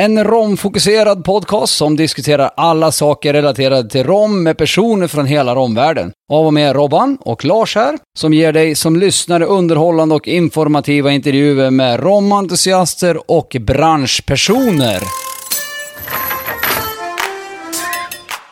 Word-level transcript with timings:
En 0.00 0.24
romfokuserad 0.24 1.24
podcast 1.24 1.74
som 1.74 1.96
diskuterar 1.96 2.50
alla 2.56 2.92
saker 2.92 3.32
relaterade 3.32 3.90
till 3.90 4.04
rom 4.04 4.42
med 4.42 4.58
personer 4.58 5.06
från 5.06 5.26
hela 5.26 5.54
romvärlden. 5.54 6.12
Av 6.32 6.46
och 6.46 6.54
med 6.54 6.76
Robban 6.76 7.18
och 7.20 7.44
Lars 7.44 7.74
här, 7.74 7.98
som 8.18 8.34
ger 8.34 8.52
dig 8.52 8.74
som 8.74 8.96
lyssnare 8.96 9.44
underhållande 9.44 10.14
och 10.14 10.28
informativa 10.28 11.12
intervjuer 11.12 11.70
med 11.70 12.00
romentusiaster 12.00 13.30
och 13.30 13.56
branschpersoner. 13.60 15.02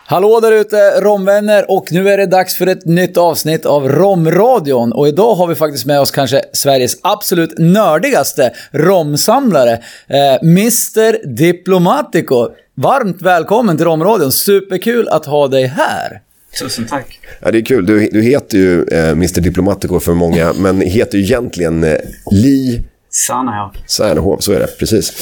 Hallå 0.06 0.40
där 0.40 0.52
ute, 0.52 1.00
romvänner! 1.00 1.70
Och 1.70 1.92
nu 1.92 2.08
är 2.08 2.18
det 2.18 2.26
dags 2.26 2.56
för 2.56 2.66
ett 2.66 2.84
nytt 2.84 3.16
avsnitt 3.16 3.66
av 3.66 3.88
Romradion. 3.88 4.92
Och 4.92 5.08
idag 5.08 5.34
har 5.34 5.46
vi 5.46 5.54
faktiskt 5.54 5.86
med 5.86 6.00
oss 6.00 6.10
kanske 6.10 6.42
Sveriges 6.52 6.96
absolut 7.02 7.58
nördigaste 7.58 8.52
romsamlare, 8.72 9.72
eh, 10.08 10.42
Mr 10.42 11.26
Diplomatico. 11.26 12.48
Varmt 12.74 13.22
välkommen 13.22 13.76
till 13.76 13.86
Romradion, 13.86 14.32
superkul 14.32 15.08
att 15.08 15.26
ha 15.26 15.48
dig 15.48 15.66
här. 15.66 16.20
Tusen 16.60 16.86
tack. 16.86 17.20
Ja, 17.40 17.50
det 17.50 17.58
är 17.58 17.64
kul. 17.64 17.86
Du, 17.86 18.08
du 18.12 18.22
heter 18.22 18.58
ju 18.58 18.84
eh, 18.84 19.08
Mr 19.08 19.40
Diplomatico 19.40 20.00
för 20.00 20.14
många, 20.14 20.52
men 20.52 20.80
heter 20.80 21.18
ju 21.18 21.24
egentligen 21.24 21.84
eh, 21.84 21.96
Li 22.30 22.84
Särnahov. 23.26 23.70
Särnehov. 23.86 24.36
Så 24.38 24.52
är 24.52 24.58
det, 24.60 24.78
precis. 24.78 25.12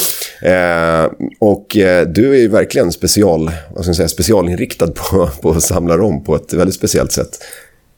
Eh, 0.43 1.11
och 1.41 1.77
eh, 1.77 2.07
du 2.07 2.35
är 2.35 2.39
ju 2.39 2.49
verkligen 2.49 2.93
special, 2.93 3.51
vad 3.75 3.85
ska 3.85 3.89
jag 3.89 3.97
säga, 3.97 4.09
specialinriktad 4.09 4.87
på, 4.87 5.27
på 5.43 5.51
att 5.51 5.63
samla 5.63 5.97
rom 5.97 6.25
på 6.25 6.35
ett 6.35 6.53
väldigt 6.53 6.75
speciellt 6.75 7.13
sätt. 7.13 7.29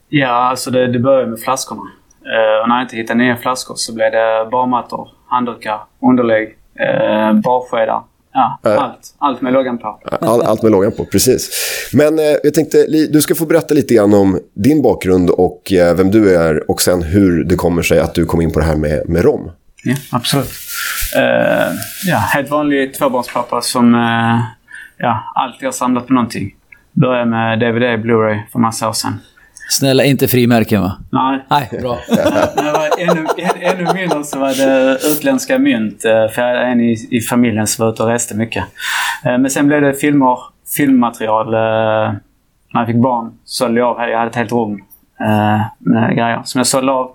Ja, 0.09 0.27
alltså 0.49 0.71
det, 0.71 0.87
det 0.91 0.99
började 0.99 1.27
med 1.27 1.39
flaskorna. 1.39 1.81
Eh, 2.25 2.61
och 2.61 2.69
när 2.69 2.75
jag 2.75 2.83
inte 2.85 2.95
hittade 2.95 3.19
nya 3.19 3.37
flaskor 3.37 3.75
så 3.77 3.93
blev 3.93 4.11
det 4.11 4.47
barmattor, 4.51 5.07
handdukar, 5.27 5.79
underlägg, 6.01 6.47
eh, 6.79 7.33
barskedar. 7.33 8.03
Ja, 8.33 8.59
Äh. 8.65 8.83
allt. 8.83 9.15
Allt 9.17 9.41
med 9.41 9.53
loggan 9.53 9.77
på. 9.77 9.99
All, 10.21 10.41
allt 10.41 10.61
med 10.61 10.71
loggan 10.71 10.91
på, 10.91 11.05
precis. 11.05 11.49
Men 11.93 12.19
eh, 12.19 12.25
jag 12.43 12.53
tänkte, 12.53 12.85
du 13.09 13.21
ska 13.21 13.35
få 13.35 13.45
berätta 13.45 13.73
lite 13.73 13.93
grann 13.93 14.13
om 14.13 14.39
din 14.53 14.81
bakgrund 14.81 15.29
och 15.29 15.73
eh, 15.73 15.95
vem 15.95 16.11
du 16.11 16.35
är 16.35 16.71
och 16.71 16.81
sen 16.81 17.03
hur 17.03 17.43
det 17.43 17.55
kommer 17.55 17.81
sig 17.81 17.99
att 17.99 18.13
du 18.15 18.25
kom 18.25 18.41
in 18.41 18.51
på 18.51 18.59
det 18.59 18.65
här 18.65 18.75
med, 18.75 19.09
med 19.09 19.23
rom. 19.23 19.51
Ja, 19.85 19.95
absolut. 20.11 20.49
Eh, 21.17 21.73
ja, 22.05 22.17
helt 22.17 22.49
vanlig 22.49 22.93
tvåbarnspappa 22.93 23.61
som 23.61 23.95
eh, 23.95 24.39
ja, 24.97 25.23
alltid 25.35 25.65
har 25.67 25.71
samlat 25.71 26.07
på 26.07 26.13
någonting. 26.13 26.55
Började 26.93 27.25
med 27.25 27.59
DVD, 27.59 27.83
Blu-ray 28.05 28.39
för 28.51 28.59
massa 28.59 28.89
år 28.89 28.93
sedan. 28.93 29.19
Snälla, 29.69 30.03
inte 30.03 30.27
frimärken 30.27 30.81
va? 30.81 30.97
Nej, 31.11 31.45
Nej, 31.49 31.79
bra. 31.81 31.99
När 32.55 32.63
jag 32.65 32.73
var 32.73 32.89
ännu, 32.99 33.27
än, 33.37 33.61
ännu 33.79 33.93
mindre 33.93 34.23
så 34.23 34.39
var 34.39 34.53
det 34.53 34.97
utländska 35.11 35.59
mynt. 35.59 36.05
eh, 36.05 36.11
För 36.11 36.41
jag 36.41 36.47
hade 36.47 36.59
en 36.65 36.81
i, 36.81 37.07
i 37.11 37.21
familjen 37.21 37.67
som 37.67 37.85
var 37.85 37.93
ute 37.93 38.03
och 38.03 38.09
reste 38.09 38.35
mycket. 38.35 38.63
Men 39.23 39.49
sen 39.49 39.67
blev 39.67 39.81
det 39.81 39.93
filmer, 39.93 40.37
filmmaterial. 40.77 41.51
När 41.51 42.81
jag 42.81 42.87
fick 42.87 42.95
barn 42.95 43.31
sålde 43.45 43.79
jag 43.79 43.89
av. 44.01 44.09
Jag 44.09 44.17
hade 44.17 44.29
ett 44.29 44.35
helt 44.35 44.51
rum 44.51 44.79
med 45.79 46.15
grejer 46.15 46.41
som 46.43 46.59
jag 46.59 46.67
sålde 46.67 46.91
av. 46.91 47.11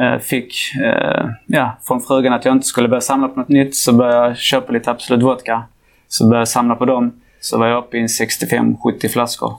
Eh, 0.00 0.18
Fick 0.18 0.54
eh, 0.84 1.26
ja, 1.46 1.76
från 1.82 2.00
frugan 2.00 2.32
att 2.32 2.44
jag 2.44 2.54
inte 2.54 2.66
skulle 2.66 2.88
börja 2.88 3.00
samla 3.00 3.28
på 3.28 3.40
något 3.40 3.48
nytt. 3.48 3.76
Så 3.76 3.92
började 3.92 4.26
jag 4.26 4.36
köpa 4.36 4.72
lite 4.72 4.90
Absolut 4.90 5.22
Vodka. 5.22 5.62
Så 6.08 6.28
började 6.28 6.40
jag 6.40 6.48
samla 6.48 6.74
på 6.74 6.84
dem. 6.84 7.12
Så 7.40 7.58
var 7.58 7.66
jag 7.66 7.78
uppe 7.78 7.96
i 7.96 8.00
en 8.00 8.06
65-70 8.06 9.08
flaskor. 9.12 9.54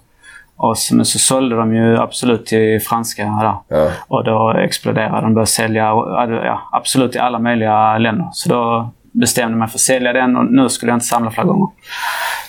Och 0.56 0.78
så, 0.78 0.96
men 0.96 1.06
så 1.06 1.20
sålde 1.20 1.56
de 1.56 1.76
ju 1.76 1.98
Absolut 1.98 2.46
till 2.46 2.82
franska 2.82 3.24
där. 3.24 3.78
Ja. 3.78 3.92
Och 4.08 4.24
då 4.24 4.54
exploderade 4.58 5.22
de. 5.22 5.34
började 5.34 5.50
sälja 5.50 5.84
ja, 6.46 6.70
absolut 6.72 7.16
i 7.16 7.20
alla 7.20 7.40
möjliga 7.40 7.98
länder. 7.98 8.28
Så 8.32 8.50
då 8.50 8.92
bestämde 9.12 9.52
jag 9.52 9.60
mig 9.60 9.68
för 9.68 9.78
att 9.78 9.82
sälja 9.82 10.14
den 10.14 10.38
och 10.38 10.46
nu 10.46 10.70
skulle 10.70 10.92
jag 10.92 10.96
inte 10.96 11.06
samla 11.06 11.32
fler 11.32 11.44
gånger. 11.44 11.68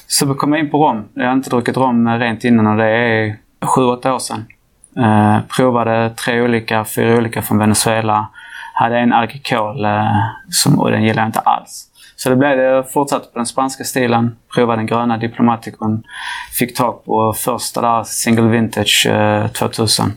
Så 0.06 0.34
kom 0.34 0.52
jag 0.52 0.60
in 0.60 0.70
på 0.70 0.78
rom. 0.78 1.04
Jag 1.14 1.26
har 1.26 1.32
inte 1.32 1.50
druckit 1.50 1.76
rom 1.76 2.08
rent 2.08 2.44
innan 2.44 2.66
och 2.66 2.76
det 2.76 2.90
är 2.90 3.36
sju, 3.76 3.82
åtta 3.82 4.14
år 4.14 4.18
sedan. 4.18 4.44
Eh, 4.96 5.38
provade 5.56 6.10
tre 6.10 6.42
olika, 6.42 6.84
fyra 6.84 7.16
olika 7.16 7.42
från 7.42 7.58
Venezuela. 7.58 8.28
Hade 8.74 8.98
en 8.98 9.12
alkohol 9.12 9.84
eh, 9.84 10.16
som, 10.50 10.80
och 10.80 10.90
den 10.90 11.02
gillade 11.02 11.20
jag 11.20 11.28
inte 11.28 11.40
alls. 11.40 11.86
Så 12.16 12.30
det 12.30 12.36
blev 12.36 12.56
det. 12.56 12.62
Jag 12.62 12.92
fortsatte 12.92 13.32
på 13.32 13.38
den 13.38 13.46
spanska 13.46 13.84
stilen. 13.84 14.36
Provade 14.54 14.78
den 14.78 14.86
gröna 14.86 15.16
diplomaticon. 15.16 16.02
Fick 16.58 16.76
tag 16.76 17.04
på 17.04 17.32
första 17.32 17.80
där, 17.80 18.04
single 18.04 18.48
vintage 18.48 19.06
eh, 19.06 19.46
2000. 19.46 20.12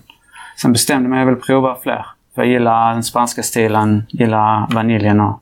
Sen 0.61 0.73
bestämde 0.73 1.03
jag 1.03 1.09
mig 1.09 1.19
att 1.19 1.21
jag 1.21 1.25
ville 1.25 1.45
prova 1.45 1.75
fler. 1.83 2.05
För 2.35 2.41
jag 2.41 2.51
gillar 2.51 2.93
den 2.93 3.03
spanska 3.03 3.43
stilen, 3.43 4.05
gillar 4.09 4.73
vaniljen 4.73 5.21
och, 5.21 5.41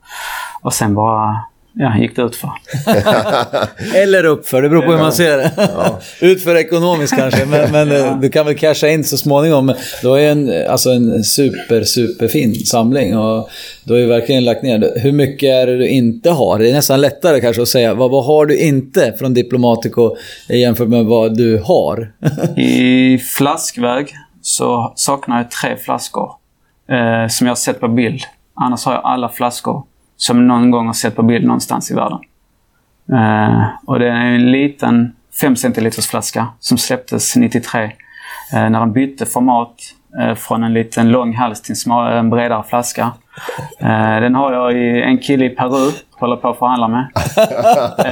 och 0.62 0.72
sen 0.72 0.94
bara 0.94 1.44
ja, 1.74 1.98
gick 1.98 2.16
det 2.16 2.22
ut 2.22 2.36
för. 2.36 2.50
Eller 4.02 4.24
uppför, 4.24 4.62
det 4.62 4.68
beror 4.68 4.82
på 4.82 4.90
hur 4.90 4.98
man 4.98 5.12
ser 5.12 5.36
det. 5.36 5.52
Utför 6.26 6.56
ekonomiskt 6.56 7.16
kanske, 7.16 7.46
men, 7.46 7.72
men 7.72 7.92
eh, 7.92 8.20
du 8.20 8.30
kan 8.30 8.46
väl 8.46 8.58
casha 8.58 8.88
in 8.88 9.04
så 9.04 9.16
småningom. 9.16 9.66
Men 9.66 9.76
Du 10.02 10.08
har 10.08 10.18
ju 10.18 10.28
en, 10.28 10.70
alltså 10.70 10.90
en 10.90 11.24
super, 11.24 11.84
superfin 11.84 12.54
samling 12.54 13.18
och 13.18 13.50
du 13.84 13.92
har 13.92 14.00
ju 14.00 14.06
verkligen 14.06 14.44
lagt 14.44 14.62
ner. 14.62 15.00
Hur 15.00 15.12
mycket 15.12 15.48
är 15.48 15.66
det 15.66 15.78
du 15.78 15.88
inte 15.88 16.30
har? 16.30 16.58
Det 16.58 16.70
är 16.70 16.74
nästan 16.74 17.00
lättare 17.00 17.40
kanske 17.40 17.62
att 17.62 17.68
säga. 17.68 17.94
Vad, 17.94 18.10
vad 18.10 18.24
har 18.24 18.46
du 18.46 18.58
inte 18.58 19.14
från 19.18 19.34
Diplomatico 19.34 20.16
jämfört 20.48 20.88
med 20.88 21.04
vad 21.04 21.36
du 21.36 21.58
har? 21.58 22.12
I 22.60 23.18
flaskväg 23.18 24.14
så 24.42 24.92
saknar 24.96 25.36
jag 25.36 25.50
tre 25.50 25.76
flaskor 25.76 26.30
eh, 26.90 27.28
som 27.28 27.46
jag 27.46 27.50
har 27.50 27.56
sett 27.56 27.80
på 27.80 27.88
bild. 27.88 28.22
Annars 28.54 28.84
har 28.84 28.92
jag 28.92 29.04
alla 29.04 29.28
flaskor 29.28 29.82
som 30.22 30.46
någon 30.46 30.70
gång 30.70 30.86
har 30.86 30.92
sett 30.92 31.16
på 31.16 31.22
bild 31.22 31.46
någonstans 31.46 31.90
i 31.90 31.94
världen. 31.94 32.18
Eh, 33.12 33.64
och 33.86 33.98
det 33.98 34.08
är 34.08 34.26
en 34.26 34.50
liten 34.50 35.12
5 35.40 35.56
centiliters 35.56 36.06
flaska 36.06 36.48
som 36.60 36.78
släpptes 36.78 37.36
93 37.36 37.84
eh, 37.84 37.90
när 38.52 38.80
de 38.80 38.92
bytte 38.92 39.26
format 39.26 39.74
eh, 40.20 40.34
från 40.34 40.64
en 40.64 40.74
liten 40.74 41.08
lång 41.08 41.34
hals 41.34 41.62
till 41.62 41.72
en, 41.72 41.76
smal, 41.76 42.12
en 42.12 42.30
bredare 42.30 42.62
flaska. 42.68 43.12
Eh, 43.80 44.20
den 44.20 44.34
har 44.34 44.52
jag 44.52 44.72
i 44.72 45.02
en 45.02 45.18
kille 45.18 45.44
i 45.44 45.50
Peru, 45.50 45.90
håller 46.10 46.36
på 46.36 46.48
att 46.48 46.58
förhandla 46.58 46.88
med. 46.88 47.08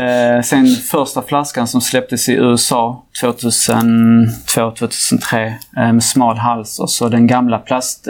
Eh, 0.01 0.41
sen 0.43 0.67
första 0.67 1.23
flaskan 1.23 1.67
som 1.67 1.81
släpptes 1.81 2.29
i 2.29 2.33
USA 2.33 3.05
2002-2003 3.23 5.53
eh, 5.77 5.93
med 5.93 6.05
smal 6.05 6.37
hals 6.37 6.79
och 6.79 6.91
så 6.91 7.09
den 7.09 7.27
gamla 7.27 7.59
plast. 7.59 8.09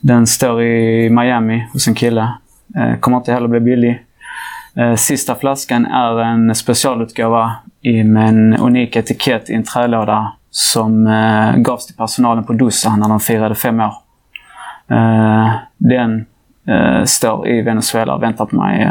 Den 0.00 0.26
står 0.26 0.62
i 0.62 1.10
Miami 1.10 1.68
hos 1.72 1.88
en 1.88 1.94
kille. 1.94 2.32
Eh, 2.76 2.98
kommer 2.98 3.16
inte 3.16 3.32
heller 3.32 3.48
bli 3.48 3.60
billig. 3.60 4.04
Eh, 4.76 4.94
sista 4.94 5.34
flaskan 5.34 5.86
är 5.86 6.18
en 6.18 6.54
specialutgåva 6.54 7.56
med 8.04 8.28
en 8.28 8.56
unik 8.56 8.96
etikett 8.96 9.50
i 9.50 9.54
en 9.54 9.62
trälåda 9.62 10.32
som 10.50 11.06
eh, 11.06 11.56
gavs 11.56 11.86
till 11.86 11.96
personalen 11.96 12.44
på 12.44 12.52
Dusa 12.52 12.96
när 12.96 13.08
de 13.08 13.20
firade 13.20 13.54
fem 13.54 13.80
år. 13.80 13.94
Den 15.78 16.26
står 17.04 17.48
i 17.48 17.62
Venezuela 17.62 18.14
och 18.14 18.22
väntar 18.22 18.46
på 18.46 18.56
mig 18.56 18.88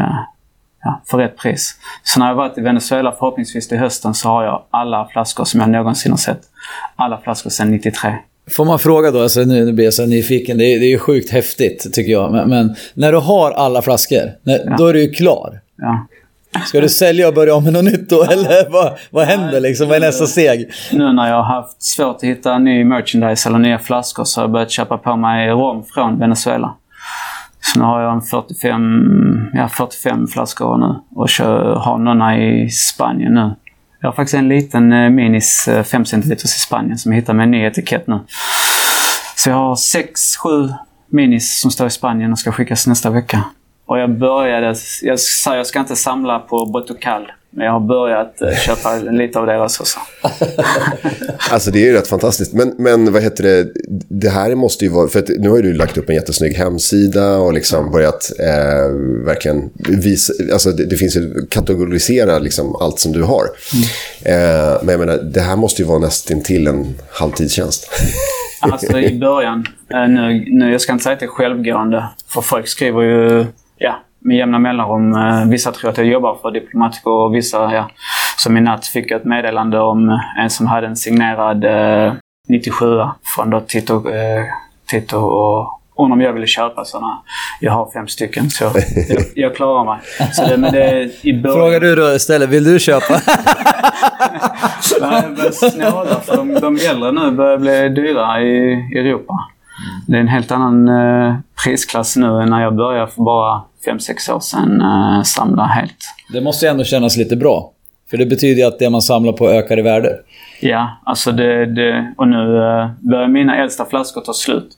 ja, 0.83 1.01
för 1.09 1.17
rätt 1.17 1.37
pris. 1.37 1.75
Så 2.03 2.19
när 2.19 2.27
jag 2.27 2.35
varit 2.35 2.57
i 2.57 2.61
Venezuela 2.61 3.11
förhoppningsvis 3.11 3.67
till 3.67 3.77
hösten 3.77 4.13
så 4.13 4.29
har 4.29 4.43
jag 4.43 4.63
alla 4.69 5.07
flaskor 5.07 5.45
som 5.45 5.59
jag 5.59 5.69
någonsin 5.69 6.11
har 6.11 6.17
sett. 6.17 6.41
Alla 6.95 7.17
flaskor 7.17 7.49
sedan 7.49 7.71
93. 7.71 8.17
Får 8.51 8.65
man 8.65 8.79
fråga 8.79 9.11
då, 9.11 9.21
alltså 9.21 9.39
nu, 9.39 9.65
nu 9.65 9.73
blir 9.73 9.85
jag 9.85 9.93
så 9.93 10.05
nyfiken, 10.05 10.57
det 10.57 10.65
är, 10.65 10.79
det 10.79 10.85
är 10.85 10.89
ju 10.89 10.99
sjukt 10.99 11.29
häftigt 11.29 11.93
tycker 11.93 12.11
jag. 12.11 12.31
Men, 12.31 12.49
men 12.49 12.75
när 12.93 13.11
du 13.11 13.17
har 13.17 13.51
alla 13.51 13.81
flaskor, 13.81 14.31
när, 14.43 14.77
då 14.77 14.87
är 14.87 14.93
du 14.93 15.01
ju 15.01 15.09
klar. 15.09 15.61
Ja. 15.77 16.07
Ska 16.65 16.81
du 16.81 16.89
sälja 16.89 17.27
och 17.27 17.33
börja 17.33 17.55
om 17.55 17.63
med 17.63 17.73
något 17.73 17.83
nytt 17.83 18.09
då? 18.09 18.23
Eller 18.23 18.69
vad, 18.69 18.97
vad 19.09 19.27
händer 19.27 19.59
liksom? 19.59 19.87
Vad 19.87 19.97
är 19.97 20.01
nästa 20.01 20.25
steg? 20.25 20.71
Nu 20.91 21.13
när 21.13 21.29
jag 21.29 21.35
har 21.35 21.55
haft 21.55 21.83
svårt 21.83 22.15
att 22.15 22.23
hitta 22.23 22.57
ny 22.57 22.83
merchandise 22.83 23.49
eller 23.49 23.59
nya 23.59 23.79
flaskor 23.79 24.23
så 24.23 24.39
har 24.39 24.43
jag 24.43 24.51
börjat 24.51 24.71
köpa 24.71 24.97
på 24.97 25.15
mig 25.15 25.49
rom 25.49 25.83
från 25.93 26.19
Venezuela. 26.19 26.75
Så 27.61 27.79
nu 27.79 27.85
har 27.85 28.01
jag 28.01 28.13
en 28.13 28.21
45, 28.21 29.49
ja, 29.53 29.69
45 29.69 30.27
flaskor 30.27 30.77
nu 30.77 30.95
och 31.15 31.29
kör, 31.29 31.75
har 31.75 31.97
några 31.97 32.37
i 32.37 32.69
Spanien 32.69 33.33
nu. 33.33 33.51
Jag 34.01 34.09
har 34.09 34.15
faktiskt 34.15 34.33
en 34.33 34.47
liten 34.49 34.93
eh, 34.93 35.09
Minis 35.09 35.67
eh, 35.67 35.83
5 35.83 36.05
cm 36.05 36.31
i 36.31 36.37
Spanien 36.37 36.97
som 36.97 37.11
jag 37.11 37.19
hittade 37.19 37.37
med 37.37 37.43
en 37.43 37.51
ny 37.51 37.65
etikett 37.65 38.07
nu. 38.07 38.19
Så 39.35 39.49
jag 39.49 39.55
har 39.55 39.75
6-7 39.75 40.73
Minis 41.11 41.59
som 41.59 41.71
står 41.71 41.87
i 41.87 41.89
Spanien 41.89 42.31
och 42.31 42.39
ska 42.39 42.51
skickas 42.51 42.87
nästa 42.87 43.09
vecka. 43.09 43.43
Och 43.89 43.99
jag 43.99 44.17
började... 44.19 44.75
Jag 45.01 45.19
sa 45.19 45.55
jag 45.55 45.67
ska 45.67 45.79
inte 45.79 45.95
samla 45.95 46.39
på 46.39 46.65
Botocal. 46.65 47.31
Men 47.49 47.65
jag 47.65 47.73
har 47.73 47.79
börjat 47.79 48.41
eh, 48.41 48.57
köpa 48.57 48.95
lite 49.11 49.39
av 49.39 49.45
deras 49.45 49.79
också. 49.79 49.99
Alltså 51.51 51.71
det 51.71 51.79
är 51.79 51.85
ju 51.85 51.93
rätt 51.93 52.07
fantastiskt. 52.07 52.53
Men, 52.53 52.73
men 52.77 53.13
vad 53.13 53.23
heter 53.23 53.43
det, 53.43 53.67
det 54.07 54.29
här 54.29 54.55
måste 54.55 54.85
ju 54.85 54.91
vara, 54.91 55.07
för 55.07 55.19
att 55.19 55.29
nu 55.29 55.49
har 55.49 55.61
du 55.61 55.73
lagt 55.73 55.97
upp 55.97 56.09
en 56.09 56.15
jättesnygg 56.15 56.53
hemsida 56.53 57.37
och 57.37 57.53
liksom 57.53 57.91
börjat 57.91 58.31
eh, 58.39 58.95
verkligen 59.25 59.69
visa, 59.77 60.33
alltså 60.53 60.71
det, 60.71 60.85
det 60.85 60.95
finns 60.95 61.15
ju 61.15 61.47
kategorisera 61.49 62.39
liksom 62.39 62.75
allt 62.75 62.99
som 62.99 63.11
du 63.11 63.23
har. 63.23 63.43
Eh, 64.21 64.83
men 64.83 64.89
jag 64.89 64.99
menar, 64.99 65.17
det 65.17 65.41
här 65.41 65.55
måste 65.55 65.81
ju 65.81 65.87
vara 65.87 65.99
nästintill 65.99 66.67
en 66.67 66.95
halvtidstjänst. 67.11 67.89
Alltså 68.59 68.99
i 68.99 69.19
början, 69.19 69.65
eh, 69.93 70.07
nu, 70.07 70.45
nu, 70.47 70.71
jag 70.71 70.81
ska 70.81 70.93
inte 70.93 71.03
säga 71.03 71.13
att 71.13 71.19
det 71.19 71.25
är 71.25 71.27
självgående. 71.27 72.09
För 72.27 72.41
folk 72.41 72.67
skriver 72.67 73.01
ju 73.01 73.45
ja, 73.79 73.95
med 74.19 74.37
jämna 74.37 74.59
mellanrum. 74.59 75.15
Eh, 75.15 75.45
Vissa 75.45 75.71
tror 75.71 75.89
att 75.89 75.97
jag 75.97 76.07
jobbar 76.07 76.37
för 76.41 76.51
Diplomatico 76.51 77.09
och 77.11 77.35
vissa, 77.35 77.73
ja. 77.73 77.89
Som 78.37 78.57
i 78.57 78.61
natt 78.61 78.87
fick 78.87 79.11
jag 79.11 79.19
ett 79.19 79.25
meddelande 79.25 79.79
om 79.79 80.19
en 80.39 80.49
som 80.49 80.67
hade 80.67 80.87
en 80.87 80.95
signerad 80.95 81.65
eh, 81.65 82.13
97 82.47 82.85
från 83.35 83.49
då 83.49 83.59
Tito, 83.59 84.09
eh, 84.09 84.43
Tito 84.87 85.17
och 85.17 85.79
undrar 85.97 86.15
om 86.15 86.21
jag 86.21 86.33
ville 86.33 86.47
köpa 86.47 86.85
sådana. 86.85 87.21
Jag 87.59 87.71
har 87.71 87.91
fem 87.91 88.07
stycken 88.07 88.49
så 88.49 88.63
jag, 88.63 88.73
jag 89.35 89.55
klarar 89.55 89.85
mig. 89.85 89.99
Så 90.33 90.45
det, 90.45 90.57
men 90.57 90.73
det, 90.73 91.09
i 91.21 91.33
början, 91.41 91.57
Frågar 91.57 91.79
du 91.79 91.95
då 91.95 92.11
istället, 92.15 92.49
vill 92.49 92.63
du 92.63 92.79
köpa? 92.79 93.13
Nej, 95.01 95.23
jag 95.23 95.35
börjar 95.35 95.51
snåla 95.51 96.19
för 96.19 96.37
de, 96.37 96.53
de 96.53 96.77
äldre 96.89 97.11
nu 97.11 97.31
börjar 97.31 97.57
bli 97.57 97.89
dyra 97.89 98.41
i 98.41 98.73
Europa. 98.97 99.33
Det 100.07 100.17
är 100.17 100.21
en 100.21 100.27
helt 100.27 100.51
annan 100.51 100.87
eh, 100.87 101.35
prisklass 101.63 102.15
nu 102.15 102.41
än 102.41 102.49
när 102.49 102.61
jag 102.61 102.75
började 102.75 103.07
för 103.11 103.21
bara 103.23 103.61
5-6 103.87 104.31
år 104.31 104.39
sedan 104.39 104.81
eh, 104.81 105.23
samla 105.23 105.63
helt. 105.65 105.95
Det 106.33 106.41
måste 106.41 106.65
ju 106.65 106.69
ändå 106.69 106.83
kännas 106.83 107.17
lite 107.17 107.35
bra. 107.35 107.71
För 108.09 108.17
det 108.17 108.25
betyder 108.25 108.61
ju 108.61 108.67
att 108.67 108.79
det 108.79 108.89
man 108.89 109.01
samlar 109.01 109.33
på 109.33 109.49
ökar 109.49 109.79
i 109.79 109.81
värde. 109.81 110.09
Ja, 110.61 111.01
alltså 111.05 111.31
det, 111.31 111.65
det 111.65 112.13
och 112.17 112.27
nu 112.27 112.57
eh, 112.57 112.89
börjar 112.99 113.27
mina 113.27 113.57
äldsta 113.57 113.85
flaskor 113.85 114.21
ta 114.21 114.33
slut. 114.33 114.69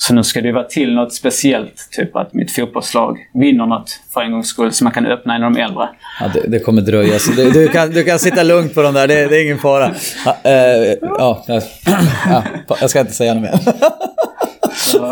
Så 0.00 0.14
nu 0.14 0.22
ska 0.22 0.40
det 0.40 0.46
ju 0.46 0.52
vara 0.54 0.64
till 0.64 0.94
något 0.94 1.14
speciellt, 1.14 1.88
typ 1.92 2.16
att 2.16 2.34
mitt 2.34 2.50
fotbollslag 2.52 3.18
vinner 3.34 3.66
något 3.66 3.90
för 4.14 4.20
en 4.20 4.32
gångs 4.32 4.46
skull, 4.48 4.72
så 4.72 4.84
man 4.84 4.92
kan 4.92 5.06
öppna 5.06 5.34
en 5.36 5.42
av 5.44 5.52
de 5.52 5.60
äldre. 5.60 5.88
Ja, 6.20 6.28
det, 6.34 6.48
det 6.48 6.58
kommer 6.58 6.82
dröja. 6.82 7.18
Så 7.18 7.32
du, 7.32 7.50
du, 7.50 7.68
kan, 7.68 7.90
du 7.90 8.04
kan 8.04 8.18
sitta 8.18 8.42
lugnt 8.42 8.74
på 8.74 8.82
de 8.82 8.94
där, 8.94 9.08
det, 9.08 9.28
det 9.28 9.36
är 9.36 9.44
ingen 9.44 9.58
fara. 9.58 9.90
Ja, 10.24 10.36
eh, 10.50 10.94
ja, 11.02 11.44
jag- 11.46 11.62
ja, 12.26 12.42
jag 12.80 12.90
ska 12.90 13.00
inte 13.00 13.12
säga 13.12 13.34
något 13.34 13.42
mer. 13.42 13.58
Så, 14.78 15.10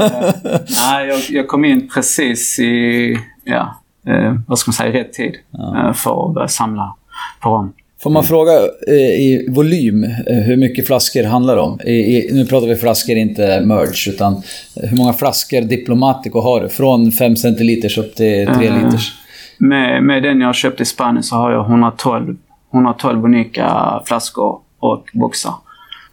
nej, 0.68 1.08
jag, 1.08 1.20
jag 1.30 1.48
kom 1.48 1.64
in 1.64 1.88
precis 1.94 2.58
i, 2.58 3.18
ja, 3.44 3.80
eh, 4.08 4.34
vad 4.46 4.58
ska 4.58 4.68
man 4.68 4.72
säga, 4.74 4.92
rätt 4.92 5.12
tid 5.12 5.34
eh, 5.58 5.92
för 5.92 6.28
att 6.28 6.34
börja 6.34 6.48
samla 6.48 6.94
på 7.42 7.48
rom. 7.50 7.72
Får 8.02 8.10
man 8.10 8.24
fråga 8.24 8.52
eh, 8.88 8.94
i 8.94 9.46
volym 9.50 10.04
hur 10.26 10.56
mycket 10.56 10.86
flaskor 10.86 11.24
handlar 11.24 11.56
det 11.56 11.62
om? 11.62 11.80
I, 11.84 11.92
i, 11.92 12.30
nu 12.32 12.46
pratar 12.46 12.66
vi 12.66 12.76
flaskor, 12.76 13.16
inte 13.16 13.60
merge. 13.60 14.10
Utan 14.10 14.42
hur 14.74 14.96
många 14.96 15.12
flaskor 15.12 15.60
Diplomatico 15.60 16.40
har 16.40 16.60
du? 16.60 16.68
Från 16.68 17.12
5 17.12 17.36
centiliters 17.36 17.98
upp 17.98 18.14
till 18.14 18.46
3 18.46 18.66
Eh, 18.66 18.84
liters? 18.84 19.12
Med, 19.58 20.02
med 20.02 20.22
den 20.22 20.40
jag 20.40 20.54
köpte 20.54 20.82
i 20.82 20.86
Spanien 20.86 21.22
så 21.22 21.36
har 21.36 21.52
jag 21.52 21.66
112, 21.66 22.36
112 22.74 23.24
unika 23.24 24.00
flaskor 24.06 24.58
och 24.78 25.04
boxar. 25.12 25.54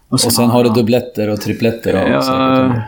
Och 0.09 0.19
sen 0.19 0.49
har 0.49 0.63
du 0.63 0.69
dubbletter 0.69 1.29
och 1.29 1.41
tripletter. 1.41 2.03
Och 2.03 2.09
Ja, 2.09 2.21
säkert. 2.21 2.83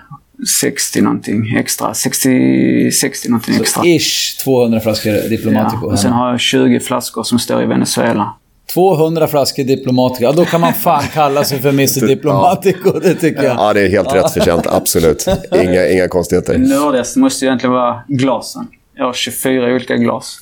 60 0.62 1.02
någonting 1.02 1.56
extra. 1.58 1.94
60, 1.94 2.92
60 2.92 3.30
någonting 3.30 3.56
extra. 3.56 3.82
Så 3.82 3.88
ish 3.88 4.38
200 4.44 4.80
flaskor 4.80 5.30
Diplomatico. 5.30 5.86
Ja, 5.86 5.92
och 5.92 6.00
sen 6.00 6.12
har 6.12 6.32
jag 6.32 6.40
20 6.40 6.80
flaskor 6.80 7.24
som 7.24 7.40
står 7.40 7.64
i 7.64 7.66
Venezuela. 7.66 8.34
200 8.74 9.28
flaskor 9.28 9.64
Diplomatico. 9.64 10.24
Ja, 10.24 10.32
då 10.32 10.46
kan 10.46 10.62
man 10.62 10.74
fan 10.74 11.04
kalla 11.14 11.44
sig 11.44 11.60
för 11.60 11.70
Mr 11.70 12.08
Diplomatico, 12.08 13.00
det 13.00 13.16
tycker 13.16 13.44
jag. 13.44 13.58
Ja, 13.58 13.74
det 13.74 13.82
är 13.82 13.90
helt 13.90 14.14
rätt 14.14 14.32
förtjänt. 14.32 14.68
Absolut. 14.68 15.26
Inga, 15.52 15.88
inga 15.88 16.08
konstigheter. 16.08 16.58
Nördigast 16.58 17.16
måste 17.16 17.46
ju 17.46 17.50
egentligen 17.50 17.74
vara 17.74 18.04
glasen. 18.08 18.68
Jag 18.98 19.06
har 19.06 19.14
24 19.14 19.66
olika 19.66 19.96
glas. 19.96 20.38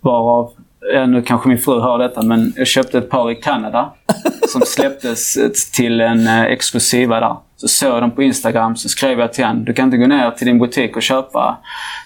Varav, 0.00 0.50
ja, 0.94 1.06
nu 1.06 1.22
kanske 1.22 1.48
min 1.48 1.58
fru 1.58 1.80
hör 1.80 1.98
detta, 1.98 2.22
men 2.22 2.52
jag 2.56 2.66
köpte 2.66 2.98
ett 2.98 3.10
par 3.10 3.30
i 3.30 3.34
Kanada. 3.34 3.92
Som 4.48 4.60
släpptes 4.60 5.36
till 5.70 6.00
en 6.00 6.26
eh, 6.26 6.42
exklusiva 6.42 7.20
där. 7.20 7.36
Så 7.60 7.68
såg 7.68 7.90
jag 7.90 8.02
dem 8.02 8.10
på 8.10 8.22
Instagram, 8.22 8.76
så 8.76 8.88
skrev 8.88 9.20
jag 9.20 9.32
till 9.32 9.44
honom. 9.44 9.64
Du 9.64 9.72
kan 9.72 9.84
inte 9.84 9.96
gå 9.96 10.06
ner 10.06 10.30
till 10.30 10.46
din 10.46 10.58
butik 10.58 10.96
och 10.96 11.02
köpa. 11.02 11.58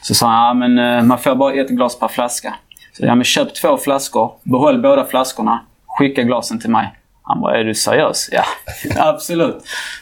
Så 0.03 0.15
sa 0.15 0.27
han, 0.27 0.47
ja, 0.47 0.55
men 0.55 0.79
eh, 0.79 1.03
man 1.03 1.19
får 1.19 1.35
bara 1.35 1.55
ett 1.55 1.69
glas 1.69 1.99
per 1.99 2.09
flaska. 2.09 2.55
Så 2.93 3.07
ja, 3.07 3.15
men 3.15 3.25
köp 3.25 3.55
två 3.55 3.77
flaskor, 3.77 4.33
behåll 4.43 4.83
båda 4.83 5.05
flaskorna, 5.05 5.61
skicka 5.87 6.23
glasen 6.23 6.61
till 6.61 6.71
mig. 6.71 6.93
Han 7.25 7.41
bara, 7.41 7.59
är 7.61 7.65
du 7.65 7.75
seriös? 7.75 8.29
Ja, 8.33 8.45
absolut. 9.09 9.57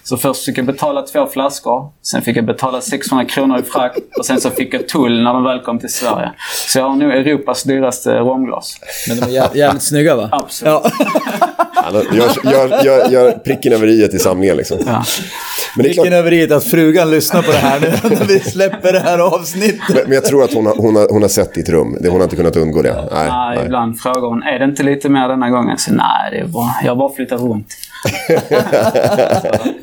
Så 0.05 0.17
först 0.17 0.45
fick 0.45 0.59
jag 0.59 0.67
betala 0.67 1.03
två 1.03 1.27
flaskor. 1.27 1.89
Sen 2.03 2.23
fick 2.23 2.37
jag 2.37 2.47
betala 2.47 2.81
600 2.81 3.25
kronor 3.25 3.59
i 3.59 3.63
frakt. 3.63 3.99
Och 4.19 4.27
sen 4.27 4.41
så 4.41 4.51
fick 4.51 4.75
jag 4.75 4.89
tull 4.89 5.23
när 5.23 5.33
de 5.35 5.45
väl 5.45 5.61
kom 5.61 5.79
till 5.79 5.93
Sverige. 5.93 6.33
Så 6.69 6.79
jag 6.79 6.89
har 6.89 6.97
nog 6.97 7.11
Europas 7.13 7.63
dyraste 7.63 8.11
romglas. 8.19 8.77
Men 9.09 9.17
de 9.17 9.23
är 9.23 9.29
jä- 9.43 9.57
jävligt 9.57 9.83
snygga 9.83 10.17
va? 10.17 10.29
Absolut. 10.33 10.75
Ja. 10.75 10.91
Gör, 12.13 12.53
gör, 12.53 12.85
gör, 12.85 13.11
gör 13.11 13.33
pricken 13.33 13.73
över 13.73 13.87
i 13.87 14.05
i 14.13 14.19
samlingen 14.19 14.57
liksom. 14.57 14.79
Ja. 14.87 15.05
Men 15.77 15.83
det 15.85 15.91
är 15.91 15.95
klart, 15.95 16.07
Vilken 16.07 16.19
över 16.19 16.33
i 16.33 16.53
att 16.53 16.65
frugan 16.65 17.11
lyssnar 17.11 17.43
på 17.43 17.51
det 17.53 17.57
här 17.59 17.81
nu 17.81 17.87
när 18.17 18.25
vi 18.25 18.41
släpper 18.41 18.93
det 18.93 18.99
här 19.01 19.19
avsnittet. 19.19 19.81
men 19.89 20.03
men 20.05 20.13
jag 20.13 20.25
tror 20.25 20.45
att 20.45 20.55
hon 20.55 20.67
har, 20.67 20.75
hon, 20.77 20.97
har, 20.97 21.09
hon 21.13 21.23
har 21.23 21.29
sett 21.29 21.55
ditt 21.55 21.69
rum. 21.69 21.97
Det- 22.01 22.09
Hon 22.09 22.17
har 22.21 22.25
inte 22.25 22.37
kunnat 22.37 22.57
undgå 22.57 22.83
det. 22.83 22.93
Nej, 22.93 23.07
Nej, 23.29 23.57
nej. 23.57 23.65
ibland 23.67 24.01
frågar 24.01 24.29
hon, 24.29 24.43
är 24.43 24.59
det 24.59 24.65
inte 24.65 24.83
lite 24.83 25.09
mer 25.09 25.29
denna 25.29 25.51
gången? 25.51 25.79
Så 25.79 25.93
nej, 25.93 26.31
det 26.31 26.39
är 26.39 26.45
bra. 26.47 26.75
Jag 26.85 26.91
har 26.91 26.97
bara 27.11 27.17
flyttat 27.17 27.41
runt. 27.41 27.67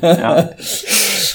ja. 0.00 0.42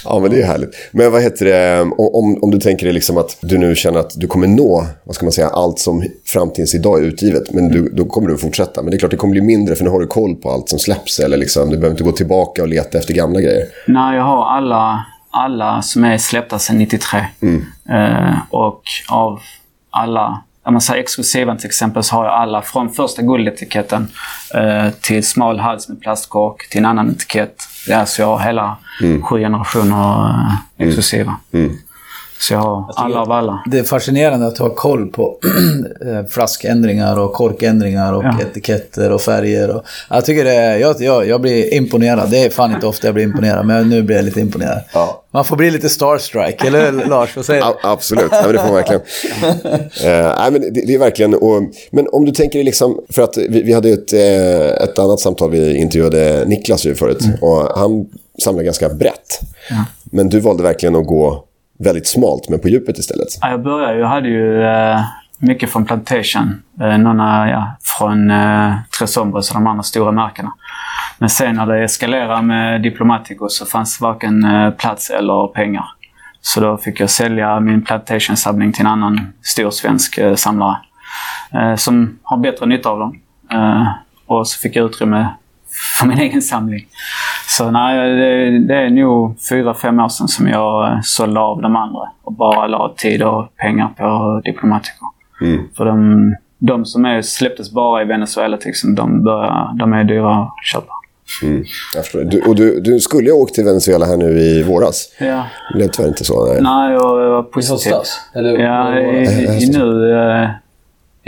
Ja, 0.06 0.19
men 0.19 0.31
det 0.31 0.42
är 0.42 0.45
härligt. 0.45 0.90
Men 0.92 1.12
vad 1.12 1.22
heter 1.22 1.45
det, 1.45 1.81
om, 1.81 2.44
om 2.44 2.51
du 2.51 2.60
tänker 2.60 2.86
dig 2.86 2.94
liksom 2.94 3.18
att 3.18 3.38
du 3.42 3.57
nu 3.57 3.75
känner 3.75 4.00
att 4.00 4.12
du 4.16 4.28
kommer 4.28 4.48
nå, 4.48 4.86
vad 5.04 5.16
ska 5.16 5.25
man 5.25 5.31
säga, 5.31 5.48
allt 5.48 5.80
som 5.80 6.04
fram 6.25 6.50
tills 6.54 6.75
idag 6.75 7.00
är 7.00 7.04
utgivet. 7.04 7.51
Men 7.51 7.69
du, 7.69 7.90
då 7.90 8.06
kommer 8.06 8.30
du 8.30 8.38
fortsätta. 8.38 8.81
Men 8.81 8.92
det 8.92 8.98
är 8.98 9.00
klart, 9.00 9.12
det 9.12 9.18
kommer 9.18 9.31
bli 9.31 9.42
mindre 9.42 9.75
för 9.75 9.84
nu 9.84 9.90
har 9.90 10.00
du 10.00 10.07
koll 10.07 10.36
på 10.36 10.51
allt 10.51 10.69
som 10.69 10.80
släpps. 10.80 11.19
Eller 11.19 11.38
liksom, 11.38 11.69
du 11.69 11.78
behöver 11.78 11.92
inte 11.92 12.04
gå 12.04 12.12
tillbaka 12.12 12.62
och 12.62 12.68
leta 12.68 12.98
efter 12.98 13.13
gamla 13.13 13.42
grejer. 13.42 13.66
Nej, 13.88 14.16
jag 14.16 14.24
har 14.24 14.45
alla, 14.45 15.06
alla 15.30 15.81
som 15.81 16.04
är 16.04 16.18
släppta 16.18 16.60
sedan 16.60 16.78
93. 16.78 17.19
Eh, 17.90 18.36
och 18.50 18.81
av 19.10 19.40
alla, 19.90 20.42
om 20.63 20.74
man 20.74 20.81
säger 20.81 21.01
exklusiva 21.01 21.56
till 21.56 21.65
exempel, 21.65 22.04
så 22.04 22.15
har 22.15 22.25
jag 22.25 22.33
alla 22.33 22.62
från 22.62 22.89
första 22.94 23.21
guldetiketten 23.21 24.07
eh, 24.56 24.89
till 25.01 25.25
smal 25.25 25.60
hals 25.60 25.89
med 25.89 26.01
plastkork 26.01 26.69
till 26.69 26.80
en 26.80 26.86
annan 26.86 27.10
etikett. 27.10 27.56
Ja, 27.88 28.06
så 28.06 28.21
jag 28.21 28.27
har 28.27 28.39
hela 28.39 28.77
sju 29.24 29.39
generationer 29.39 30.30
eh, 30.30 30.88
exklusiva. 30.88 31.35
Så 32.47 32.54
jag 32.54 32.59
har 32.59 32.85
alla 32.95 33.21
av 33.21 33.31
alla. 33.31 33.64
Det 33.71 33.80
är 33.80 33.83
fascinerande 33.83 34.47
att 34.47 34.57
ha 34.57 34.69
koll 34.69 35.07
på 35.07 35.38
eh, 36.06 36.26
flaskändringar 36.30 37.19
och 37.19 37.33
korkändringar 37.33 38.14
och 38.14 38.23
Ja. 38.23 38.40
etiketter 38.42 39.12
och 39.12 39.21
färger. 39.21 39.76
Och, 39.76 39.83
jag, 40.09 40.26
tycker 40.26 40.44
det 40.44 40.54
är, 40.54 40.78
jag, 40.78 41.02
jag, 41.02 41.28
jag 41.28 41.42
blir 41.42 41.73
imponerad. 41.73 42.31
Det 42.31 42.38
är 42.38 42.50
fan 42.50 42.73
inte 42.73 42.88
ofta 42.88 43.07
jag 43.07 43.14
blir 43.14 43.23
imponerad, 43.23 43.66
men 43.66 43.90
nu 43.90 44.04
blir 44.04 44.16
jag 44.16 44.26
lite 44.26 44.40
imponerad. 44.42 44.80
Ja. 44.94 45.23
Man 45.31 45.45
får 45.45 45.56
bli 45.56 45.71
lite 45.71 45.90
starstruck, 45.90 46.64
eller 46.66 46.92
Lars? 46.92 47.35
Vad 47.35 47.45
säger 47.45 47.62
du? 47.62 47.73
Absolut, 47.83 48.28
ja, 48.31 48.42
men 48.45 48.52
det 48.54 48.59
får 48.59 48.66
man 48.68 48.76
verkligen. 48.76 49.02
Eh, 50.04 50.35
nej, 50.38 50.52
men 50.52 50.62
det, 50.62 50.69
det 50.88 50.94
är 50.94 51.00
verkligen... 51.00 51.33
Och, 51.33 51.62
men 51.92 52.07
om 52.12 52.26
du 52.26 52.31
tänker 52.31 52.59
dig 52.59 52.64
liksom... 52.64 53.02
För 53.09 53.21
att 53.21 53.38
vi, 53.38 53.62
vi 53.62 53.73
hade 53.73 53.90
ett, 53.90 54.14
eh, 54.14 54.83
ett 54.83 55.00
annat 55.00 55.19
samtal, 55.19 55.52
vi 55.52 55.78
intervjuade 55.78 56.44
Niklas 56.45 56.85
ju 56.85 56.95
förut. 56.95 57.23
Och 57.42 57.80
han 57.80 58.06
samlar 58.44 58.64
ganska 58.64 58.90
brett. 58.90 59.40
Men 60.04 60.30
du 60.30 60.40
valde 60.40 60.64
verkligen 60.64 60.95
att 60.95 61.07
gå 61.07 61.44
väldigt 61.80 62.07
smalt, 62.07 62.49
men 62.49 62.59
på 62.59 62.68
djupet 62.68 62.97
istället. 62.97 63.27
Ja, 63.42 63.49
jag 63.49 63.63
började 63.63 63.94
ju, 63.94 63.99
jag 63.99 64.07
hade 64.07 64.30
ju 64.30 64.63
eh, 64.63 64.99
mycket 65.37 65.69
från 65.69 65.85
Plantation. 65.85 66.63
Eh, 66.81 66.97
några 66.97 67.45
eh, 67.45 67.51
ja, 67.51 67.77
från 67.81 68.31
eh, 68.31 68.73
Tres 68.99 69.18
och 69.18 69.44
de 69.53 69.68
andra 69.68 69.83
stora 69.83 70.11
märkena. 70.11 70.53
Men 71.19 71.30
sen 71.30 71.56
när 71.56 71.65
det 71.65 71.83
eskalerade 71.83 72.42
med 72.42 72.81
Diplomatico 72.81 73.49
så 73.49 73.65
fanns 73.65 74.01
varken 74.01 74.44
eh, 74.44 74.71
plats 74.71 75.09
eller 75.09 75.47
pengar. 75.47 75.85
Så 76.42 76.59
då 76.59 76.77
fick 76.77 76.99
jag 76.99 77.09
sälja 77.09 77.59
min 77.59 77.81
Plantation-samling 77.81 78.73
till 78.73 78.81
en 78.81 78.87
annan 78.87 79.33
stor 79.42 79.71
svensk 79.71 80.18
eh, 80.18 80.35
samlare. 80.35 80.77
Eh, 81.53 81.75
som 81.75 82.19
har 82.23 82.37
bättre 82.37 82.65
nytta 82.65 82.89
av 82.89 82.99
dem. 82.99 83.19
Eh, 83.51 83.87
och 84.27 84.47
så 84.47 84.59
fick 84.59 84.75
jag 84.75 84.85
utrymme 84.85 85.27
för 85.99 86.06
min 86.07 86.19
egen 86.19 86.42
samling. 86.42 86.85
Så 87.47 87.71
nej, 87.71 88.09
det, 88.16 88.59
det 88.59 88.76
är 88.76 88.90
nog 88.90 89.35
fyra, 89.50 89.73
fem 89.73 90.00
år 90.00 90.09
sedan 90.09 90.28
som 90.28 90.47
jag 90.47 90.88
eh, 90.88 91.00
sålde 91.04 91.40
av 91.40 91.62
de 91.62 91.76
andra 91.76 92.09
och 92.23 92.33
bara 92.33 92.68
la 92.68 92.94
tid 92.97 93.23
och 93.23 93.56
pengar 93.56 93.90
på 93.97 94.42
Diplomatico. 94.45 95.06
För 95.78 95.85
de, 95.85 96.35
de 96.59 96.85
som 96.85 97.06
är, 97.06 97.21
släpptes 97.21 97.71
bara 97.71 98.02
i 98.02 98.06
Venezuela 98.06 98.57
exempel, 98.57 98.95
de, 98.95 99.23
börjar, 99.23 99.76
de 99.80 99.94
är 99.94 100.04
dyra 100.04 100.35
att 100.35 100.50
köpa. 100.66 100.94
Mm. 101.44 101.64
Du, 102.30 102.42
och 102.42 102.56
du, 102.56 102.80
du 102.80 103.00
skulle 103.00 103.28
ju 103.28 103.31
ha 103.33 103.40
åkt 103.40 103.54
till 103.54 103.64
Venezuela 103.64 104.06
här 104.06 104.18
nu 104.18 104.40
i 104.40 104.64
våras. 104.64 105.09
Ja. 105.19 105.44
Det 105.71 105.78
blev 105.78 105.88
tyvärr 105.88 106.09
inte 106.09 106.23
så. 106.23 106.45
Nej. 106.45 106.62
Nej, 106.62 106.94
jag 106.94 107.30
var 107.30 107.40
I 107.40 107.44
positiv. 107.44 107.92
höstas? 107.94 108.19
Eller, 108.35 108.57
Ja, 108.59 109.00
i, 109.00 109.64
i, 109.64 109.69
nu, 109.78 110.12
eh, 110.12 110.50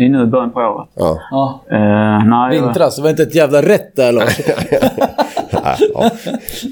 i 0.06 0.10
nu 0.10 0.26
början 0.26 0.52
på 0.52 0.60
året. 0.60 0.90
Ja. 0.96 1.20
ja. 1.32 1.62
Eh, 1.72 2.26
nej, 2.26 2.62
Vintras, 2.62 2.96
det 2.96 3.02
var 3.02 3.10
inte 3.10 3.24
ett 3.24 3.36
jävla 3.36 3.62
rätt 3.62 3.96
där 3.96 4.12
Lars. 4.12 4.40
Ja. 5.94 6.12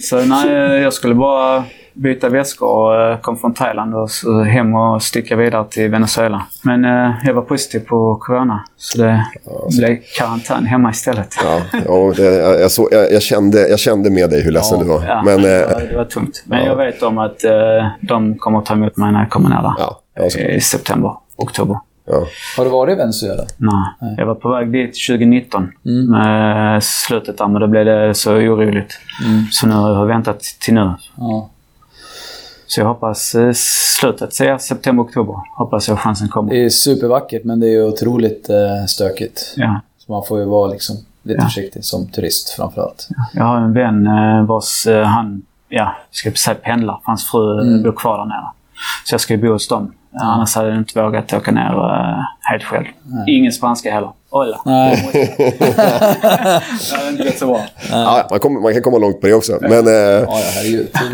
Så 0.01 0.25
nej, 0.25 0.81
jag 0.81 0.93
skulle 0.93 1.15
bara 1.15 1.63
byta 1.93 2.29
väskor 2.29 2.67
och 2.67 3.01
eh, 3.01 3.19
kom 3.19 3.37
från 3.37 3.53
Thailand 3.53 3.95
och 3.95 4.11
så 4.11 4.43
hem 4.43 4.75
och 4.75 5.03
sticka 5.03 5.35
vidare 5.35 5.65
till 5.69 5.89
Venezuela. 5.89 6.45
Men 6.61 6.85
eh, 6.85 7.11
jag 7.25 7.33
var 7.33 7.41
positiv 7.41 7.79
på 7.79 8.15
corona, 8.15 8.63
så 8.77 8.97
det 8.97 9.25
blev 9.77 9.97
karantän 10.17 10.65
hemma 10.65 10.89
istället. 10.91 11.35
Ja, 11.43 11.61
ja, 11.85 12.13
det, 12.15 12.23
jag, 12.59 12.71
så, 12.71 12.89
jag, 12.91 13.11
jag, 13.11 13.21
kände, 13.21 13.67
jag 13.67 13.79
kände 13.79 14.09
med 14.09 14.29
dig 14.29 14.43
hur 14.43 14.51
ledsen 14.51 14.79
du 14.79 14.85
var. 14.85 15.03
Ja, 15.07 15.21
Men, 15.25 15.41
det, 15.41 15.63
eh, 15.63 15.73
var, 15.73 15.81
det 15.81 15.97
var 15.97 16.05
tungt. 16.05 16.43
Men 16.45 16.65
jag 16.65 16.75
vet 16.75 17.03
om 17.03 17.17
att 17.17 17.39
de 18.01 18.37
kommer 18.37 18.59
att 18.59 18.65
ta 18.65 18.73
emot 18.73 18.97
mig 18.97 19.11
när 19.11 19.19
jag 19.19 19.29
kommer 19.29 19.49
ner 19.49 19.61
där. 19.61 19.73
Ja, 19.77 19.99
ja. 20.15 20.39
I 20.39 20.61
september, 20.61 21.11
oktober. 21.35 21.79
Ja. 22.05 22.27
Har 22.57 22.65
du 22.65 22.71
varit 22.71 22.93
i 22.93 22.95
Venezuela? 22.95 23.43
Nej. 23.57 24.15
Jag 24.17 24.25
var 24.25 24.35
på 24.35 24.49
väg 24.49 24.71
dit 24.71 24.95
2019, 25.07 25.71
Mm. 25.85 26.11
med 26.11 26.83
slutet 26.83 27.37
där, 27.37 27.47
men 27.47 27.61
då 27.61 27.67
blev 27.67 27.85
det 27.85 28.13
så 28.13 28.33
oroligt. 28.33 28.99
Så 29.51 29.67
nu 29.67 29.73
har 29.73 29.89
jag 29.89 30.05
väntat 30.05 30.39
till 30.41 30.73
nu. 30.73 30.93
Ja. 31.17 31.49
Så 32.67 32.79
jag 32.81 32.87
hoppas 32.87 33.35
eh, 33.35 33.51
slutet, 33.99 34.33
säger 34.33 34.57
september, 34.57 35.03
oktober. 35.03 35.35
Hoppas 35.57 35.87
jag 35.87 35.99
chansen 35.99 36.27
kommer. 36.27 36.49
Det 36.53 36.65
är 36.65 36.69
supervackert, 36.69 37.43
men 37.43 37.59
det 37.59 37.67
är 37.67 37.87
otroligt 37.87 38.49
eh, 38.49 38.85
stökigt. 38.87 39.53
Ja. 39.57 39.79
Så 39.97 40.11
man 40.11 40.23
får 40.27 40.39
ju 40.39 40.45
vara 40.45 40.67
liksom 40.67 40.95
lite 41.23 41.39
Ja. 41.41 41.45
försiktig 41.45 41.83
som 41.85 42.07
turist 42.07 42.49
framförallt. 42.49 43.07
Jag 43.33 43.43
har 43.43 43.57
en 43.57 43.73
vän 43.73 44.07
eh, 44.07 44.45
vars 44.45 44.87
eh, 44.87 45.03
han, 45.05 45.41
ja, 45.69 45.95
ska 46.11 46.29
jag 46.29 46.37
säga 46.37 46.55
pendlar. 46.55 46.93
för 46.93 47.01
Hans 47.11 47.31
fru 47.31 47.53
Mm. 47.61 47.67
mm. 47.67 47.83
bor 47.83 47.91
kvar 47.91 48.17
där 48.17 48.25
nere. 48.25 48.47
Så 49.05 49.13
jag 49.13 49.21
ska 49.21 49.33
ju 49.33 49.41
bo 49.41 49.51
hos 49.51 49.67
dem. 49.67 49.93
Annars 50.21 50.55
hade 50.55 50.69
jag 50.69 50.77
inte 50.77 51.01
vågat 51.01 51.33
åka 51.33 51.51
ner 51.51 51.71
eh, 51.71 52.23
helt 52.41 52.63
själv. 52.63 52.85
Ingen 53.27 53.51
spanska 53.51 53.93
heller. 53.93 54.11
Hola. 54.29 54.61
Nej. 54.65 55.09
det 55.13 56.95
hade 56.95 57.09
inte 57.09 57.23
gått 57.23 57.37
så 57.37 57.47
bra. 57.47 57.61
Ja, 57.91 58.27
man, 58.29 58.39
kommer, 58.39 58.61
man 58.61 58.73
kan 58.73 58.81
komma 58.81 58.97
långt 58.97 59.21
på 59.21 59.27
det 59.27 59.33
också. 59.33 59.57
Men, 59.61 59.71
eh, 59.71 60.29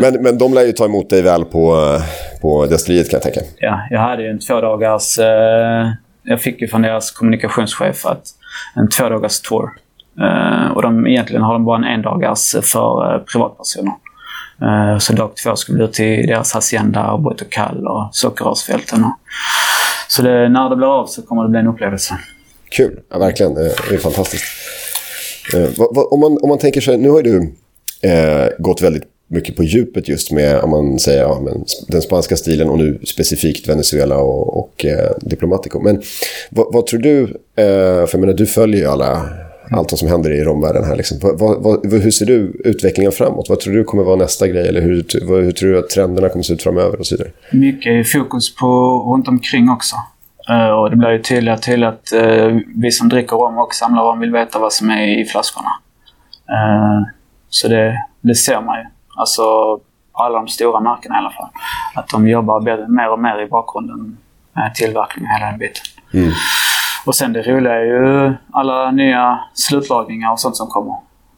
men, 0.01 0.23
men 0.23 0.37
de 0.37 0.53
lär 0.53 0.65
ju 0.65 0.71
ta 0.71 0.85
emot 0.85 1.09
dig 1.09 1.21
väl 1.21 1.45
på, 1.45 1.75
eh, 1.75 2.01
på 2.41 2.65
destilleriet 2.65 3.09
kan 3.09 3.17
jag 3.23 3.33
tänka. 3.33 3.41
Ja, 3.57 3.79
jag 3.89 3.99
hade 3.99 4.23
ju 4.23 4.29
en 4.29 4.39
två 4.39 4.61
dagars... 4.61 5.17
Eh, 5.19 5.89
jag 6.23 6.41
fick 6.41 6.61
ju 6.61 6.67
från 6.67 6.81
deras 6.81 7.11
kommunikationschef 7.11 8.05
att 8.05 8.23
en 8.75 8.89
två 8.89 9.09
dagars 9.09 9.41
tour. 9.41 9.69
Eh, 10.21 10.71
och 10.71 10.81
de, 10.81 11.07
egentligen 11.07 11.41
har 11.41 11.53
de 11.53 11.65
bara 11.65 11.77
en 11.77 11.83
en 11.83 12.01
dagars 12.01 12.55
för 12.63 13.15
eh, 13.15 13.21
privatpersoner. 13.21 13.93
Eh, 14.61 14.97
så 14.97 15.13
dag 15.13 15.31
två 15.43 15.55
ska 15.55 15.73
vi 15.73 15.83
ut 15.83 15.93
till 15.93 16.27
deras 16.27 16.53
hacienda 16.53 17.11
och 17.11 17.39
Kall 17.49 17.87
och 17.87 18.09
sockerrörsfälten. 18.11 19.03
Så 20.07 20.21
det, 20.21 20.49
när 20.49 20.69
det 20.69 20.75
blir 20.75 20.99
av 20.99 21.05
så 21.05 21.21
kommer 21.21 21.43
det 21.43 21.49
bli 21.49 21.59
en 21.59 21.67
upplevelse. 21.67 22.17
Kul, 22.69 22.99
ja, 23.09 23.19
verkligen. 23.19 23.53
Det 23.53 23.93
är 23.93 23.97
fantastiskt. 23.97 24.43
Eh, 25.53 25.69
vad, 25.77 25.95
vad, 25.95 26.07
om, 26.11 26.19
man, 26.19 26.37
om 26.41 26.49
man 26.49 26.57
tänker 26.57 26.81
sig, 26.81 26.97
nu 26.97 27.09
har 27.09 27.21
ju 27.21 27.23
du 27.23 27.53
eh, 28.09 28.47
gått 28.59 28.81
väldigt 28.81 29.03
mycket 29.27 29.55
på 29.55 29.63
djupet 29.63 30.07
just 30.07 30.31
med, 30.31 30.59
om 30.59 30.69
man 30.69 30.99
säger, 30.99 31.21
ja, 31.21 31.41
men 31.43 31.65
den 31.87 32.01
spanska 32.01 32.35
stilen 32.35 32.69
och 32.69 32.77
nu 32.77 32.99
specifikt 33.03 33.69
Venezuela 33.69 34.17
och, 34.17 34.57
och 34.59 34.85
eh, 34.85 35.11
Diplomatico. 35.21 35.79
Men 35.79 36.01
vad, 36.49 36.73
vad 36.73 36.85
tror 36.85 36.99
du, 36.99 37.23
eh, 37.55 38.05
för 38.05 38.09
jag 38.11 38.19
menar, 38.19 38.33
du 38.33 38.45
följer 38.45 38.81
ju 38.81 38.87
alla, 38.87 39.29
allt 39.71 39.97
som 39.97 40.07
händer 40.07 40.31
i 40.31 40.43
romvärlden 40.43 40.83
här. 40.83 40.95
Liksom. 40.95 41.17
Vad, 41.21 41.39
vad, 41.39 41.63
vad, 41.63 42.01
hur 42.01 42.11
ser 42.11 42.25
du 42.25 42.61
utvecklingen 42.65 43.11
framåt? 43.11 43.49
Vad 43.49 43.59
tror 43.59 43.73
du 43.73 43.83
kommer 43.83 44.03
vara 44.03 44.15
nästa 44.15 44.47
grej? 44.47 44.67
Eller 44.67 44.81
hur, 44.81 45.05
vad, 45.21 45.43
hur 45.43 45.51
tror 45.51 45.69
du 45.69 45.79
att 45.79 45.89
trenderna 45.89 46.29
kommer 46.29 46.43
se 46.43 46.53
ut 46.53 46.63
framöver 46.63 46.99
och 46.99 47.05
så 47.05 47.15
vidare? 47.15 47.31
mycket 47.51 48.11
fokus 48.11 48.55
på 48.55 48.67
runt 49.13 49.27
omkring 49.27 49.69
också. 49.69 49.95
Eh, 50.49 50.69
och 50.69 50.89
det 50.89 50.95
blir 50.95 51.11
ju 51.11 51.21
tydligare 51.21 51.59
tydligare 51.59 51.93
att 51.93 52.13
eh, 52.13 52.57
vi 52.75 52.91
som 52.91 53.09
dricker 53.09 53.35
rom 53.35 53.57
och 53.57 53.73
samlar 53.73 54.03
rom 54.03 54.19
vill 54.19 54.31
veta 54.31 54.59
vad 54.59 54.73
som 54.73 54.89
är 54.89 55.21
i 55.21 55.25
flaskorna. 55.25 55.69
Eh, 56.49 57.07
så 57.49 57.67
det, 57.67 58.03
det 58.21 58.35
ser 58.35 58.61
man 58.61 58.77
ju. 58.79 58.85
Alltså 59.15 59.43
alla 60.11 60.37
de 60.37 60.47
stora 60.47 60.79
märkena 60.79 61.15
i 61.15 61.17
alla 61.17 61.31
fall. 61.31 61.49
Att 61.95 62.09
de 62.09 62.27
jobbar 62.27 62.87
mer 62.87 63.09
och 63.09 63.19
mer 63.19 63.41
i 63.41 63.47
bakgrunden 63.47 64.17
med 64.53 64.75
tillverkning 64.75 65.25
och 65.25 65.39
hela 65.39 65.51
den 65.51 65.59
biten. 65.59 65.83
Och 67.09 67.15
sen 67.15 67.33
det 67.33 67.41
roliga 67.41 67.73
är 67.73 67.85
ju 67.85 68.33
alla 68.51 68.91
nya 68.91 69.39
slutlagringar 69.53 70.31
och 70.31 70.39
sånt 70.39 70.57
som 70.57 70.67
kommer. 70.67 70.95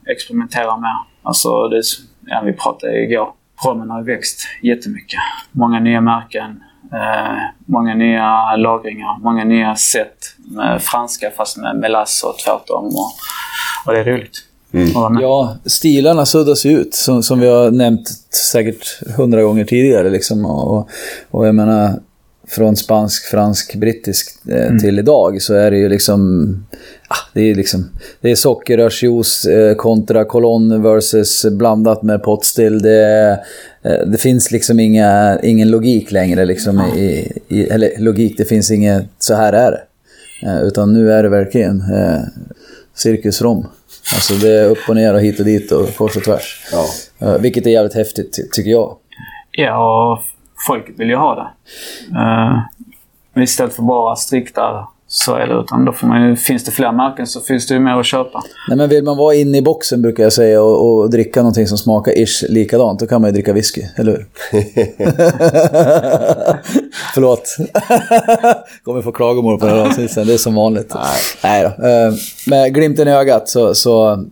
Experimentera 0.07 0.77
med. 0.77 0.97
Alltså, 1.23 1.67
det, 1.67 1.77
är 1.77 1.83
ja, 2.25 2.41
vi 2.45 2.53
pratade 2.53 3.03
igår. 3.03 3.29
Rommen 3.65 3.89
har 3.89 3.99
ju 3.99 4.05
växt 4.05 4.41
jättemycket. 4.61 5.19
Många 5.51 5.79
nya 5.79 6.01
märken, 6.01 6.63
eh, 6.93 7.37
många 7.65 7.95
nya 7.95 8.55
lagringar, 8.55 9.19
många 9.19 9.43
nya 9.43 9.75
sätt. 9.75 10.17
Med 10.37 10.81
franska 10.81 11.31
fast 11.37 11.57
med 11.57 11.75
melass 11.75 12.23
och 12.23 12.37
tvärtom. 12.37 12.85
Och, 12.85 13.11
och 13.85 13.93
det 13.93 13.99
är 13.99 14.03
roligt. 14.03 14.37
med. 14.71 15.21
Ja, 15.21 15.55
stilarna 15.65 16.25
suddas 16.25 16.65
ut, 16.65 16.95
som, 16.95 17.23
som 17.23 17.39
vi 17.39 17.47
har 17.47 17.71
nämnt 17.71 18.07
säkert 18.51 19.15
hundra 19.17 19.43
gånger 19.43 19.65
tidigare. 19.65 20.09
Liksom. 20.09 20.45
Och, 20.45 20.89
och 21.31 21.47
jag 21.47 21.55
menar, 21.55 21.99
från 22.47 22.75
spansk, 22.75 23.25
fransk, 23.25 23.75
brittisk 23.75 24.47
eh, 24.49 24.77
till 24.77 24.99
idag 24.99 25.41
så 25.41 25.53
är 25.53 25.71
det 25.71 25.77
ju 25.77 25.89
liksom... 25.89 26.47
Ah, 27.07 27.29
det 27.33 27.41
är 27.41 27.55
liksom... 27.55 27.89
Det 28.21 28.31
är 28.31 28.35
sockerrörsjuice 28.35 29.45
eh, 29.45 29.75
kontra 29.75 30.25
kolonn 30.25 30.81
versus 30.81 31.45
blandat 31.45 32.03
med 32.03 32.23
potstill. 32.23 32.81
Det, 32.81 33.39
eh, 33.83 34.07
det 34.07 34.17
finns 34.17 34.51
liksom 34.51 34.79
inga, 34.79 35.39
ingen 35.43 35.71
logik 35.71 36.11
längre. 36.11 36.45
Liksom, 36.45 36.81
i, 36.95 37.31
i, 37.47 37.63
eller 37.63 37.91
logik, 37.99 38.37
det 38.37 38.45
finns 38.45 38.71
inget 38.71 39.05
så 39.19 39.35
här 39.35 39.53
är 39.53 39.71
det. 39.71 39.81
Eh, 40.47 40.61
utan 40.63 40.93
nu 40.93 41.11
är 41.11 41.23
det 41.23 41.29
verkligen 41.29 41.81
eh, 41.81 42.21
cirkusrom. 42.95 43.67
Alltså 44.13 44.33
det 44.33 44.49
är 44.49 44.69
upp 44.69 44.89
och 44.89 44.95
ner 44.95 45.13
och 45.13 45.21
hit 45.21 45.39
och 45.39 45.45
dit 45.45 45.71
och 45.71 45.95
kors 45.95 46.17
och 46.17 46.23
tvärs. 46.23 46.65
Eh, 47.19 47.37
vilket 47.37 47.65
är 47.65 47.69
jävligt 47.69 47.93
häftigt, 47.95 48.33
ty- 48.33 48.47
tycker 48.51 48.71
jag. 48.71 48.97
Ja, 49.51 50.23
folket 50.67 50.95
vill 50.99 51.09
ju 51.09 51.15
ha 51.15 51.35
det. 51.35 51.47
Uh, 52.19 53.43
istället 53.43 53.73
för 53.73 53.83
bara 53.83 54.15
strikta 54.15 54.87
så 55.13 55.35
är 55.35 55.47
det. 55.47 55.53
Utan 55.53 55.85
då 55.85 55.91
får 55.91 56.07
man 56.07 56.29
ju, 56.29 56.35
finns 56.35 56.63
det 56.63 56.71
fler 56.71 56.91
märken 56.91 57.27
så 57.27 57.41
finns 57.41 57.67
det 57.67 57.73
ju 57.73 57.79
mer 57.79 57.99
att 57.99 58.05
köpa. 58.05 58.43
Nej, 58.67 58.77
men 58.77 58.89
vill 58.89 59.03
man 59.03 59.17
vara 59.17 59.35
inne 59.35 59.57
i 59.57 59.61
boxen 59.61 60.01
brukar 60.01 60.23
jag 60.23 60.33
säga 60.33 60.61
och, 60.61 60.99
och 60.99 61.09
dricka 61.09 61.39
någonting 61.39 61.67
som 61.67 61.77
smakar 61.77 62.17
ish 62.17 62.43
likadant, 62.49 62.99
då 62.99 63.07
kan 63.07 63.21
man 63.21 63.29
ju 63.29 63.33
dricka 63.33 63.53
whisky, 63.53 63.81
eller 63.95 64.11
hur? 64.11 64.25
Förlåt. 67.13 67.55
Kommer 68.83 69.01
få 69.01 69.11
klagomål 69.11 69.59
på 69.59 69.65
det 69.65 69.71
här 69.71 69.85
avsnittet 69.85 70.11
sen, 70.11 70.27
det 70.27 70.33
är 70.33 70.37
som 70.37 70.55
vanligt. 70.55 70.93
Nej, 71.43 71.63
då. 71.63 71.87
Eh, 71.87 72.13
Med 72.47 72.73
glimten 72.73 73.07
i 73.07 73.11
ögat 73.11 73.49
så, 73.49 73.75
så 73.75 74.25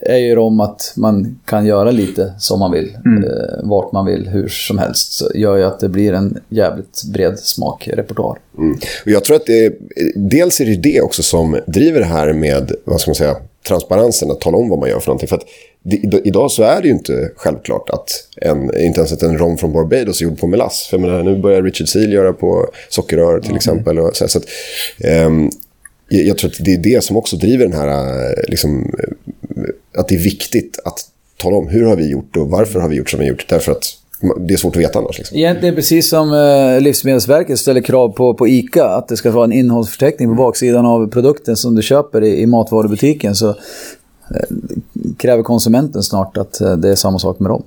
är 0.00 0.16
ju 0.16 0.34
rom 0.34 0.60
att 0.60 0.92
man 0.96 1.38
kan 1.44 1.66
göra 1.66 1.90
lite 1.90 2.34
som 2.38 2.58
man 2.58 2.72
vill, 2.72 2.94
eh, 2.94 3.68
vart 3.68 3.92
man 3.92 4.06
vill, 4.06 4.28
hur 4.28 4.48
som 4.48 4.78
helst. 4.78 5.12
Så 5.12 5.30
gör 5.34 5.56
ju 5.56 5.64
att 5.64 5.80
det 5.80 5.88
blir 5.88 6.12
en 6.12 6.38
jävligt 6.48 7.02
bred 7.12 7.38
smakrepertoar. 7.38 8.38
Mm. 8.58 8.78
Och 9.04 9.10
jag 9.10 9.24
tror 9.24 9.36
att 9.36 9.46
det 9.46 9.64
är, 9.66 9.72
dels 10.14 10.60
är 10.60 10.64
det 10.66 10.76
det 10.76 11.00
också 11.00 11.22
som 11.22 11.58
driver 11.66 12.00
det 12.00 12.06
här 12.06 12.32
med 12.32 12.72
vad 12.84 13.00
ska 13.00 13.10
man 13.10 13.14
säga, 13.14 13.36
transparensen, 13.68 14.30
att 14.30 14.40
tala 14.40 14.56
om 14.56 14.68
vad 14.68 14.78
man 14.78 14.88
gör 14.88 15.00
för 15.00 15.06
någonting. 15.06 15.28
För 15.28 15.36
att 15.36 15.44
det, 15.82 15.96
id- 15.96 16.20
idag 16.24 16.50
så 16.50 16.62
är 16.62 16.80
det 16.82 16.88
ju 16.88 16.94
inte 16.94 17.30
självklart 17.36 17.90
att 17.90 18.08
en, 18.36 18.62
inte 18.62 19.00
ens 19.00 19.12
att 19.12 19.22
en 19.22 19.38
rom 19.38 19.58
från 19.58 19.72
Barbados 19.72 20.20
är 20.20 20.24
gjord 20.24 20.38
på 20.40 20.46
melass. 20.46 20.86
För 20.90 20.98
menar, 20.98 21.22
nu 21.22 21.36
börjar 21.36 21.62
Richard 21.62 21.88
Seal 21.88 22.12
göra 22.12 22.32
på 22.32 22.66
sockerrör 22.88 23.40
till 23.40 23.56
exempel. 23.56 23.98
Och 23.98 24.16
så 24.16 24.28
så 24.28 24.38
att, 24.38 24.44
ehm, 25.04 25.50
jag, 26.08 26.26
jag 26.26 26.38
tror 26.38 26.50
att 26.50 26.64
det 26.64 26.74
är 26.74 26.78
det 26.78 27.04
som 27.04 27.16
också 27.16 27.36
driver 27.36 27.64
den 27.64 27.74
här, 27.74 27.88
eh, 27.88 28.32
liksom, 28.48 28.94
att 29.96 30.08
det 30.08 30.14
är 30.14 30.24
viktigt 30.24 30.78
att 30.84 30.98
tala 31.36 31.56
om 31.56 31.68
hur 31.68 31.86
har 31.86 31.96
vi 31.96 32.10
gjort 32.10 32.36
och 32.36 32.48
varför 32.48 32.80
har 32.80 32.88
vi 32.88 32.96
gjort 32.96 33.10
som 33.10 33.20
vi 33.20 33.26
gjort. 33.26 33.46
Därför 33.48 33.72
att 33.72 33.84
det 34.38 34.54
är 34.54 34.58
svårt 34.58 34.76
att 34.76 34.82
veta 34.82 34.98
annars. 34.98 35.18
Liksom. 35.18 35.36
Egentligen 35.36 35.74
precis 35.74 36.08
som 36.08 36.32
eh, 36.32 36.80
Livsmedelsverket 36.80 37.58
ställer 37.58 37.80
krav 37.80 38.08
på, 38.08 38.34
på 38.34 38.48
ICA, 38.48 38.88
att 38.88 39.08
det 39.08 39.16
ska 39.16 39.30
vara 39.30 39.44
en 39.44 39.52
innehållsförteckning 39.52 40.28
på 40.28 40.34
baksidan 40.34 40.86
av 40.86 41.10
produkten 41.10 41.56
som 41.56 41.74
du 41.74 41.82
köper 41.82 42.24
i, 42.24 42.40
i 42.40 42.46
matvarubutiken, 42.46 43.34
så 43.34 43.48
eh, 43.48 43.54
kräver 45.16 45.42
konsumenten 45.42 46.02
snart 46.02 46.36
att 46.36 46.60
eh, 46.60 46.76
det 46.76 46.88
är 46.88 46.94
samma 46.94 47.18
sak 47.18 47.38
med 47.38 47.50
dem. 47.50 47.62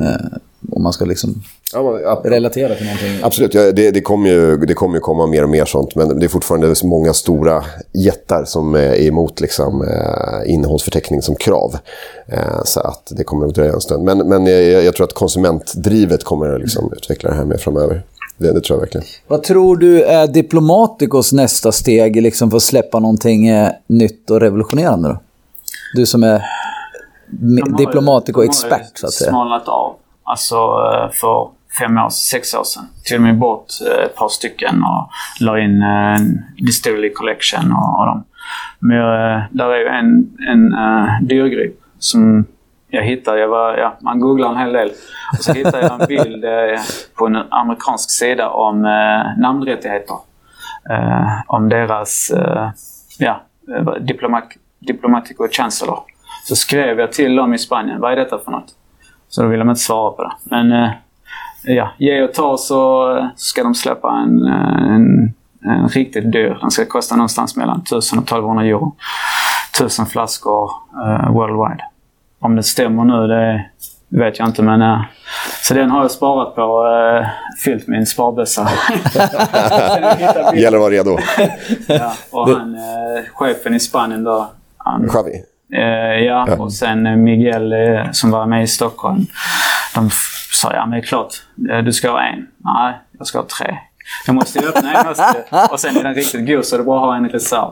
Eh, 0.00 0.38
om 0.72 0.82
man 0.82 0.92
ska 0.92 1.04
liksom 1.04 1.42
Ja, 1.72 1.82
men, 1.92 2.02
ja, 2.02 2.22
relatera 2.24 2.74
till 2.74 2.84
någonting. 2.84 3.18
Absolut, 3.22 3.54
ja, 3.54 3.72
det, 3.72 3.90
det, 3.90 4.00
kommer 4.00 4.30
ju, 4.30 4.56
det 4.56 4.74
kommer 4.74 4.94
ju 4.94 5.00
komma 5.00 5.26
mer 5.26 5.42
och 5.42 5.48
mer 5.48 5.64
sånt. 5.64 5.94
Men 5.94 6.18
det 6.18 6.26
är 6.26 6.28
fortfarande 6.28 6.74
så 6.74 6.86
många 6.86 7.12
stora 7.14 7.64
jättar 7.92 8.44
som 8.44 8.74
är 8.74 9.00
emot 9.00 9.40
liksom, 9.40 9.82
eh, 9.82 10.52
innehållsförteckning 10.52 11.22
som 11.22 11.34
krav. 11.34 11.76
Eh, 12.28 12.62
så 12.64 12.80
att 12.80 13.12
det 13.16 13.24
kommer 13.24 13.46
att 13.46 13.54
dröja 13.54 13.72
en 13.72 13.80
stund. 13.80 14.04
Men, 14.04 14.18
men 14.28 14.46
jag, 14.46 14.84
jag 14.84 14.94
tror 14.94 15.04
att 15.06 15.12
konsumentdrivet 15.14 16.24
kommer 16.24 16.54
att 16.54 16.60
liksom, 16.60 16.92
utveckla 16.96 17.30
det 17.30 17.36
här 17.36 17.44
mer 17.44 17.56
framöver. 17.56 18.02
Det, 18.38 18.52
det 18.52 18.60
tror 18.60 18.76
jag 18.76 18.80
verkligen. 18.80 19.06
Vad 19.28 19.42
tror 19.42 19.76
du 19.76 20.02
är 20.02 20.26
Diplomaticos 20.26 21.32
nästa 21.32 21.72
steg 21.72 22.22
liksom 22.22 22.50
för 22.50 22.56
att 22.56 22.62
släppa 22.62 22.98
någonting 22.98 23.48
eh, 23.48 23.68
nytt 23.86 24.30
och 24.30 24.40
revolutionerande? 24.40 25.08
Då? 25.08 25.20
Du 25.96 26.06
som 26.06 26.22
är 26.22 26.38
me- 26.38 26.42
De 27.30 27.60
har 27.72 27.80
ju- 27.80 27.86
diplomatic 27.86 28.28
och 28.28 28.32
de 28.32 28.38
har 28.38 28.42
ju 28.44 28.48
expert, 28.48 28.98
så 28.98 29.06
att 29.06 29.12
säga. 29.12 29.30
smalnat 29.30 29.68
av. 29.68 29.94
Alltså 30.24 30.54
eh, 30.56 31.10
för 31.10 31.48
fem 31.78 31.98
år, 31.98 32.08
sex 32.08 32.54
år 32.54 32.64
sedan. 32.64 32.84
Till 33.04 33.16
och 33.16 33.22
med 33.22 33.38
bort 33.38 33.66
eh, 33.90 34.04
ett 34.04 34.16
par 34.16 34.28
stycken 34.28 34.82
och 34.82 35.10
la 35.40 35.58
in 35.58 35.82
en 35.82 36.44
Distillery 36.56 37.12
Collection 37.12 37.72
och, 37.72 38.00
och 38.00 38.06
dem. 38.06 38.24
Men 38.78 38.98
eh, 38.98 39.42
där 39.50 39.68
är 39.70 39.78
ju 39.78 39.86
en, 39.86 40.36
en 40.48 40.74
uh, 40.74 41.22
dyrgrip 41.22 41.80
som 41.98 42.46
jag 42.88 43.02
hittade. 43.02 43.40
Jag 43.40 43.48
var, 43.48 43.76
ja, 43.76 43.96
man 44.00 44.20
googlar 44.20 44.50
en 44.50 44.56
hel 44.56 44.72
del. 44.72 44.90
Och 45.38 45.44
så 45.44 45.52
hittade 45.52 45.80
jag 45.80 46.00
en 46.00 46.06
bild 46.08 46.44
eh, 46.44 46.80
på 47.14 47.26
en 47.26 47.36
amerikansk 47.36 48.10
sida 48.10 48.50
om 48.50 48.84
eh, 48.84 49.40
namnrättigheter. 49.42 50.16
Eh, 50.90 51.40
om 51.46 51.68
deras 51.68 52.30
eh, 52.30 52.70
ja, 53.18 53.42
diplomat, 54.00 54.44
diplomatico 54.78 55.48
chancellor. 55.50 55.98
Så 56.48 56.56
skrev 56.56 57.00
jag 57.00 57.12
till 57.12 57.36
dem 57.36 57.54
i 57.54 57.58
Spanien, 57.58 58.00
vad 58.00 58.12
är 58.12 58.16
detta 58.16 58.38
för 58.38 58.50
något? 58.50 58.74
Så 59.34 59.42
då 59.42 59.48
ville 59.48 59.64
de 59.64 59.70
inte 59.70 59.80
svara 59.80 60.10
på 60.10 60.22
det. 60.22 60.32
Men 60.44 60.72
eh, 60.72 60.90
ja, 61.62 61.90
ge 61.98 62.22
och 62.22 62.34
ta 62.34 62.56
så 62.56 63.10
eh, 63.16 63.26
ska 63.36 63.62
de 63.62 63.74
släppa 63.74 64.10
en, 64.10 64.46
eh, 64.46 64.94
en, 64.94 65.34
en 65.64 65.88
riktigt 65.88 66.32
dyr. 66.32 66.58
Den 66.60 66.70
ska 66.70 66.86
kosta 66.86 67.16
någonstans 67.16 67.56
mellan 67.56 67.80
1000 67.80 68.18
och 68.18 68.24
1200 68.24 68.64
euro. 68.64 68.96
1000 69.76 70.06
flaskor 70.06 70.70
eh, 71.06 71.32
worldwide. 71.32 71.84
Om 72.38 72.56
det 72.56 72.62
stämmer 72.62 73.04
nu, 73.04 73.26
det 73.26 73.64
vet 74.08 74.38
jag 74.38 74.48
inte. 74.48 74.62
Men, 74.62 74.82
eh, 74.82 75.00
så 75.62 75.74
den 75.74 75.90
har 75.90 76.02
jag 76.02 76.10
sparat 76.10 76.54
på. 76.54 76.86
Eh, 76.86 77.26
fyllt 77.64 77.86
min 77.86 78.06
sparbössa. 78.06 78.62
Gäller 80.54 80.76
att 80.76 80.80
vara 80.80 80.90
redo. 80.90 81.18
Ja, 81.86 82.12
och 82.30 82.48
han, 82.48 82.74
eh, 82.74 83.24
chefen 83.34 83.74
i 83.74 83.80
Spanien 83.80 84.24
då, 84.24 84.50
han, 84.76 85.10
Javi. 85.14 85.42
Eh, 85.74 86.24
ja, 86.24 86.56
och 86.58 86.72
sen 86.72 87.24
Miguel 87.24 87.72
eh, 87.72 88.10
som 88.12 88.30
var 88.30 88.46
med 88.46 88.62
i 88.62 88.66
Stockholm. 88.66 89.26
De 89.94 90.10
sa, 90.52 90.72
ja 90.74 90.80
men 90.86 90.90
det 90.90 90.96
är 90.96 91.08
klart, 91.08 91.34
eh, 91.70 91.78
du 91.78 91.92
ska 91.92 92.10
ha 92.10 92.22
en. 92.22 92.46
Nej, 92.56 92.94
jag 93.18 93.26
ska 93.26 93.38
ha 93.38 93.46
tre. 93.58 93.78
Jag 94.26 94.34
måste 94.34 94.58
ju 94.58 94.68
öppna 94.68 94.92
en 94.92 95.06
måste. 95.06 95.44
Och 95.70 95.80
sen 95.80 95.96
är 95.96 96.02
den 96.02 96.14
riktigt 96.14 96.46
god 96.46 96.64
så 96.64 96.76
det 96.76 96.82
är 96.82 96.84
bra 96.84 96.96
att 96.96 97.02
ha 97.02 97.16
en 97.16 97.28
reserv. 97.28 97.70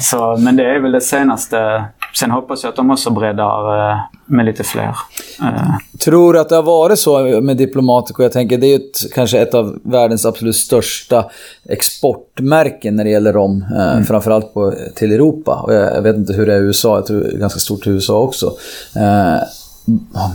Så, 0.00 0.36
men 0.36 0.56
det 0.56 0.64
är 0.74 0.78
väl 0.78 0.92
det 0.92 1.00
senaste. 1.00 1.84
Sen 2.14 2.30
hoppas 2.30 2.62
jag 2.62 2.70
att 2.70 2.76
de 2.76 2.90
också 2.90 3.10
breddar 3.10 4.00
med 4.26 4.44
lite 4.44 4.64
fler. 4.64 4.94
Eh, 5.42 5.76
Tror 5.98 6.32
du 6.32 6.40
att 6.40 6.48
det 6.48 6.56
har 6.56 6.62
varit 6.62 6.98
så 6.98 7.40
med 7.40 7.56
Diplomatico? 7.56 8.22
Jag 8.22 8.32
tänker 8.32 8.58
det 8.58 8.66
är 8.66 8.76
ett, 8.76 9.12
kanske 9.14 9.38
ett 9.38 9.54
av 9.54 9.78
världens 9.84 10.24
absolut 10.26 10.56
största 10.56 11.24
exportmärken 11.68 12.96
när 12.96 13.04
det 13.04 13.10
gäller 13.10 13.32
rom. 13.32 13.64
Eh, 13.78 14.02
Framförallt 14.02 14.54
på, 14.54 14.74
till 14.94 15.12
Europa. 15.12 15.54
Och 15.66 15.74
jag, 15.74 15.96
jag 15.96 16.02
vet 16.02 16.16
inte 16.16 16.32
hur 16.32 16.46
det 16.46 16.54
är 16.54 16.58
i 16.58 16.64
USA, 16.64 16.94
jag 16.96 17.06
tror 17.06 17.20
det 17.20 17.32
är 17.34 17.38
ganska 17.38 17.60
stort 17.60 17.86
i 17.86 17.90
USA 17.90 18.20
också. 18.20 18.46
Eh, 18.96 19.38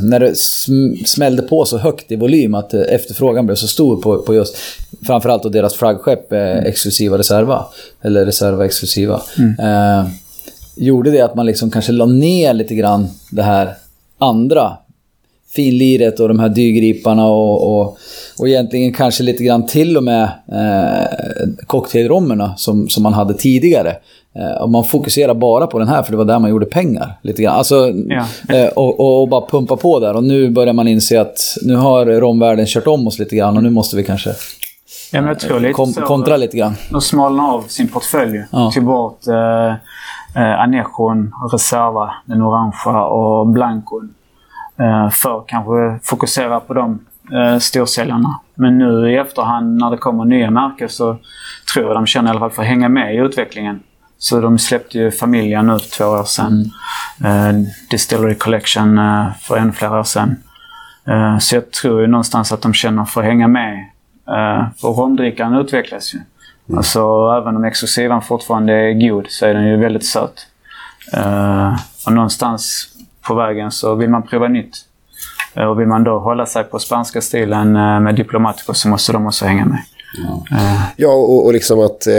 när 0.02 0.20
det 0.20 0.32
sm- 0.32 1.06
smällde 1.06 1.42
på 1.42 1.66
så 1.66 1.78
högt 1.78 2.12
i 2.12 2.16
volym 2.16 2.56
att 2.56 2.74
eh, 2.74 2.82
efterfrågan 2.82 3.46
blev 3.46 3.56
så 3.56 3.68
stor 3.68 4.02
på, 4.02 4.18
på 4.22 4.34
just 4.36 4.56
framförallt 5.08 5.44
då 5.44 5.50
deras 5.50 5.74
flaggskepp 5.74 6.32
eh, 6.32 6.58
Exklusiva 6.58 7.18
Reserva. 7.18 7.66
Eller 8.02 8.26
Reserva 8.26 8.66
Exklusiva. 8.66 9.22
Eh, 9.60 10.08
gjorde 10.76 11.12
det 11.12 11.22
att 11.22 11.36
man 11.36 11.46
liksom 11.46 11.72
kanske 11.72 11.92
la 11.92 12.06
ner 12.06 12.54
lite 12.54 12.76
grann 12.76 13.08
det 13.32 13.44
här 13.44 13.74
andra 14.22 14.78
finliret 15.56 16.20
och 16.20 16.28
de 16.28 16.40
här 16.40 16.50
dyrgriparna 16.50 17.26
och, 17.26 17.80
och, 17.82 17.98
och 18.40 18.48
egentligen 18.48 18.94
kanske 18.94 19.24
lite 19.24 19.44
grann 19.44 19.66
till 19.66 19.98
och 19.98 20.04
med 20.04 20.24
eh, 20.52 21.66
cocktailrommerna 21.68 22.54
som, 22.58 22.90
som 22.90 23.04
man 23.04 23.14
hade 23.14 23.34
tidigare. 23.34 23.96
Eh, 24.36 24.62
och 24.62 24.70
man 24.70 24.84
fokuserar 24.84 25.34
bara 25.34 25.68
på 25.68 25.80
den 25.80 25.88
här 25.88 26.04
för 26.04 26.12
det 26.12 26.18
var 26.18 26.26
där 26.26 26.40
man 26.40 26.50
gjorde 26.50 26.66
pengar. 26.66 27.20
Lite 27.22 27.44
grann. 27.44 27.56
Alltså, 27.56 27.94
Ja. 28.08 28.26
eh, 28.56 28.68
och, 28.68 29.22
och, 29.22 29.30
bara 29.30 29.48
pumpa 29.48 29.78
på 29.78 30.00
där. 30.00 30.16
Och 30.16 30.24
nu 30.24 30.50
börjar 30.50 30.74
man 30.74 30.88
inse 30.88 31.22
att 31.22 31.58
nu 31.62 31.76
har 31.76 32.06
romvärlden 32.06 32.66
kört 32.66 32.88
om 32.88 33.08
oss 33.08 33.20
lite 33.20 33.36
grann 33.36 33.58
och 33.58 33.64
nu 33.64 33.70
måste 33.70 33.96
vi 33.96 34.04
kanske 34.04 34.30
ja, 35.12 35.22
men 35.22 35.28
jag 35.28 35.40
tror 35.40 35.60
lite 35.60 35.74
kom, 35.74 35.94
kontra 35.94 36.38
lite 36.38 36.58
grann. 36.58 36.76
De 36.92 37.02
smalnar 37.02 37.54
av 37.54 37.64
sin 37.68 37.88
portfölj. 37.88 38.44
Ja. 38.52 38.72
Tog 38.72 38.86
bort 38.86 39.28
eh, 39.28 39.74
eh, 40.36 40.62
Anechon, 40.62 41.34
Reserva, 41.52 42.14
den 42.26 42.42
orangea 42.42 43.04
och 43.04 43.48
Blancon. 43.48 44.14
Eh, 44.80 45.10
för 45.10 45.44
kanske 45.48 46.00
fokusera 46.04 46.60
på 46.60 46.74
de 46.74 47.00
eh, 47.32 47.58
storsäljarna. 47.58 48.40
Men 48.56 48.78
nu 48.78 49.12
i 49.12 49.18
efterhand 49.18 49.78
när 49.78 49.92
det 49.92 49.98
kommer 49.98 50.26
nya 50.26 50.52
märken 50.52 50.90
så 50.90 51.18
tror 51.74 51.86
jag 51.86 51.96
de 51.96 52.06
känner 52.06 52.28
i 52.28 52.32
alla 52.32 52.40
fall 52.40 52.52
för 52.52 52.62
att 52.62 52.68
hänga 52.68 52.90
med 52.90 53.16
i 53.16 53.18
utvecklingen. 53.18 53.80
Så 54.18 54.42
de 54.42 54.60
släppte 54.60 54.98
ju 54.98 55.12
familjen 55.12 55.68
nu 55.68 55.80
för 55.80 55.90
två 55.98 56.06
år 56.06 56.24
sedan. 56.24 56.66
Eh, 57.24 57.54
Distillery 57.90 58.36
Collection 58.36 58.98
eh, 58.98 59.28
för 59.42 59.58
ännu 59.58 59.72
fler 59.72 60.00
år 60.00 60.04
sedan. 60.04 60.36
Eh, 61.08 61.38
så 61.38 61.56
jag 61.56 61.72
tror 61.72 62.02
ju 62.02 62.08
någonstans 62.08 62.52
att 62.52 62.62
de 62.62 62.74
känner 62.74 63.06
för 63.06 63.22
att 63.22 63.28
hänga 63.28 63.48
med. 63.48 63.74
Eh, 64.28 64.66
för 64.82 64.88
romdrickan 64.88 65.54
utvecklas 65.54 66.14
ju. 66.14 66.20
Alltså 66.76 67.00
även 67.42 67.56
om 67.56 67.64
exklusivan 67.64 68.22
fortfarande 68.22 68.74
är 68.74 68.94
god 68.94 69.26
så 69.30 69.46
är 69.46 69.54
den 69.54 69.68
ju 69.68 69.78
väldigt 69.78 70.06
söt. 70.06 70.48
Eh, 71.14 71.74
och 72.06 72.14
någonstans 72.14 72.88
på 73.28 73.36
vägen 73.36 73.72
så 73.72 73.96
vill 73.96 74.10
man 74.10 74.24
prova 74.28 74.48
nytt. 74.48 74.76
Eh, 75.56 75.64
och 75.64 75.80
vill 75.80 75.88
man 75.88 76.04
då 76.04 76.20
hålla 76.20 76.46
sig 76.46 76.64
på 76.64 76.80
spanska 76.80 77.22
stilen 77.22 77.76
eh, 77.76 78.00
med 78.00 78.16
Diplomatico 78.16 78.74
så 78.74 78.88
måste 78.88 79.12
de 79.12 79.26
också 79.28 79.46
hänga 79.46 79.66
med. 79.66 79.80
Ja, 80.96 81.14
och, 81.14 81.46
och 81.46 81.54
liksom 81.54 81.80
att, 81.80 82.08
eh, 82.08 82.14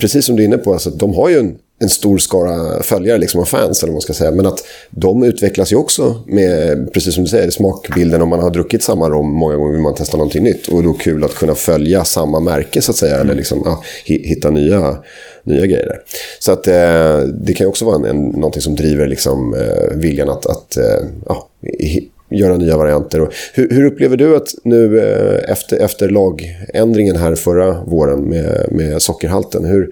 precis 0.00 0.26
som 0.26 0.36
du 0.36 0.42
är 0.42 0.46
inne 0.46 0.58
på, 0.58 0.72
alltså, 0.72 0.90
de 0.90 1.14
har 1.14 1.28
ju 1.28 1.38
en, 1.38 1.58
en 1.78 1.88
stor 1.88 2.18
skara 2.18 2.82
följare 2.82 3.18
liksom, 3.18 3.40
och 3.40 3.48
fans, 3.48 3.82
eller 3.82 3.90
vad 3.90 3.94
man 3.94 4.00
ska 4.00 4.12
säga. 4.12 4.30
Men 4.30 4.46
att 4.46 4.64
de 4.90 5.22
utvecklas 5.22 5.72
ju 5.72 5.76
också 5.76 6.22
med, 6.26 6.92
precis 6.92 7.14
som 7.14 7.24
du 7.24 7.30
säger, 7.30 7.50
smakbilden. 7.50 8.22
Om 8.22 8.28
man 8.28 8.40
har 8.40 8.50
druckit 8.50 8.82
samma 8.82 9.08
rom 9.10 9.32
många 9.32 9.56
gånger 9.56 9.72
vill 9.72 9.80
man 9.82 9.94
testa 9.94 10.16
någonting 10.16 10.44
nytt. 10.44 10.68
Och 10.68 10.82
då 10.82 10.92
kul 10.92 11.24
att 11.24 11.34
kunna 11.34 11.54
följa 11.54 12.04
samma 12.04 12.40
märke, 12.40 12.82
så 12.82 12.90
att 12.90 12.96
säga. 12.96 13.16
Eller 13.16 13.34
liksom, 13.34 13.62
ja, 13.64 13.82
hi- 14.06 14.26
hitta 14.26 14.50
nya, 14.50 14.96
nya 15.44 15.66
grejer 15.66 15.86
där. 15.86 16.00
Så 16.40 16.52
att 16.52 16.66
eh, 16.68 17.18
det 17.40 17.54
kan 17.54 17.66
också 17.66 17.84
vara 17.84 17.96
en, 17.96 18.04
en, 18.04 18.24
någonting 18.26 18.62
som 18.62 18.74
driver 18.76 19.06
liksom, 19.06 19.54
eh, 19.54 19.96
viljan 19.96 20.28
att, 20.28 20.46
att 20.46 20.76
eh, 20.76 21.06
ja, 21.26 21.48
hi- 21.80 22.08
göra 22.30 22.56
nya 22.56 22.76
varianter. 22.76 23.28
Hur, 23.54 23.68
hur 23.70 23.84
upplever 23.86 24.16
du 24.16 24.36
att 24.36 24.48
nu 24.64 24.98
eh, 25.00 25.50
efter, 25.52 25.76
efter 25.76 26.08
lagändringen 26.08 27.16
här 27.16 27.34
förra 27.34 27.84
våren 27.84 28.20
med, 28.20 28.66
med 28.70 29.02
sockerhalten, 29.02 29.64
hur, 29.64 29.90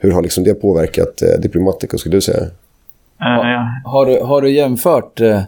hur 0.00 0.12
har 0.12 0.22
liksom 0.22 0.44
det 0.44 0.54
påverkat 0.54 1.22
eh, 1.22 1.40
Diplomatico 1.40 1.98
skulle 1.98 2.16
du 2.16 2.20
säga? 2.20 2.42
Eh, 3.20 3.50
ja. 3.50 3.66
Har 3.84 4.06
du, 4.06 4.20
har 4.20 4.42
du 4.42 4.50
jämfört 4.50 5.20
eh, 5.20 5.40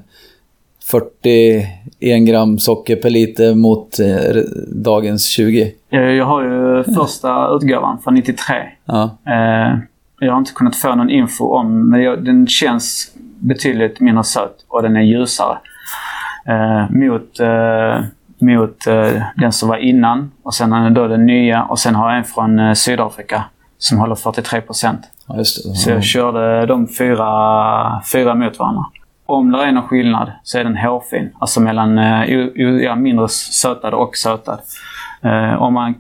41 0.90 2.26
gram 2.26 2.58
socker 2.58 2.96
per 2.96 3.10
liter 3.10 3.54
mot 3.54 3.98
eh, 4.00 4.42
dagens 4.68 5.24
20? 5.24 5.72
Eh, 5.90 6.00
Jag 6.00 6.24
har 6.24 6.42
ju 6.42 6.84
första 6.84 7.48
utgåvan 7.56 7.98
från 7.98 8.14
93. 8.14 8.54
Ja. 8.84 9.18
Eh, 9.26 9.78
jag 10.20 10.32
har 10.32 10.38
inte 10.38 10.52
kunnat 10.52 10.76
få 10.76 10.94
någon 10.94 11.10
info 11.10 11.44
om, 11.44 11.90
men 11.90 12.02
jag, 12.02 12.24
den 12.24 12.46
känns 12.46 13.12
betydligt 13.38 14.00
mindre 14.00 14.24
söt 14.24 14.64
och 14.68 14.82
den 14.82 14.96
är 14.96 15.00
ljusare. 15.02 15.58
Eh, 16.46 16.90
mot 16.90 17.40
eh, 17.40 18.04
mot 18.38 18.86
eh, 18.86 19.22
den 19.36 19.52
som 19.52 19.68
var 19.68 19.76
innan 19.76 20.30
och 20.42 20.54
sen 20.54 20.72
har 20.72 20.90
då 20.90 21.08
den 21.08 21.26
nya 21.26 21.62
och 21.62 21.78
sen 21.78 21.94
har 21.94 22.08
jag 22.08 22.18
en 22.18 22.24
från 22.24 22.58
eh, 22.58 22.72
Sydafrika 22.72 23.44
som 23.82 23.98
håller 23.98 24.14
43 24.14 24.60
procent. 24.60 25.00
ja, 25.28 25.34
det. 25.34 25.44
Så 25.44 25.90
jag 25.90 26.04
körde 26.04 26.66
de 26.66 26.88
fyra, 26.88 28.02
fyra 28.12 28.34
mot 28.34 28.58
varandra. 28.58 28.84
Om 29.26 29.52
det 29.52 29.64
är 29.64 29.72
någon 29.72 29.88
skillnad 29.88 30.32
så 30.42 30.58
är 30.58 30.64
den 30.64 30.76
hårfin. 30.76 31.30
Alltså 31.38 31.60
mellan 31.60 31.98
eh, 31.98 32.24
ja, 32.82 32.96
mindre 32.96 33.28
sötad 33.28 33.94
och 33.94 34.16
sötad. 34.16 34.58
Eh, 35.22 35.62
om 35.62 35.74
man 35.74 35.94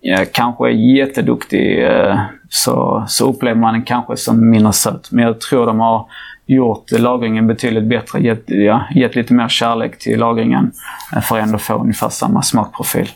ja, 0.00 0.24
kanske 0.32 0.64
är 0.68 0.96
jätteduktig 0.96 1.84
eh, 1.86 2.20
så, 2.48 3.04
så 3.08 3.28
upplever 3.30 3.60
man 3.60 3.74
den 3.74 3.82
kanske 3.82 4.16
som 4.16 4.50
mindre 4.50 4.72
söt. 4.72 5.08
Men 5.10 5.24
jag 5.24 5.40
tror 5.40 5.66
de 5.66 5.80
har 5.80 6.06
gjort 6.46 6.90
lagringen 6.90 7.46
betydligt 7.46 7.84
bättre. 7.84 8.20
Gett, 8.20 8.44
ja, 8.46 8.82
gett 8.94 9.14
lite 9.14 9.34
mer 9.34 9.48
kärlek 9.48 9.98
till 9.98 10.18
lagringen 10.18 10.72
eh, 11.16 11.20
för 11.22 11.38
att 11.38 11.42
ändå 11.46 11.58
få 11.58 11.74
ungefär 11.74 12.08
samma 12.08 12.42
smakprofil. 12.42 13.08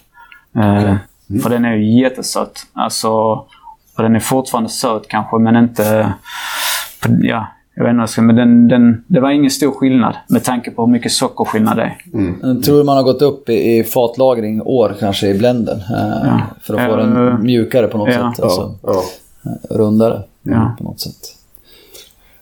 Eh, 0.56 0.96
För 1.42 1.50
den 1.50 1.64
är 1.64 1.74
ju 1.74 2.00
jättesöt. 2.00 2.66
Alltså, 2.72 3.44
och 3.96 4.02
den 4.02 4.16
är 4.16 4.20
fortfarande 4.20 4.70
söt 4.70 5.08
kanske, 5.08 5.38
men 5.38 5.56
inte... 5.56 6.12
Ja, 7.22 7.46
jag 7.74 7.84
vet 7.84 7.90
inte, 7.90 7.96
vad 7.96 8.02
jag 8.02 8.08
ska- 8.10 8.22
men 8.22 8.36
den, 8.36 8.68
den, 8.68 9.04
det 9.06 9.20
var 9.20 9.30
ingen 9.30 9.50
stor 9.50 9.72
skillnad 9.72 10.14
med 10.28 10.44
tanke 10.44 10.70
på 10.70 10.84
hur 10.86 10.92
mycket 10.92 11.12
sockerskillnad 11.12 11.76
det 11.76 11.82
är. 11.82 11.96
Jag 12.42 12.62
tror 12.62 12.84
man 12.84 12.96
har 12.96 13.04
gått 13.04 13.22
upp 13.22 13.48
i, 13.48 13.78
i 13.78 13.84
fatlagring 13.84 14.62
år 14.62 14.96
kanske 15.00 15.28
i 15.28 15.34
blenden. 15.38 15.78
Eh, 15.78 16.38
För 16.62 16.74
att 16.74 16.80
få 16.90 16.98
Eh, 17.00 17.06
den 17.06 17.42
mjukare 17.42 17.86
på 17.88 17.98
något 17.98 18.08
ja. 18.14 18.32
sätt. 18.34 18.42
Alltså, 18.44 18.74
Ja. 18.82 19.02
rundare 19.70 20.22
Ja. 20.42 20.74
på 20.78 20.84
något 20.84 21.00
sätt. 21.00 21.36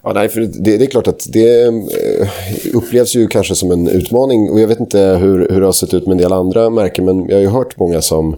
Ja, 0.02 0.12
nej, 0.14 0.28
för 0.28 0.40
det, 0.40 0.76
det 0.78 0.84
är 0.84 0.90
klart 0.90 1.06
att 1.06 1.26
det 1.32 1.62
eh, 1.64 1.72
upplevs 2.74 3.16
ju 3.16 3.26
kanske 3.26 3.54
som 3.54 3.70
en 3.70 3.88
utmaning. 3.88 4.50
Och 4.50 4.60
jag 4.60 4.68
vet 4.68 4.80
inte 4.80 4.98
hur, 5.00 5.48
hur 5.50 5.60
det 5.60 5.66
har 5.66 5.72
sett 5.72 5.94
ut 5.94 6.06
med 6.06 6.12
en 6.12 6.18
del 6.18 6.32
andra 6.32 6.70
märken, 6.70 7.04
men 7.04 7.28
jag 7.28 7.36
har 7.36 7.40
ju 7.42 7.48
hört 7.48 7.76
många 7.78 8.00
som 8.02 8.36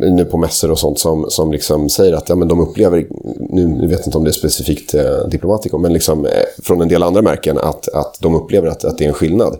nu 0.00 0.24
på 0.24 0.36
mässor 0.36 0.70
och 0.70 0.78
sånt 0.78 0.98
som, 0.98 1.26
som 1.28 1.52
liksom 1.52 1.88
säger 1.88 2.12
att 2.12 2.28
ja, 2.28 2.34
men 2.34 2.48
de 2.48 2.60
upplever, 2.60 3.06
nu, 3.38 3.66
nu 3.66 3.86
vet 3.86 3.98
jag 3.98 4.06
inte 4.06 4.18
om 4.18 4.24
det 4.24 4.30
är 4.30 4.32
specifikt 4.32 4.94
eh, 4.94 5.28
Diplomatico, 5.28 5.78
men 5.78 5.92
liksom, 5.92 6.26
eh, 6.26 6.32
från 6.62 6.80
en 6.80 6.88
del 6.88 7.02
andra 7.02 7.22
märken 7.22 7.58
att, 7.58 7.88
att 7.88 8.16
de 8.20 8.34
upplever 8.34 8.68
att, 8.68 8.84
att 8.84 8.98
det 8.98 9.04
är 9.04 9.08
en 9.08 9.14
skillnad. 9.14 9.56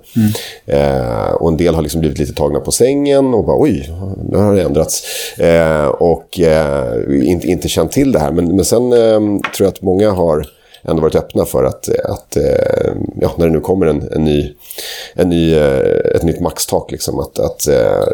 Eh, 0.66 1.30
och 1.30 1.48
en 1.48 1.56
del 1.56 1.74
har 1.74 1.82
liksom 1.82 2.00
blivit 2.00 2.18
lite 2.18 2.34
tagna 2.34 2.60
på 2.60 2.72
sängen 2.72 3.34
och 3.34 3.44
bara 3.44 3.60
oj, 3.60 3.90
nu 4.30 4.36
har 4.36 4.54
det 4.54 4.62
ändrats. 4.62 5.02
Eh, 5.38 5.86
och 5.86 6.40
eh, 6.40 7.28
inte, 7.28 7.46
inte 7.46 7.68
känt 7.68 7.92
till 7.92 8.12
det 8.12 8.18
här. 8.18 8.32
Men, 8.32 8.56
men 8.56 8.64
sen 8.64 8.92
eh, 8.92 9.20
tror 9.56 9.66
jag 9.66 9.68
att 9.68 9.82
många 9.82 10.10
har 10.10 10.46
ändå 10.88 11.02
varit 11.02 11.14
öppna 11.14 11.44
för 11.44 11.64
att, 11.64 11.88
att 11.88 12.36
eh, 12.36 12.92
ja, 13.20 13.30
när 13.38 13.46
det 13.46 13.52
nu 13.52 13.60
kommer 13.60 13.86
en, 13.86 14.02
en 14.12 14.24
ny, 14.24 14.54
en 15.14 15.28
ny, 15.28 15.54
eh, 15.54 16.14
ett 16.14 16.22
nytt 16.22 16.40
maxtak, 16.40 16.90
liksom, 16.90 17.20
att, 17.20 17.38
att 17.38 17.68
eh, 17.68 18.06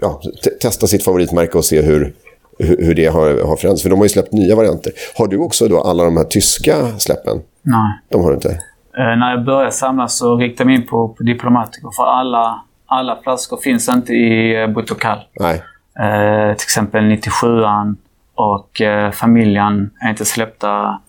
ja, 0.00 0.20
te- 0.44 0.50
testa 0.50 0.86
sitt 0.86 1.04
favoritmärke 1.04 1.58
och 1.58 1.64
se 1.64 1.82
hur, 1.82 2.14
hur 2.58 2.94
det 2.94 3.06
har, 3.06 3.26
har 3.46 3.56
förändrats. 3.56 3.82
För 3.82 3.90
de 3.90 3.98
har 3.98 4.04
ju 4.04 4.08
släppt 4.08 4.32
nya 4.32 4.56
varianter. 4.56 4.92
Har 5.14 5.26
du 5.26 5.38
också 5.38 5.68
då 5.68 5.80
alla 5.80 6.04
de 6.04 6.16
här 6.16 6.24
tyska 6.24 6.86
släppen? 6.98 7.36
Nej. 7.62 8.00
De 8.08 8.22
har 8.22 8.30
du 8.30 8.34
inte? 8.34 8.50
Eh, 8.98 9.16
när 9.18 9.30
jag 9.30 9.44
började 9.44 9.72
samla 9.72 10.08
så 10.08 10.36
riktade 10.36 10.62
jag 10.62 10.66
mig 10.66 10.82
in 10.82 10.88
på, 10.88 11.08
på 11.08 11.22
Diplomatico. 11.22 11.90
För 11.96 12.04
alla, 12.04 12.62
alla 12.86 13.18
flaskor 13.22 13.56
finns 13.56 13.88
inte 13.88 14.12
i 14.12 14.66
Butocal. 14.74 15.18
Nej. 15.40 15.62
Eh, 16.00 16.56
till 16.56 16.64
exempel 16.64 17.04
97an 17.04 17.96
och 18.34 18.80
eh, 18.80 19.10
familjen 19.10 19.90
är 20.04 20.10
inte 20.10 20.24
släppta 20.24 21.00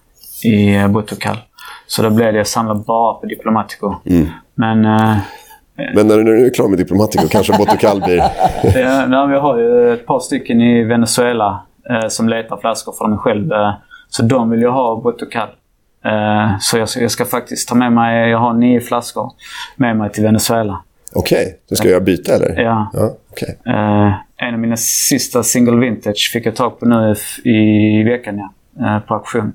i 0.46 0.76
eh, 0.76 0.88
Butocal. 0.88 1.38
Så 1.88 2.02
då 2.02 2.10
blev 2.10 2.32
det 2.34 2.38
jag 2.38 2.48
samlade 2.48 2.80
bara 2.88 3.14
på 3.14 3.26
Diplomatico. 3.26 3.96
Men 4.56 4.86
eh, 4.86 5.18
Men 5.96 6.08
när 6.08 6.18
du 6.18 6.24
nu 6.24 6.46
är 6.46 6.54
klar 6.54 6.68
med 6.68 6.78
Diplomatico 6.78 7.28
kanske 7.32 7.58
Botocal 7.58 8.02
blir... 8.02 8.24
nej, 9.08 9.32
jag 9.34 9.42
har 9.42 9.58
ju 9.58 9.94
ett 9.94 10.06
par 10.06 10.20
stycken 10.20 10.62
i 10.62 10.84
Venezuela 10.84 11.64
eh, 11.90 12.08
som 12.08 12.30
letar 12.30 12.58
flaskor 12.58 12.94
för 12.98 13.08
dem 13.08 13.18
själv. 13.18 13.52
Eh, 13.52 13.74
så 14.10 14.24
de 14.24 14.50
vill 14.50 14.60
ju 14.62 14.68
ha 14.70 15.02
Butocal. 15.02 15.48
Eh, 16.06 16.58
så 16.60 16.78
jag, 16.78 16.90
ska- 16.90 17.02
jag 17.02 17.12
ska 17.12 17.26
faktiskt 17.26 17.70
ta 17.70 17.76
med 17.76 17.92
mig, 17.94 18.30
jag 18.30 18.38
har 18.40 18.54
nio 18.54 18.82
flaskor 18.82 19.32
med 19.76 19.98
mig 19.98 20.12
till 20.12 20.24
Venezuela. 20.24 20.82
Okej, 21.16 21.60
du 21.70 21.76
ska 21.76 21.90
göra 21.90 22.00
byte 22.00 22.34
eller? 22.36 22.62
Ja. 22.62 22.90
ja 22.94 23.10
okej. 23.32 23.58
Eh, 23.66 24.14
en 24.48 24.54
av 24.54 24.60
mina 24.60 24.78
sista 24.78 25.44
single 25.44 25.76
vintage 25.80 26.30
fick 26.34 26.46
jag 26.46 26.56
tag 26.56 26.80
på 26.80 26.86
nu 26.86 27.16
i 27.44 28.04
veckan 28.04 28.50
ja, 28.80 29.02
på 29.08 29.14
auktion. 29.14 29.54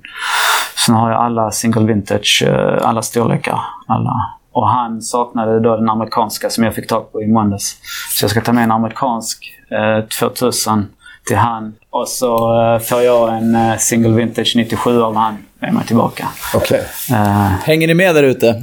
Sen 0.86 0.94
har 0.94 1.10
jag 1.10 1.20
alla 1.20 1.50
single 1.50 1.86
vintage, 1.86 2.44
eh, 2.46 2.88
alla 2.88 3.02
storlekar. 3.02 3.60
Alla. 3.86 4.12
Och 4.52 4.68
han 4.68 5.02
saknade 5.02 5.60
då 5.60 5.76
den 5.76 5.88
amerikanska 5.90 6.50
som 6.50 6.64
jag 6.64 6.74
fick 6.74 6.88
tag 6.88 7.12
på 7.12 7.22
i 7.22 7.26
måndags. 7.26 7.76
Så 8.10 8.24
jag 8.24 8.30
ska 8.30 8.40
ta 8.40 8.52
med 8.52 8.64
en 8.64 8.70
amerikansk 8.72 9.52
eh, 9.70 10.04
2000 10.18 10.86
till 11.26 11.36
han. 11.36 11.74
Och 11.90 12.08
så 12.08 12.60
eh, 12.62 12.78
får 12.78 13.02
jag 13.02 13.34
en 13.36 13.54
eh, 13.54 13.76
single 13.76 14.10
vintage 14.10 14.52
97 14.56 15.02
av 15.02 15.16
han 15.16 15.36
med 15.58 15.74
mig 15.74 15.84
tillbaka. 15.86 16.28
Okej. 16.54 16.84
Eh, 17.10 17.46
Hänger 17.64 17.86
ni 17.86 17.94
med 17.94 18.14
där 18.14 18.22
ute? 18.22 18.46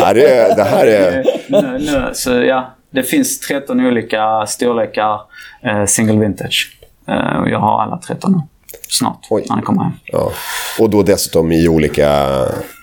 Ja, 0.00 0.12
det, 0.14 0.38
är- 0.38 0.56
det 0.56 0.64
här 0.64 0.86
är... 0.86 1.24
nu, 1.48 1.78
nu, 1.78 2.10
så 2.14 2.30
ja, 2.32 2.70
det 2.90 3.02
finns 3.02 3.40
13 3.40 3.80
olika 3.86 4.46
storlekar 4.46 5.20
eh, 5.62 5.84
single 5.84 6.18
vintage. 6.18 6.78
Eh, 7.08 7.36
och 7.40 7.48
jag 7.48 7.58
har 7.58 7.82
alla 7.82 7.98
13 7.98 8.32
nu. 8.32 8.38
Snart, 8.88 9.26
Oj. 9.30 9.46
när 9.48 9.56
jag 9.56 9.64
kommer 9.64 9.82
hem. 9.82 9.92
Ja. 10.04 10.32
Och 10.78 10.90
då 10.90 11.02
dessutom 11.02 11.52
i 11.52 11.68
olika 11.68 12.28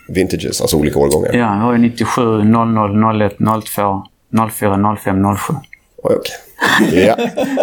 vintages, 0.07 0.61
alltså 0.61 0.77
olika 0.77 0.99
årgångar. 0.99 1.33
Ja, 1.33 1.37
jag 1.37 1.61
har 1.61 1.71
ju 1.71 1.77
97, 1.77 2.43
00, 2.43 3.21
01, 3.21 3.35
02, 3.65 4.03
04, 4.51 4.97
05, 5.03 5.35
07. 5.37 5.53
Oj, 6.03 6.15
okej. 6.15 7.05
Ja. 7.05 7.15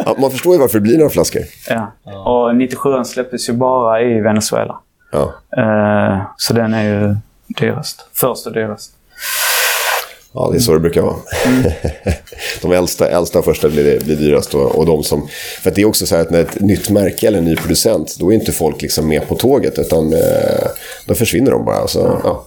Ja, 0.07 0.17
man 0.21 0.31
förstår 0.31 0.55
ju 0.55 0.61
varför 0.61 0.75
det 0.79 0.83
blir 0.83 0.99
några 0.99 1.11
flaskor. 1.11 1.43
Ja. 1.69 1.93
Och 2.25 2.57
97 2.57 3.05
släpptes 3.05 3.49
ju 3.49 3.53
bara 3.53 4.03
i 4.03 4.21
Venezuela. 4.21 4.79
Ja. 5.13 5.33
Eh, 5.63 6.23
så 6.37 6.55
den 6.55 6.75
är 6.75 6.83
ju 6.83 7.17
dyrast. 7.49 8.09
Först 8.13 8.47
och 8.47 8.53
dyrast. 8.53 8.93
Ja, 10.35 10.49
det 10.51 10.57
är 10.57 10.61
så 10.61 10.73
det 10.73 10.81
brukar 10.81 11.03
vara. 11.03 11.17
de 12.63 12.73
äldsta, 12.73 13.09
äldsta 13.09 13.39
och 13.39 13.45
första 13.45 13.69
blir, 13.69 14.05
blir 14.05 14.17
dyrast. 14.17 14.55
Och, 14.55 14.79
och 14.79 14.87
de 14.87 15.03
som, 15.03 15.29
för 15.63 15.71
att 15.71 15.77
det 15.77 15.83
är 15.83 15.87
också 15.87 16.07
så 16.07 16.15
här 16.17 16.23
att 16.23 16.31
när 16.31 16.41
ett 16.41 16.61
nytt 16.61 16.91
märke 16.91 17.27
eller 17.27 17.39
en 17.39 17.45
ny 17.45 17.57
producent, 17.57 18.17
då 18.21 18.31
är 18.33 18.35
inte 18.35 18.53
folk 18.53 18.83
liksom 18.83 19.09
med 19.09 19.29
på 19.29 19.35
tåget. 19.35 19.79
Utan 19.79 20.13
eh, 20.13 20.69
då 21.07 21.15
försvinner 21.15 21.51
de 21.51 21.65
bara. 21.65 21.87
Så, 21.87 22.21
ja. 22.25 22.45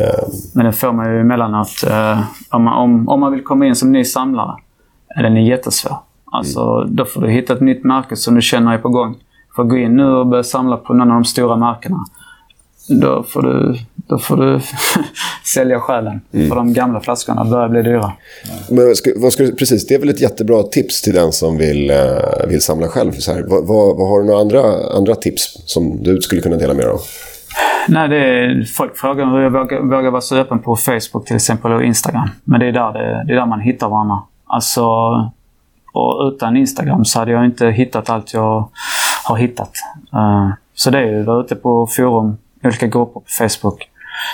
Eh, 0.00 0.28
Men 0.54 0.64
den 0.64 0.72
får 0.72 0.92
man 0.92 1.12
ju 1.12 1.20
emellanåt. 1.20 1.84
Eh, 1.90 2.20
om, 2.50 2.62
man, 2.62 2.74
om, 2.74 3.08
om 3.08 3.20
man 3.20 3.32
vill 3.32 3.44
komma 3.44 3.66
in 3.66 3.76
som 3.76 3.92
ny 3.92 4.04
samlare, 4.04 4.56
är 5.16 5.22
den 5.22 5.36
är 5.36 5.48
jättesvår. 5.50 5.96
Alltså, 6.32 6.84
Då 6.84 7.04
får 7.04 7.20
du 7.20 7.30
hitta 7.30 7.52
ett 7.52 7.60
nytt 7.60 7.84
märke 7.84 8.16
som 8.16 8.34
du 8.34 8.42
känner 8.42 8.74
är 8.74 8.78
på 8.78 8.88
gång. 8.88 9.16
För 9.56 9.62
att 9.62 9.68
gå 9.68 9.76
in 9.76 9.96
nu 9.96 10.06
och 10.06 10.26
börja 10.26 10.42
samla 10.44 10.76
på 10.76 10.94
någon 10.94 11.10
av 11.10 11.14
de 11.14 11.24
stora 11.24 11.56
märkena, 11.56 12.04
då 12.88 13.22
får 13.22 13.42
du, 13.42 13.78
då 13.94 14.18
får 14.18 14.36
du 14.36 14.60
sälja 15.54 15.80
själen. 15.80 16.20
För 16.30 16.54
de 16.54 16.72
gamla 16.72 17.00
flaskorna 17.00 17.44
börjar 17.44 17.68
bli 17.68 17.82
dyra. 17.82 18.12
Men 18.68 18.94
vad 19.16 19.32
ska, 19.32 19.44
precis, 19.58 19.86
det 19.86 19.94
är 19.94 19.98
väl 19.98 20.08
ett 20.08 20.20
jättebra 20.20 20.62
tips 20.62 21.02
till 21.02 21.14
den 21.14 21.32
som 21.32 21.58
vill, 21.58 21.90
eh, 21.90 22.46
vill 22.48 22.62
samla 22.62 22.88
själv. 22.88 23.12
Så 23.12 23.32
här, 23.32 23.42
vad, 23.42 23.66
vad, 23.66 23.96
vad 23.96 24.08
har 24.08 24.20
du 24.20 24.26
några 24.26 24.40
andra, 24.40 24.62
andra 24.96 25.14
tips 25.14 25.62
som 25.66 26.02
du 26.02 26.20
skulle 26.20 26.40
kunna 26.40 26.56
dela 26.56 26.74
med 26.74 26.84
dig 26.84 26.92
av? 26.92 27.00
Nej, 27.88 28.08
det 28.08 28.16
är, 28.16 28.64
folk 28.76 28.96
frågar 28.96 29.26
hur 29.26 29.40
jag 29.40 29.50
vågar, 29.50 29.80
vågar 29.80 30.10
vara 30.10 30.20
så 30.20 30.36
öppen 30.36 30.58
på 30.58 30.76
Facebook 30.76 31.26
till 31.26 31.36
exempel 31.36 31.72
och 31.72 31.84
Instagram. 31.84 32.28
Men 32.44 32.60
det 32.60 32.66
är 32.66 32.72
där, 32.72 32.92
det, 32.92 33.24
det 33.26 33.32
är 33.32 33.36
där 33.36 33.46
man 33.46 33.60
hittar 33.60 33.88
varandra. 33.88 34.22
Alltså, 34.46 34.84
och 35.92 36.32
utan 36.34 36.56
Instagram 36.56 37.04
så 37.04 37.18
hade 37.18 37.32
jag 37.32 37.44
inte 37.44 37.66
hittat 37.66 38.10
allt 38.10 38.34
jag 38.34 38.68
har 39.24 39.36
hittat. 39.36 39.70
Eh, 40.12 40.50
så 40.74 40.90
det 40.90 40.98
är 40.98 41.06
ju 41.06 41.22
vara 41.22 41.40
ute 41.40 41.54
på 41.54 41.86
forum, 41.86 42.36
olika 42.64 42.86
grupper 42.86 43.20
på 43.20 43.26
Facebook. 43.38 43.90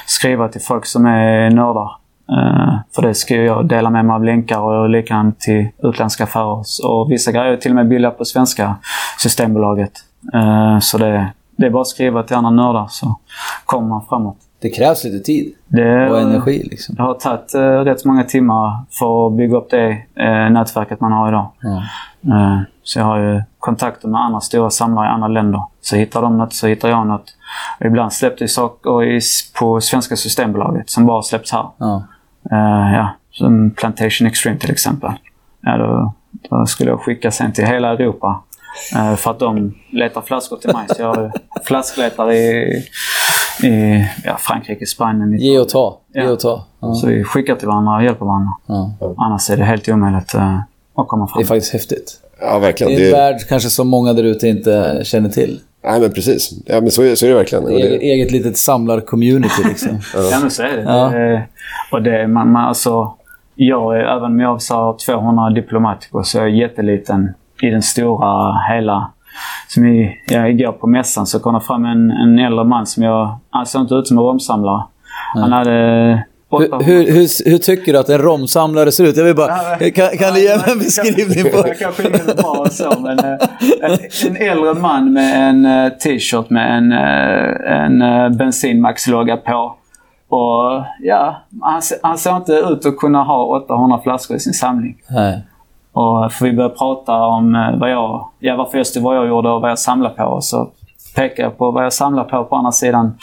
Skriva 0.07 0.49
till 0.49 0.61
folk 0.61 0.87
som 0.87 1.07
är 1.07 1.51
nördar. 1.51 1.91
Eh, 2.31 2.75
för 2.95 3.03
det 3.03 3.15
ska 3.15 3.35
jag 3.35 3.69
dela 3.69 3.91
med 3.91 4.05
mig 4.05 4.15
av 4.15 4.25
länkar 4.25 4.61
och 4.61 4.89
likadant 4.89 5.41
till 5.41 5.69
utländska 5.83 6.25
affärer. 6.25 6.65
Och 6.85 7.11
vissa 7.11 7.33
grejer 7.33 7.53
är 7.53 7.57
till 7.57 7.71
och 7.71 7.77
med 7.77 7.89
billiga 7.89 8.11
på 8.11 8.25
svenska 8.25 8.77
Systembolaget. 9.19 9.93
Eh, 10.35 10.79
så 10.79 10.99
det, 10.99 11.27
det 11.57 11.67
är 11.67 11.71
bara 11.71 11.81
att 11.81 11.89
skriva 11.89 12.23
till 12.23 12.37
andra 12.37 12.51
nördar 12.51 12.87
så 12.91 13.19
kommer 13.65 13.89
man 13.89 14.03
framåt. 14.09 14.37
Det 14.63 14.71
krävs 14.71 15.05
lite 15.05 15.19
tid 15.19 15.55
Det, 15.69 16.11
och 16.11 16.21
energi 16.21 16.69
liksom. 16.71 16.95
det 16.95 17.03
har 17.03 17.15
tagit 17.15 17.55
eh, 17.55 17.61
rätt 17.61 18.05
många 18.05 18.25
timmar 18.25 18.85
för 18.99 19.27
att 19.27 19.33
bygga 19.33 19.57
upp 19.57 19.71
det 19.71 20.03
nätverket 20.51 21.01
man 21.01 21.13
har 21.13 21.29
idag. 21.29 21.51
Ja. 21.61 21.83
Så 22.91 22.99
jag 22.99 23.07
har 23.07 23.19
ju 23.19 23.43
kontakter 23.59 24.09
med 24.09 24.21
andra 24.21 24.41
stora 24.41 24.71
samlare 24.71 25.07
i 25.07 25.09
andra 25.09 25.29
länder. 25.29 25.63
Så 25.81 25.97
hittar 25.97 26.23
de 26.23 26.39
något 26.39 26.53
så 26.53 26.67
hittar 26.67 26.89
jag 26.89 27.07
något. 27.07 27.35
Och 27.81 27.87
ibland 27.87 28.13
släppte 28.13 28.43
jag 28.45 28.51
saker 28.51 29.21
på 29.59 29.81
svenska 29.81 30.17
Systembolaget 30.17 30.91
som 30.91 31.07
bara 31.07 31.23
släpps 31.23 31.53
här. 31.53 31.67
Ja. 31.79 32.03
Eh, 32.51 32.95
ja, 32.95 33.09
som 33.33 33.71
Plantation 33.71 34.27
Extreme 34.27 34.59
till 34.59 34.71
exempel. 34.71 35.11
Ja, 35.61 35.77
då, 35.77 36.13
då 36.51 36.67
skulle 36.67 36.91
jag 36.91 37.01
skicka 37.01 37.31
sen 37.31 37.53
till 37.53 37.67
hela 37.67 37.89
Europa. 37.89 38.43
eh, 38.97 39.15
för 39.17 39.31
att 39.31 39.39
de 39.39 39.75
letar 39.93 40.21
flaskor 40.21 40.57
till 40.57 40.73
mig. 40.73 40.87
Så 40.89 41.03
jag 41.03 41.33
flaskletare 41.65 42.37
i, 42.37 42.85
i 43.63 44.05
ja, 44.25 44.37
Frankrike, 44.39 44.87
Spanien. 44.87 45.39
Ge 45.39 45.59
och 45.59 45.69
ta. 45.69 45.99
Ge 46.15 46.27
och 46.27 46.41
ta. 46.41 46.65
Ja. 46.81 46.95
Så 46.95 47.07
vi 47.07 47.25
skickar 47.25 47.55
till 47.55 47.69
varandra 47.69 47.95
och 47.95 48.05
hjälper 48.05 48.27
varandra. 48.27 48.53
Ja. 48.67 48.91
Annars 49.17 49.51
är 49.51 49.57
det 49.57 49.65
helt 49.65 49.89
omöjligt 49.89 50.35
eh, 50.35 50.59
att 50.95 51.09
komma 51.09 51.27
Det 51.27 51.33
fram. 51.33 51.43
är 51.43 51.47
faktiskt 51.47 51.73
häftigt. 51.73 52.21
Ja, 52.41 52.59
verkligen. 52.59 52.93
Det 52.93 53.03
är 53.03 53.07
en 53.07 53.11
Det, 53.13 53.17
värld 53.17 53.37
kanske 53.49 53.71
som 53.71 53.89
många 53.89 54.13
där 54.13 54.25
ute 54.25 54.49
inte 54.49 55.01
känner 55.05 55.29
till. 55.29 55.61
nej, 55.85 56.01
men 56.01 56.13
precis. 56.13 56.51
Ja, 56.67 56.81
men 56.81 56.91
så, 56.91 57.03
är, 57.03 57.15
så 57.15 57.27
är 57.27 57.31
det 57.31 57.37
verkligen. 57.37 57.69
Eget, 57.69 58.01
det, 58.01 58.07
eget 58.07 58.31
litet 58.31 58.57
samlar-community 58.57 59.69
liksom. 59.69 60.01
Ja, 60.31 60.39
men 60.41 60.51
så 60.51 60.63
är 60.63 60.77
det. 60.77 60.83
Ja. 60.83 61.09
det 61.09 61.43
och 61.93 62.03
det 62.03 62.29
man, 62.29 62.53
man, 62.53 62.69
alltså, 62.69 63.13
jag 63.55 63.97
är, 63.97 64.01
även 64.01 64.25
om 64.25 64.41
jag 64.41 64.49
har 64.49 65.07
200 65.07 65.51
diplomatiker 65.51 66.23
så 66.23 66.39
är 66.39 66.43
jag 66.43 66.51
jätteliten 66.51 67.35
i 67.63 67.67
den 67.71 67.83
stora 67.83 68.59
hela. 68.73 69.11
Som 69.69 69.87
i, 69.87 70.17
ja, 70.27 70.49
igår 70.49 70.73
på 70.73 70.87
mässan 70.87 71.27
så 71.27 71.41
kom 71.41 71.55
det 71.55 71.61
fram 71.61 71.85
en, 71.85 72.11
en 72.11 72.39
äldre 72.39 72.65
man 72.65 72.87
som 72.87 73.03
jag... 73.03 73.39
Han 73.51 73.67
såg 73.67 73.83
inte 73.83 73.95
ut 73.95 74.07
som 74.09 74.19
en 74.19 74.25
romsamlare. 74.25 74.83
Han 75.35 75.53
hade... 75.53 76.25
Hur, 76.51 76.85
hur, 76.85 77.13
hur, 77.13 77.51
hur 77.51 77.59
tycker 77.59 77.93
du 77.93 77.99
att 77.99 78.09
en 78.09 78.19
romsamlare 78.19 78.93
ser 78.93 79.05
ut? 79.05 79.17
Jag 79.17 79.25
vill 79.25 79.37
bara, 79.37 79.77
kan, 79.79 80.09
kan 80.19 80.35
du 80.35 80.41
ge 80.41 80.57
mig 80.57 80.73
en 80.73 80.79
beskrivning 80.79 81.53
på... 81.53 81.69
Jag 81.69 81.79
kanske 81.79 82.07
inte 82.07 82.35
bra 82.35 82.67
så, 82.71 83.01
men 83.01 83.19
eh, 83.19 83.39
en, 83.81 83.99
en 84.27 84.37
äldre 84.37 84.75
man 84.75 85.13
med 85.13 85.49
en 85.49 85.67
eh, 85.67 85.93
t-shirt 85.93 86.51
med 86.51 86.79
en, 86.79 86.93
eh, 86.93 87.83
en 87.85 88.37
bensinmaxlogga 88.37 89.37
på. 89.37 89.77
Och 90.29 90.85
ja, 91.01 91.43
han, 91.63 91.83
han 92.03 92.19
ser 92.19 92.37
inte 92.37 92.53
ut 92.53 92.87
att 92.87 92.97
kunna 92.97 93.23
ha 93.23 93.63
800 93.65 94.01
flaskor 94.03 94.37
i 94.37 94.41
sin 94.41 94.55
samling. 94.55 94.97
Nej. 95.09 95.43
Och 95.93 96.33
för 96.33 96.45
vi 96.45 96.53
började 96.53 96.75
prata 96.75 97.13
om 97.13 97.75
vad 97.81 97.91
jag, 97.91 98.29
ja, 98.39 98.57
varför 98.57 98.79
just 98.79 98.95
det, 98.95 99.01
vad 99.01 99.17
jag 99.17 99.29
gjorde 99.29 99.51
och 99.51 99.61
vad 99.61 99.71
jag 99.71 99.79
samlar 99.79 100.11
på. 100.11 100.25
Och 100.25 100.45
så 100.45 100.71
pekade 101.17 101.43
jag 101.43 101.59
på 101.59 101.71
vad 101.71 101.85
jag 101.85 101.93
samlar 101.93 102.25
på 102.25 102.45
på 102.45 102.57
andra 102.57 102.73
sidan. 102.73 103.19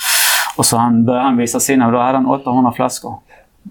Och 0.57 0.65
så 0.65 0.77
han, 0.77 1.05
började 1.05 1.25
han 1.25 1.37
visa 1.37 1.59
sina 1.59 1.85
och 1.85 1.91
då 1.91 1.99
hade 1.99 2.17
han 2.17 2.25
800 2.25 2.71
flaskor. 2.71 3.15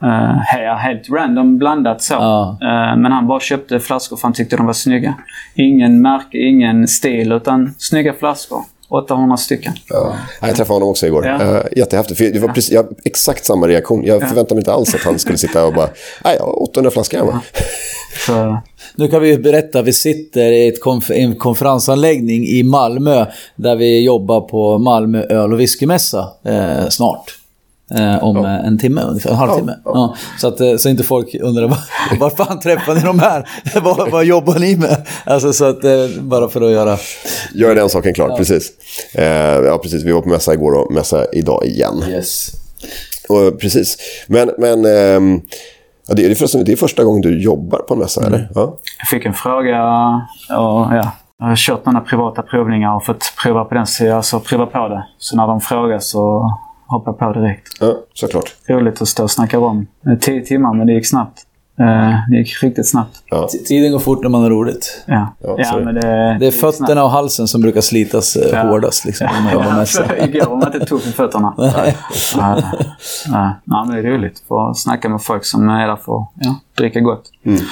Uh, 0.03 0.77
helt 0.77 1.11
random 1.11 1.59
blandat 1.59 2.03
så. 2.03 2.15
Ja. 2.15 2.59
Eh, 2.63 2.97
men 2.97 3.13
han 3.13 3.27
bara 3.27 3.41
köpte 3.41 3.81
flaskor 3.81 4.17
för 4.17 4.23
han 4.23 4.33
tyckte 4.33 4.57
de 4.57 4.67
var 4.67 4.73
snygga. 4.73 5.15
Ingen 5.55 6.03
märke, 6.03 6.39
ingen 6.39 6.89
stil, 6.89 7.33
utan 7.33 7.75
snygga 7.79 8.13
flaskor. 8.13 8.63
800 8.89 9.37
stycken. 9.37 9.73
Ja. 9.89 10.17
Jag 10.41 10.57
träffade 10.57 10.75
honom 10.75 10.89
också 10.89 11.07
igår. 11.07 11.27
Ja. 11.27 11.45
Uh, 11.45 11.63
jättehäftigt. 11.77 12.19
För 12.19 12.25
det 12.25 12.39
var 12.39 12.49
precis, 12.49 12.73
jag 12.73 12.87
exakt 13.05 13.45
samma 13.45 13.69
reaktion. 13.69 14.05
Jag 14.05 14.21
förväntade 14.29 14.55
mig 14.55 14.61
inte 14.61 14.73
alls 14.73 14.95
att 14.95 15.01
han 15.01 15.19
skulle 15.19 15.39
sitta 15.39 15.67
och 15.67 15.75
bara, 15.75 15.89
nej, 16.25 16.37
jag 16.39 16.45
har 16.45 16.63
800 16.63 16.91
flaskor 16.91 17.19
hemma. 17.19 17.41
Så, 18.27 18.59
Nu 18.97 19.09
kan 19.09 19.23
vi 19.23 19.29
ju 19.29 19.39
berätta, 19.39 19.83
vi 19.83 19.93
sitter 19.93 20.53
i 20.53 20.69
ett 20.69 20.81
konf 20.81 21.11
en 21.11 21.37
konferensanläggning 21.37 22.47
i 22.47 22.63
Malmö 22.63 23.27
där 23.57 23.77
vi 23.77 24.05
jobbar 24.05 24.41
på 24.41 24.79
Malmö 24.79 25.23
öl 25.23 25.53
och 25.53 25.61
whiskymässa 25.61 26.29
eh, 26.45 26.89
snart. 26.89 27.36
Eh, 27.95 28.25
om 28.25 28.37
eh, 28.37 28.67
en 28.67 28.79
timme 28.79 29.03
ungefär, 29.03 29.31
en 29.31 29.37
halvtimme. 29.37 29.75
Ja, 29.85 29.91
Ja, 29.95 30.17
så 30.39 30.49
att 30.49 30.61
eh, 30.61 30.77
så 30.77 30.89
inte 30.89 31.05
folk 31.05 31.35
undrar 31.35 31.69
var, 31.69 31.79
var 32.19 32.31
fan 32.31 32.61
träffar 32.61 32.95
ni 32.95 33.01
de 33.01 33.19
här? 33.19 33.49
vad, 33.83 34.11
vad 34.11 34.25
jobbar 34.25 34.59
ni 34.59 34.77
med? 34.77 35.07
Alltså 35.25 35.53
så 35.53 35.65
att, 35.65 35.85
eh, 35.85 35.93
bara 36.21 36.49
för 36.49 36.61
att 36.61 36.71
göra... 36.71 36.97
Gör 37.55 37.75
den 37.75 37.89
saken 37.89 38.15
klar, 38.15 38.37
precis. 38.37 38.73
Uh, 39.19 39.25
ja, 39.67 39.79
precis. 39.83 40.05
Vi 40.05 40.13
var 40.13 40.23
på 40.23 40.29
mässa 40.29 40.55
igår 40.55 40.73
och 40.73 40.93
mässa 40.93 41.27
idag 41.33 41.67
igen. 41.67 42.03
Yes. 42.09 42.51
Och, 43.29 43.61
precis. 43.61 43.97
Men, 44.27 44.51
men 44.59 44.85
ehm, 44.85 45.41
ja, 46.09 46.15
det, 46.15 46.27
är, 46.27 46.35
förresten, 46.35 46.65
det 46.65 46.73
är 46.73 46.77
första 46.77 47.05
gången 47.05 47.23
du 47.23 47.43
jobbar 47.43 47.79
på 47.79 47.95
en 47.95 48.01
mässa, 48.01 48.27
eller? 48.27 48.49
Ja. 48.55 48.79
jag 48.99 49.09
fick 49.09 49.27
en 49.27 49.35
fråga 49.35 49.83
och 50.51 50.87
ja, 50.95 51.11
jag 51.39 51.47
har 51.47 51.57
kört 51.57 51.87
några 51.87 52.01
privata 52.01 52.43
provningar 52.43 52.97
och 52.97 53.05
fått 53.05 53.33
prova 53.43 53.65
på 53.65 53.75
den, 53.75 53.87
så 53.87 54.15
alltså 54.17 54.41
prova 54.41 54.67
på 54.67 54.89
det. 54.89 55.07
Så 55.19 55.37
när 55.37 55.47
de 55.47 55.61
frågar 55.61 55.99
så 55.99 56.51
hoppar 56.87 57.13
jag 57.13 57.19
på 57.35 57.41
direkt. 57.41 57.69
ja, 57.81 57.95
såklart. 58.15 58.55
Roligt 58.69 59.03
att 59.03 59.09
stå 59.09 59.23
och 59.23 59.31
snacka 59.31 59.59
om. 59.59 59.87
Eh, 60.07 60.19
Tio 60.19 60.45
timmar, 60.45 60.75
men 60.75 60.87
det 60.87 60.93
gick 60.93 61.07
snabbt. 61.09 61.43
Eh, 61.81 62.31
Det 62.31 62.37
gick 62.37 62.63
riktigt 62.63 62.89
snabbt. 62.89 63.17
Ja. 63.31 63.49
Tiden 63.67 63.93
går 63.93 63.99
fort 63.99 64.23
när 64.23 64.29
man 64.31 64.43
har 64.43 64.51
roligt. 64.51 65.05
Ja, 65.07 65.35
Ja, 65.43 65.55
ja, 65.59 65.81
men 65.85 65.95
det, 65.95 66.01
Det 66.01 66.07
är 66.09 66.41
gick 66.41 66.55
snabbt. 66.55 66.77
fötterna 66.79 67.05
och 67.05 67.11
halsen 67.11 67.49
som 67.49 67.61
brukar 67.61 67.81
slitas 67.81 68.37
eh, 68.37 68.51
Ja. 68.53 68.63
hårdast 68.63 69.05
liksom, 69.05 69.27
när 69.33 69.43
man 69.43 69.53
jobbar 69.53 69.87
Ja, 70.19 70.27
Igår 70.27 70.47
var 70.47 70.57
man 70.57 70.75
inte 70.75 70.87
tuff 70.87 71.07
i 71.07 71.13
fötterna. 71.13 71.55
Nej. 71.59 71.97
Nej. 72.37 72.63
Nej, 73.29 73.53
men 73.87 73.89
det 73.91 73.99
är 73.99 74.03
roligt. 74.03 74.43
Få 74.49 74.75
snacka 74.75 75.09
med 75.09 75.23
folk 75.23 75.45
som 75.45 75.69
är 75.69 75.87
där 75.89 75.97
för 75.97 76.17
att 76.23 76.29
ja, 76.41 76.55
dricka 76.79 77.01
gott. 77.01 77.23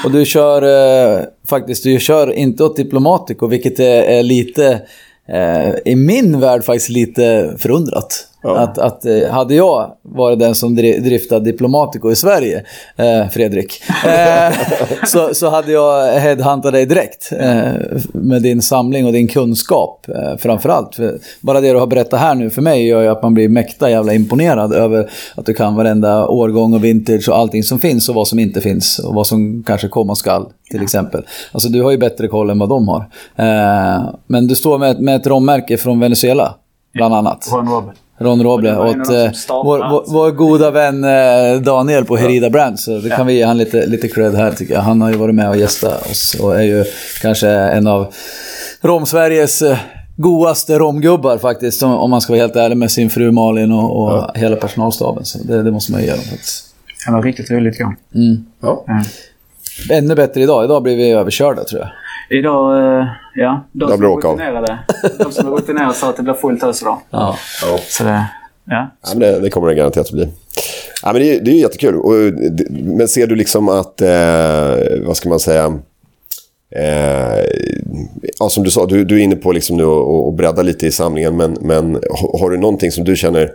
Och 0.04 0.10
du 0.10 0.24
kör 0.24 0.62
eh, 0.62 1.20
faktiskt, 1.48 1.84
du 1.84 1.98
kör 2.00 2.32
inte 2.32 2.64
åt 2.64 2.76
Diplomatico, 2.76 3.46
vilket 3.46 3.80
är, 3.80 4.02
är 4.02 4.22
lite, 4.22 4.80
eh, 5.28 5.92
i 5.92 5.96
min 5.96 6.40
värld 6.40 6.64
faktiskt 6.64 6.88
lite 6.88 7.54
förundrat. 7.58 8.28
Ja. 8.44 8.56
Att, 8.58 8.78
att 8.78 9.04
eh, 9.06 9.28
hade 9.30 9.54
jag 9.54 9.90
varit 10.02 10.38
den 10.38 10.54
som 10.54 10.76
dri- 10.78 11.00
driftade 11.00 11.44
Diplomatico 11.44 12.10
i 12.10 12.16
Sverige, 12.16 12.64
eh, 12.96 13.28
Fredrik, 13.28 13.82
eh, 14.06 14.52
så, 15.06 15.34
så 15.34 15.50
hade 15.50 15.72
jag 15.72 16.20
headhuntat 16.20 16.72
dig 16.72 16.86
direkt. 16.86 17.32
Eh, 17.40 17.72
med 18.12 18.42
din 18.42 18.62
samling 18.62 19.06
och 19.06 19.12
din 19.12 19.28
kunskap 19.28 20.06
eh, 20.08 20.36
framförallt. 20.38 20.94
För 20.94 21.18
bara 21.40 21.60
det 21.60 21.72
du 21.72 21.78
har 21.78 21.86
berättat 21.86 22.20
här 22.20 22.34
nu 22.34 22.50
för 22.50 22.62
mig 22.62 22.86
gör 22.86 23.02
ju 23.02 23.08
att 23.08 23.22
man 23.22 23.34
blir 23.34 23.48
mäkta 23.48 23.90
jävla 23.90 24.14
imponerad 24.14 24.72
över 24.72 25.10
att 25.34 25.46
du 25.46 25.54
kan 25.54 25.74
varenda 25.74 26.28
årgång 26.28 26.74
och 26.74 26.84
vintage 26.84 27.28
och 27.28 27.38
allting 27.38 27.62
som 27.62 27.78
finns 27.78 28.08
och 28.08 28.14
vad 28.14 28.28
som 28.28 28.38
inte 28.38 28.60
finns 28.60 28.98
och 28.98 29.14
vad 29.14 29.26
som 29.26 29.62
kanske 29.66 29.88
komma 29.88 30.14
skall 30.14 30.46
till 30.70 30.82
exempel. 30.82 31.24
Alltså 31.52 31.68
du 31.68 31.82
har 31.82 31.90
ju 31.90 31.98
bättre 31.98 32.28
koll 32.28 32.50
än 32.50 32.58
vad 32.58 32.68
de 32.68 32.88
har. 32.88 33.00
Eh, 33.36 34.02
men 34.26 34.46
du 34.46 34.54
står 34.54 34.78
med, 34.78 34.90
ett- 34.90 35.00
med 35.00 35.16
ett 35.16 35.26
rommärke 35.26 35.76
från 35.76 36.00
Venezuela, 36.00 36.54
bland 36.94 37.14
annat. 37.14 37.48
Ron 37.52 37.68
Robert. 37.68 37.94
Ron 38.18 38.42
Roble 38.42 38.76
åt 38.76 38.96
eh, 38.96 39.30
vår, 39.48 39.90
vår, 39.90 40.04
vår 40.06 40.30
goda 40.30 40.70
vän 40.70 41.04
eh, 41.04 41.60
Daniel 41.60 42.04
på 42.04 42.16
Herida 42.16 42.50
Brand. 42.50 42.80
Så 42.80 42.98
det 42.98 43.10
kan 43.10 43.26
vi 43.26 43.32
ge 43.32 43.44
han 43.44 43.58
lite, 43.58 43.86
lite 43.86 44.08
cred 44.08 44.34
här 44.34 44.52
tycker 44.52 44.74
jag. 44.74 44.80
Han 44.80 45.00
har 45.00 45.10
ju 45.10 45.16
varit 45.16 45.34
med 45.34 45.48
och 45.48 45.56
gästat 45.56 46.10
oss 46.10 46.36
och 46.40 46.56
är 46.56 46.62
ju 46.62 46.84
kanske 47.22 47.48
en 47.48 47.86
av 47.86 48.14
Rom-Sveriges 48.82 49.62
eh, 49.62 49.78
godaste 50.16 50.78
romgubbar 50.78 51.38
faktiskt. 51.38 51.82
Om, 51.82 52.10
man 52.10 52.20
ska 52.20 52.32
vara 52.32 52.42
helt 52.42 52.56
ärlig 52.56 52.76
med 52.76 52.90
sin 52.90 53.10
fru 53.10 53.32
Malin 53.32 53.72
och, 53.72 54.02
och 54.02 54.36
hela 54.36 54.56
personalstaben. 54.56 55.24
Så 55.24 55.38
det, 55.38 55.62
det 55.62 55.70
måste 55.70 55.92
man 55.92 56.00
ju 56.00 56.06
ge 56.06 56.12
dem 56.12 56.24
faktiskt. 56.24 56.66
Det 57.06 57.12
var 57.12 57.22
riktigt 57.22 57.50
roligt 57.50 57.80
igår. 57.80 57.96
Ja. 58.60 58.84
Ja. 58.86 59.04
Ännu 59.90 60.14
bättre 60.14 60.40
idag. 60.40 60.64
Idag 60.64 60.82
blir 60.82 60.96
vi 60.96 61.10
överkörda 61.10 61.64
tror 61.64 61.80
jag. 61.80 61.90
Idag, 62.30 62.98
eh, 63.00 63.06
ja. 63.34 63.64
De 63.72 63.88
som 63.90 64.04
är 64.04 64.08
rutinerade, 64.36 64.78
de 65.18 65.32
som 65.32 65.46
är 65.46 65.56
rutinerade 65.56 65.94
sa 65.94 66.08
att 66.10 66.16
det 66.16 66.22
blir 66.22 66.34
fullt 66.34 66.62
ös 66.62 66.82
idag. 66.82 66.98
Ja. 67.10 67.36
Ja. 67.62 67.78
Så 67.88 68.04
det, 68.04 68.26
ja. 68.64 68.90
Ja, 69.02 69.08
men 69.10 69.18
det, 69.18 69.40
det 69.40 69.50
kommer 69.50 69.68
det 69.68 69.74
garanterat 69.74 70.06
att 70.06 70.12
bli. 70.12 70.28
Ja, 71.02 71.12
men 71.12 71.22
det, 71.22 71.36
är- 71.36 71.40
det 71.40 71.50
är 71.50 71.54
jättekul. 71.54 71.96
Och, 71.96 72.14
det- 72.32 72.70
men 72.70 73.08
ser 73.08 73.26
du 73.26 73.34
liksom 73.36 73.68
att, 73.68 74.00
eh, 74.00 75.06
vad 75.06 75.16
ska 75.16 75.28
man 75.28 75.40
säga, 75.40 75.64
eh, 76.76 77.44
ja, 78.40 78.48
som 78.48 78.64
du 78.64 78.70
sa, 78.70 78.86
du, 78.86 79.04
du 79.04 79.14
är 79.14 79.22
inne 79.22 79.36
på 79.36 79.52
liksom 79.52 79.76
nu 79.76 79.84
och, 79.84 80.26
och 80.26 80.32
bredda 80.32 80.62
lite 80.62 80.86
i 80.86 80.90
samlingen, 80.92 81.36
men, 81.36 81.56
men 81.60 81.94
har, 81.94 82.38
har 82.40 82.50
du 82.50 82.56
någonting 82.56 82.90
som 82.92 83.04
du 83.04 83.16
känner 83.16 83.50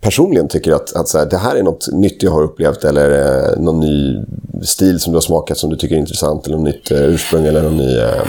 personligen 0.00 0.48
tycker 0.48 0.72
att, 0.72 0.96
att 0.96 1.08
så 1.08 1.18
här, 1.18 1.26
det 1.26 1.36
här 1.36 1.56
är 1.56 1.62
något 1.62 1.88
nytt 1.92 2.22
jag 2.22 2.30
har 2.30 2.42
upplevt 2.42 2.84
eller 2.84 3.10
eh, 3.10 3.60
någon 3.62 3.80
ny 3.80 4.24
stil 4.62 5.00
som 5.00 5.12
du 5.12 5.16
har 5.16 5.20
smakat 5.20 5.56
som 5.56 5.70
du 5.70 5.76
tycker 5.76 5.94
är 5.94 5.98
intressant 6.00 6.46
eller 6.46 6.56
något 6.56 6.64
nytt 6.66 6.90
eh, 6.90 6.98
ursprung 7.02 7.44
eller 7.46 7.62
någon 7.62 7.76
ny 7.76 7.98
eh, 7.98 8.22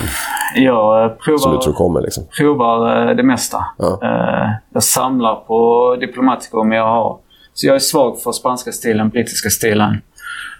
Jag 0.55 1.03
eh, 1.03 1.09
provar... 1.11 1.37
som 1.37 1.51
du 1.51 1.57
tror 1.57 1.73
kommer 1.73 2.01
liksom? 2.01 2.23
provar 2.37 3.09
eh, 3.09 3.15
det 3.15 3.23
mesta. 3.23 3.65
Ja. 3.77 3.99
Eh, 4.03 4.49
Jag 4.73 4.83
samlar 4.83 5.35
på 5.35 5.95
Diplomatico, 5.99 6.63
men 6.63 6.77
jag 6.77 6.85
har... 6.85 7.17
Så 7.53 7.67
jag 7.67 7.75
är 7.75 7.79
svag 7.79 8.19
för 8.21 8.31
spanska 8.31 8.71
stilen, 8.71 9.09
brittiska 9.09 9.49
stilen. 9.49 10.01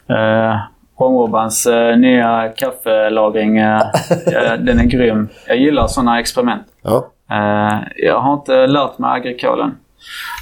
Uh, 0.10 0.56
Ronrobans 1.00 1.66
eh, 1.66 1.98
nya 1.98 2.50
kaffelagring, 2.58 3.58
eh, 3.58 3.82
eh, 4.28 4.54
den 4.60 4.80
är 4.80 4.84
grym. 4.84 5.30
Jag 5.48 5.58
gillar 5.58 5.88
sådana 5.88 6.20
experiment. 6.20 6.64
Ja, 6.82 7.08
Eh, 7.32 7.80
jag 7.96 8.20
har 8.20 8.34
inte 8.34 8.68
lärt 8.68 8.98
mig 8.98 9.12
agrikolen. 9.12 9.76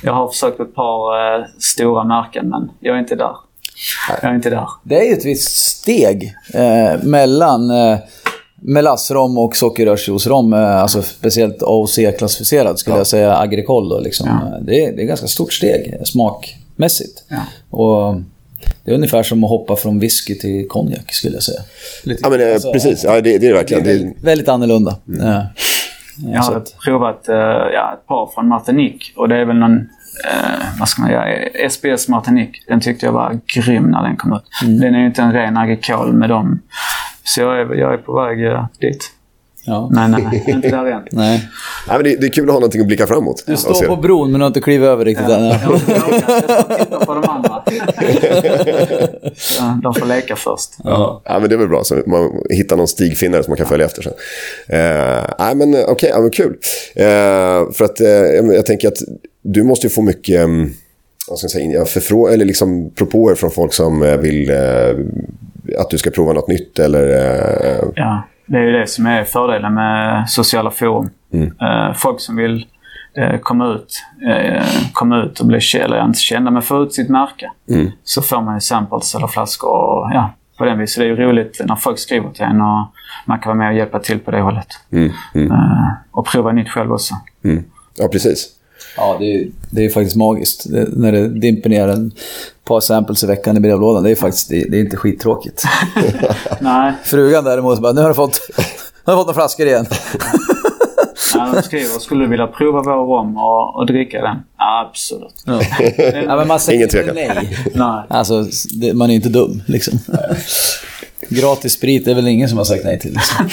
Jag 0.04 0.14
har 0.14 0.28
försökt 0.28 0.60
ett 0.60 0.76
par 0.76 1.36
eh, 1.40 1.46
stora 1.60 2.04
märken, 2.04 2.50
men 2.50 2.70
jag 2.80 2.96
är 2.96 3.00
inte 3.00 3.16
där. 3.16 3.36
Jag 4.22 4.32
är 4.32 4.36
inte 4.36 4.50
där. 4.50 4.68
Det 4.84 5.00
är 5.00 5.04
ju 5.04 5.14
ett 5.14 5.26
visst 5.26 5.50
steg 5.68 6.34
eh, 6.54 7.04
mellan 7.04 7.70
eh, 7.72 7.98
melassrom 8.62 9.38
och 9.38 9.56
sockerrörsjuicerom. 9.56 10.54
Eh, 10.54 10.82
alltså 10.82 11.02
speciellt 11.02 11.62
AOC-klassificerad 11.64 12.78
skulle 12.80 12.98
jag 12.98 13.08
säga, 13.08 13.38
agricol 13.38 13.90
då 13.90 14.00
liksom. 14.00 14.28
Ja. 14.28 14.58
Eh, 14.58 14.64
Det, 14.64 14.86
är, 14.86 14.92
det 14.92 14.98
är 15.00 15.04
ett 15.04 15.08
ganska 15.08 15.28
stort 15.28 15.54
steg 15.54 15.94
eh, 15.94 16.04
smakmässigt. 16.04 17.24
Ja. 17.28 17.38
Och 17.78 18.16
det 18.84 18.92
är 18.92 18.96
ungefär 18.96 19.24
som 19.24 19.44
att 19.44 19.50
hoppa 19.50 19.76
från 19.76 20.00
whisky 20.00 20.36
till 20.38 20.68
konjak 20.68 21.14
skulle 21.14 21.34
jag 21.34 21.44
säga. 21.44 21.60
Lite, 22.04 22.20
ja 22.24 22.30
men, 22.30 22.42
eh, 22.42 22.54
alltså, 22.54 22.72
precis. 22.72 23.04
Ja, 23.04 23.14
det, 23.14 23.22
det 23.22 23.36
är 23.36 23.40
det 23.40 23.54
verkligen. 23.54 23.84
Det, 23.84 23.90
Väldigt, 23.94 24.24
väldigt 24.24 24.50
annorlunda. 24.50 24.96
Ja. 25.06 25.44
Jag 26.34 26.42
har 26.42 26.56
att- 26.56 26.76
provat 26.86 27.30
eh, 27.30 27.36
ja, 27.74 27.94
ett 27.94 28.08
par 28.08 28.32
från 28.34 28.48
Martinique 28.48 29.14
och 29.16 29.30
det 29.30 29.36
är 29.38 29.46
väl 29.46 29.56
någon, 29.56 29.78
eh, 29.78 30.66
vad 30.80 30.88
ska 30.90 31.02
man 31.02 31.12
göra, 31.12 31.26
SBS 31.70 32.08
Martinique. 32.08 32.54
Den 32.68 32.80
tyckte 32.82 33.06
jag 33.06 33.14
var 33.14 33.40
grym 33.56 33.84
när 33.84 34.04
den 34.04 34.16
kom 34.18 34.34
ut. 34.34 34.44
Mm. 34.64 34.80
Den 34.80 34.96
är 34.96 35.00
ju 35.00 35.06
inte 35.06 35.22
en 35.22 35.34
ren 35.34 35.58
agricol 35.58 36.14
med 36.14 36.30
dem. 36.30 36.62
Så 37.24 37.42
jag 37.42 37.60
är, 37.62 37.76
jag 37.76 37.94
är 37.94 37.98
på 37.98 38.14
väg 38.22 38.46
eh, 38.46 38.66
dit. 38.80 39.12
Ja. 39.66 39.90
Men 39.92 40.14
eh, 40.14 40.50
inte 40.50 40.70
där 40.70 40.86
än. 40.86 41.02
Nej. 41.12 41.50
ja, 41.88 41.94
men 41.94 42.04
det, 42.04 42.16
det 42.22 42.28
är 42.28 42.32
kul 42.32 42.44
att 42.44 42.54
ha 42.54 42.60
någonting 42.60 42.82
att 42.82 42.88
blicka 42.88 43.08
framåt. 43.08 43.44
Du 43.48 43.58
står 43.58 43.88
på 43.88 43.96
bron 43.96 44.32
men 44.32 44.40
du 44.40 44.44
har 44.44 44.48
inte 44.48 44.62
klivit 44.62 44.88
över 44.88 45.06
riktigt 45.06 45.30
än. 45.30 45.46
Jag 45.46 45.54
har 45.60 45.74
inte 45.74 45.94
vågat. 45.94 46.24
Jag 46.28 46.52
ska 46.52 46.64
titta 46.78 47.06
på 47.06 47.14
de 47.14 47.30
andra. 47.30 47.64
De 49.84 49.94
får 49.94 50.06
leka 50.06 50.36
först. 50.36 50.70
Ja. 50.84 51.22
ja, 51.26 51.40
men 51.40 51.50
det 51.50 51.56
är 51.56 51.58
väl 51.58 51.68
bra. 51.70 51.84
Så 51.84 51.96
man 52.08 52.42
hittar 52.50 52.78
någon 52.78 52.88
stigfinnare 52.88 53.44
som 53.44 53.52
man 53.52 53.58
kan 53.58 53.68
följa 53.68 53.86
efter 53.86 54.02
sen. 54.02 54.14
Eh, 54.70 55.24
nej, 55.40 55.56
men 55.56 55.76
okej, 55.88 56.10
ja, 56.14 56.20
men 56.22 56.30
kul. 56.30 56.58
Eh, 56.96 57.72
för 57.74 57.84
att 57.84 58.02
eh, 58.02 58.08
jag 58.56 58.66
tänker 58.66 58.88
att 58.88 58.98
du 59.42 59.64
måste 59.64 59.88
ju 59.88 59.92
få 59.92 60.02
mycket 60.02 60.44
um, 60.44 60.74
vad 61.30 61.38
ska 61.38 61.46
jag 61.46 61.52
säga, 61.52 61.84
förfrå- 61.84 62.30
eller 62.30 62.46
liksom 62.46 62.92
propåer 62.96 63.36
från 63.36 63.52
folk 63.52 63.74
som 63.74 64.04
eh, 64.04 64.18
vill 64.18 64.50
eh, 64.50 64.96
att 65.78 65.90
du 65.90 65.98
ska 65.98 66.10
prova 66.10 66.34
något 66.34 66.48
nytt 66.48 66.80
eller... 66.80 67.08
Eh, 67.08 67.84
Ja, 67.96 68.28
det 68.46 68.58
är 68.58 68.62
ju 68.62 68.72
det 68.72 68.88
som 68.88 69.06
är 69.06 69.24
fördelen 69.24 69.74
med 69.74 70.30
sociala 70.30 70.72
forum. 70.72 71.10
Eh, 71.34 71.94
folk 71.96 72.22
som 72.22 72.36
vill 72.36 72.66
eh, 73.18 73.40
komma, 73.40 73.68
ut, 73.68 74.04
eh, 74.30 74.66
komma 74.94 75.24
ut 75.24 75.40
och 75.40 75.46
bli 75.46 75.58
kä- 75.60 75.84
eller 75.84 76.06
inte 76.06 76.20
kända, 76.20 76.52
men 76.52 76.62
få 76.62 76.84
ut 76.84 76.94
sitt 76.94 77.10
märke. 77.10 77.52
Så 78.04 78.22
får 78.22 78.42
man 78.42 78.54
ju 78.56 78.62
samples 78.62 79.16
eller 79.16 79.28
flaskor 79.28 79.70
och 79.70 80.10
ja, 80.14 80.34
på 80.58 80.66
den 80.66 80.80
viset. 80.80 80.98
Det 81.02 81.06
är 81.06 81.08
ju 81.08 81.16
roligt 81.16 81.62
när 81.66 81.76
folk 81.76 82.00
skriver 82.00 82.30
till 82.32 82.44
en 82.44 82.62
och 82.62 82.88
man 83.26 83.40
kan 83.40 83.50
vara 83.50 83.58
med 83.58 83.68
och 83.70 83.74
hjälpa 83.78 84.00
till 84.00 84.20
på 84.20 84.32
det 84.32 84.42
hållet. 84.42 84.68
Eh, 85.36 85.88
och 86.12 86.26
prova 86.26 86.52
nytt 86.52 86.70
själv 86.70 86.92
också. 86.92 87.14
ja, 87.98 88.08
precis. 88.08 88.48
Ja, 88.98 89.16
det 89.20 89.26
är, 89.36 89.48
det 89.70 89.86
är 89.86 89.90
faktiskt 89.90 90.16
magiskt. 90.16 90.72
Det, 90.72 90.88
när 90.98 91.12
det 91.12 91.28
dimper 91.40 91.70
ner 91.70 91.88
en 91.88 92.12
par 92.64 92.80
samples 92.80 93.24
i 93.24 93.28
veckan 93.28 93.58
i 93.58 93.60
brevlådan. 93.60 94.04
Det 94.04 94.12
är 94.12 94.16
faktiskt 94.16 94.50
det, 94.50 94.64
det 94.70 94.78
är 94.78 94.82
inte 94.82 94.98
skittråkigt. 94.98 95.64
Nej, 96.60 96.94
Frugan 97.04 97.44
däremot 97.44 97.80
bara, 97.82 97.94
nu 97.94 98.02
har 98.02 98.08
du 98.08 98.14
fått, 98.16 98.40
nu 98.58 98.64
har 99.06 99.14
du 99.14 99.18
fått 99.18 99.28
några 99.28 99.34
flaskor 99.34 99.68
igen. 99.68 99.86
Ja, 101.40 101.52
de 101.56 101.62
skriver, 101.62 102.00
skulle 102.00 102.24
du 102.24 102.30
vilja 102.30 102.48
prova 102.48 102.82
vår 102.82 103.18
rom 103.18 103.38
och, 103.38 103.76
och 103.76 103.86
dricka 103.86 104.22
den? 104.22 104.36
Absolut. 104.58 105.44
Ja. 105.46 105.62
ja, 106.28 106.36
men 106.36 106.48
man 106.48 106.60
säger 106.60 106.78
Ingen 106.78 106.90
tvekan. 106.90 107.16
nej. 107.16 107.58
Nej. 107.74 108.04
Alltså, 108.10 108.46
det, 108.82 108.94
man 108.94 109.08
är 109.10 109.12
ju 109.14 109.16
inte 109.16 109.30
dum 109.30 109.62
liksom. 109.68 110.00
Gratis 111.30 111.74
sprit 111.74 112.08
är 112.08 112.16
väl 112.16 112.28
ingen 112.28 112.50
som 112.50 112.58
har 112.58 112.66
sagt 112.66 112.84
nej 112.84 113.00
till. 113.00 113.14
Liksom. 113.14 113.50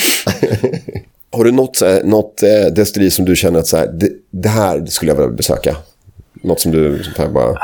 Har 1.33 1.45
du 1.45 1.53
något, 1.53 1.83
något 2.05 2.43
eh, 2.43 2.73
destilleri 2.75 3.11
som 3.11 3.25
du 3.25 3.37
känner 3.37 3.59
att 3.59 3.67
så 3.67 3.77
här, 3.77 3.87
det, 3.87 4.09
det 4.31 4.49
här 4.49 4.87
skulle 4.87 5.11
jag 5.13 5.17
vilja 5.17 5.31
besöka? 5.33 5.77
Något 6.43 6.61
som 6.61 6.73
du 6.73 7.03
som 7.03 7.13
här 7.25 7.29
bara... 7.33 7.55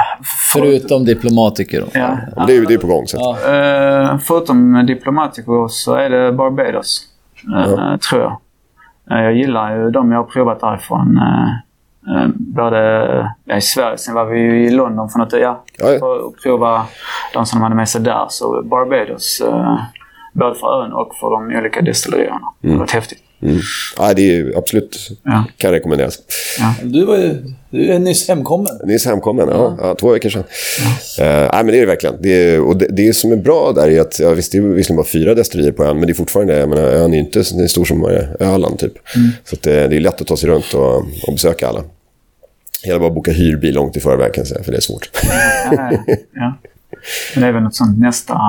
Förutom 0.52 1.04
diplomatiker. 1.04 1.80
Då. 1.80 1.86
Ja. 1.92 2.18
Det 2.46 2.52
är 2.52 2.56
ju 2.56 2.64
det 2.64 2.74
är 2.74 2.78
på 2.78 2.86
gång. 2.86 3.06
Så. 3.06 3.30
att- 3.30 3.38
Ja. 3.46 4.12
Eh, 4.12 4.18
förutom 4.18 4.86
Diplomatico 4.86 5.68
så 5.68 5.94
är 5.94 6.10
det 6.10 6.32
Barbados, 6.32 7.00
eh, 7.56 7.96
tror 7.96 8.22
jag. 8.22 8.38
Eh, 9.10 9.20
jag 9.20 9.34
gillar 9.34 9.76
ju 9.76 9.90
de 9.90 10.12
jag 10.12 10.18
har 10.18 10.24
provat 10.24 10.60
därifrån. 10.60 11.18
Uh, 11.18 12.16
uh, 12.16 12.28
både 12.36 12.78
ja, 13.44 13.56
i 13.56 13.60
Sverige, 13.60 13.98
sen 13.98 14.14
var 14.14 14.24
vi 14.24 14.40
ju 14.40 14.66
i 14.66 14.70
London 14.70 15.08
för 15.08 15.18
något 15.18 15.32
ja, 15.32 15.62
för 15.78 16.26
att 16.26 16.42
prova 16.42 16.86
de 17.34 17.46
som 17.46 17.58
de 17.58 17.62
hade 17.62 17.74
med 17.74 17.88
sig 17.88 18.00
där. 18.00 18.26
Så 18.28 18.62
Barbados, 18.62 19.42
både 20.32 20.54
för 20.54 20.82
ön 20.82 20.92
och 20.92 21.14
för 21.20 21.30
de 21.30 21.58
olika 21.58 21.80
destillerierna. 21.80 22.40
Det 22.60 22.70
har 22.70 22.78
varit 22.78 22.90
häftigt. 22.90 23.31
Mm. 23.42 23.58
Ja, 23.96 24.14
det 24.14 24.22
är 24.22 24.32
ju 24.32 24.56
absolut 24.56 25.10
Ja. 25.22 25.44
kan 25.56 25.70
rekommenderas. 25.70 26.18
Du, 26.82 27.04
var 27.04 27.16
ju, 27.16 27.44
du 27.70 27.92
är 27.92 27.98
nyss 27.98 28.28
hemkommen. 28.28 28.80
Nyss 28.84 29.06
hemkommen, 29.06 29.48
ja. 29.50 29.76
ja. 29.80 29.94
Två 30.00 30.12
veckor 30.12 30.28
sedan. 30.28 30.44
Eh, 31.18 31.26
nej, 31.26 31.50
men 31.52 31.66
det 31.66 31.76
är 31.76 31.80
det 31.80 31.86
verkligen. 31.86 32.16
Det, 32.20 32.30
är, 32.30 32.60
och 32.60 32.76
det, 32.76 32.86
det 32.90 33.12
som 33.16 33.32
är 33.32 33.36
bra 33.36 33.72
där 33.72 33.90
är 33.90 34.00
att, 34.00 34.18
ja, 34.18 34.30
visst 34.30 34.52
det 34.52 34.58
är 34.58 34.62
visserligen 34.62 34.96
bara 34.96 35.06
fyra 35.06 35.34
destillerier 35.34 35.72
på 35.72 35.84
ön, 35.84 35.96
men 35.96 36.06
det 36.06 36.12
är 36.12 36.14
fortfarande, 36.14 36.58
jag 36.58 36.68
menar, 36.68 36.82
ön 36.82 37.14
är 37.14 37.18
inte 37.18 37.44
så 37.44 37.68
stor 37.68 37.84
som 37.84 38.04
eh, 38.10 38.48
Öland 38.52 38.78
typ. 38.78 38.92
Så 39.44 39.56
att 39.56 39.62
det, 39.62 39.88
det 39.88 39.96
är 39.96 40.00
lätt 40.00 40.20
att 40.20 40.26
ta 40.26 40.36
sig 40.36 40.48
runt 40.48 40.74
och, 40.74 40.96
och 40.96 41.32
besöka 41.32 41.68
alla. 41.68 41.82
Det 42.82 42.88
gäller 42.88 43.00
bara 43.00 43.08
att 43.08 43.14
boka 43.14 43.32
hyrbil 43.32 43.74
långt 43.74 43.96
i 43.96 44.00
förväg 44.00 44.34
kan 44.34 44.40
jag 44.42 44.48
säga, 44.48 44.62
för 44.62 44.72
det 44.72 44.78
är 44.78 44.82
svårt. 44.82 45.10
Ja, 45.70 45.92
ja. 46.34 46.58
Men 47.34 47.42
det 47.42 47.48
är 47.48 47.52
väl 47.52 47.62
något 47.62 47.74
sånt 47.74 47.98
nästa, 47.98 48.40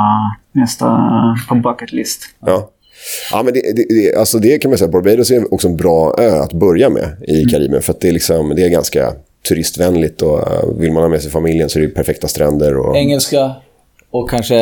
nästa 0.52 0.86
på 1.50 1.56
bucket 1.56 1.92
list. 1.92 2.22
Ja. 2.46 2.70
Ja, 3.32 3.44
men 3.44 3.54
det, 3.54 3.62
det, 3.76 3.86
det, 3.90 4.16
alltså 4.16 4.40
det 4.40 4.58
kan 4.58 4.72
man 4.72 4.78
säga, 4.78 4.92
Barbados 4.92 5.32
är 5.32 5.54
också 5.54 5.68
en 5.68 5.78
bra 5.78 6.16
ö 6.20 6.40
att 6.40 6.54
börja 6.54 6.90
med 6.90 7.10
i 7.28 7.46
Karibien. 7.46 7.82
För 7.82 7.94
att 7.94 8.00
det 8.00 8.08
är, 8.08 8.12
liksom, 8.12 8.50
det 8.56 8.64
är 8.64 8.70
ganska 8.70 9.14
turistvänligt 9.48 10.22
och 10.22 10.38
uh, 10.38 10.80
vill 10.80 10.92
man 10.92 11.04
ha 11.04 11.10
med 11.10 11.22
sig 11.22 11.32
familjen 11.32 11.70
så 11.70 11.80
är 11.80 11.84
det 11.84 11.90
perfekta 11.90 12.28
stränder. 12.28 12.78
Och... 12.78 12.98
Engelska 12.98 13.52
och 14.14 14.30
kanske 14.30 14.56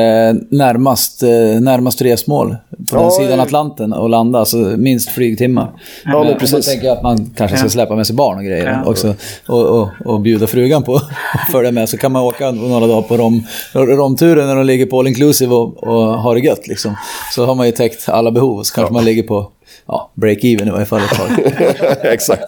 närmast, 0.49 1.23
eh, 1.23 1.29
närmast 1.61 2.01
resmål 2.01 2.55
på 2.89 2.95
den 2.95 3.03
Ja, 3.05 3.11
sidan 3.11 3.37
ja. 3.37 3.43
Atlanten 3.43 3.93
och 3.93 4.09
landa, 4.09 4.39
alltså 4.39 4.57
minst 4.57 5.09
flygtimmar. 5.09 5.71
Ja, 6.05 6.11
men 6.11 6.13
Eh, 6.13 6.19
Om 6.21 6.27
man 6.27 6.39
precis. 6.39 6.65
tänker 6.65 6.91
att 6.91 7.03
man 7.03 7.31
kanske 7.37 7.57
ska 7.57 7.65
Ja. 7.65 7.69
släppa 7.69 7.95
med 7.95 8.07
sig 8.07 8.15
barn 8.15 8.37
och 8.37 8.43
grejer 8.43 8.81
Ja. 8.83 8.89
också 8.89 9.15
och, 9.47 9.65
och, 9.81 9.89
och 10.05 10.19
bjuda 10.21 10.47
frugan 10.47 10.83
på 10.83 10.95
att 10.95 11.51
följa 11.51 11.71
med 11.71 11.89
så 11.89 11.97
kan 11.97 12.11
man 12.11 12.23
åka 12.23 12.51
några 12.51 12.87
dagar 12.87 13.01
på 13.01 13.17
rom, 13.17 13.43
romturen 13.73 14.47
när 14.47 14.55
de 14.55 14.65
ligger 14.65 14.85
på 14.85 14.99
all 14.99 15.07
inclusive 15.07 15.55
och, 15.55 15.83
och 15.83 15.93
har 16.21 16.35
det 16.35 16.41
gött 16.41 16.67
liksom. 16.67 16.95
Så 17.35 17.45
har 17.45 17.55
man 17.55 17.65
ju 17.65 17.71
täckt 17.71 18.09
alla 18.09 18.31
behov 18.31 18.63
så 18.63 18.73
kanske 18.75 18.93
man 18.93 19.05
ligger 19.05 19.23
på 19.23 19.47
ja, 19.88 20.12
break-even 20.15 20.67
i 20.67 20.71
varje 20.71 20.86
fall 20.86 21.01
ett 21.01 21.17
tag. 21.17 21.29
Exakt. 22.13 22.43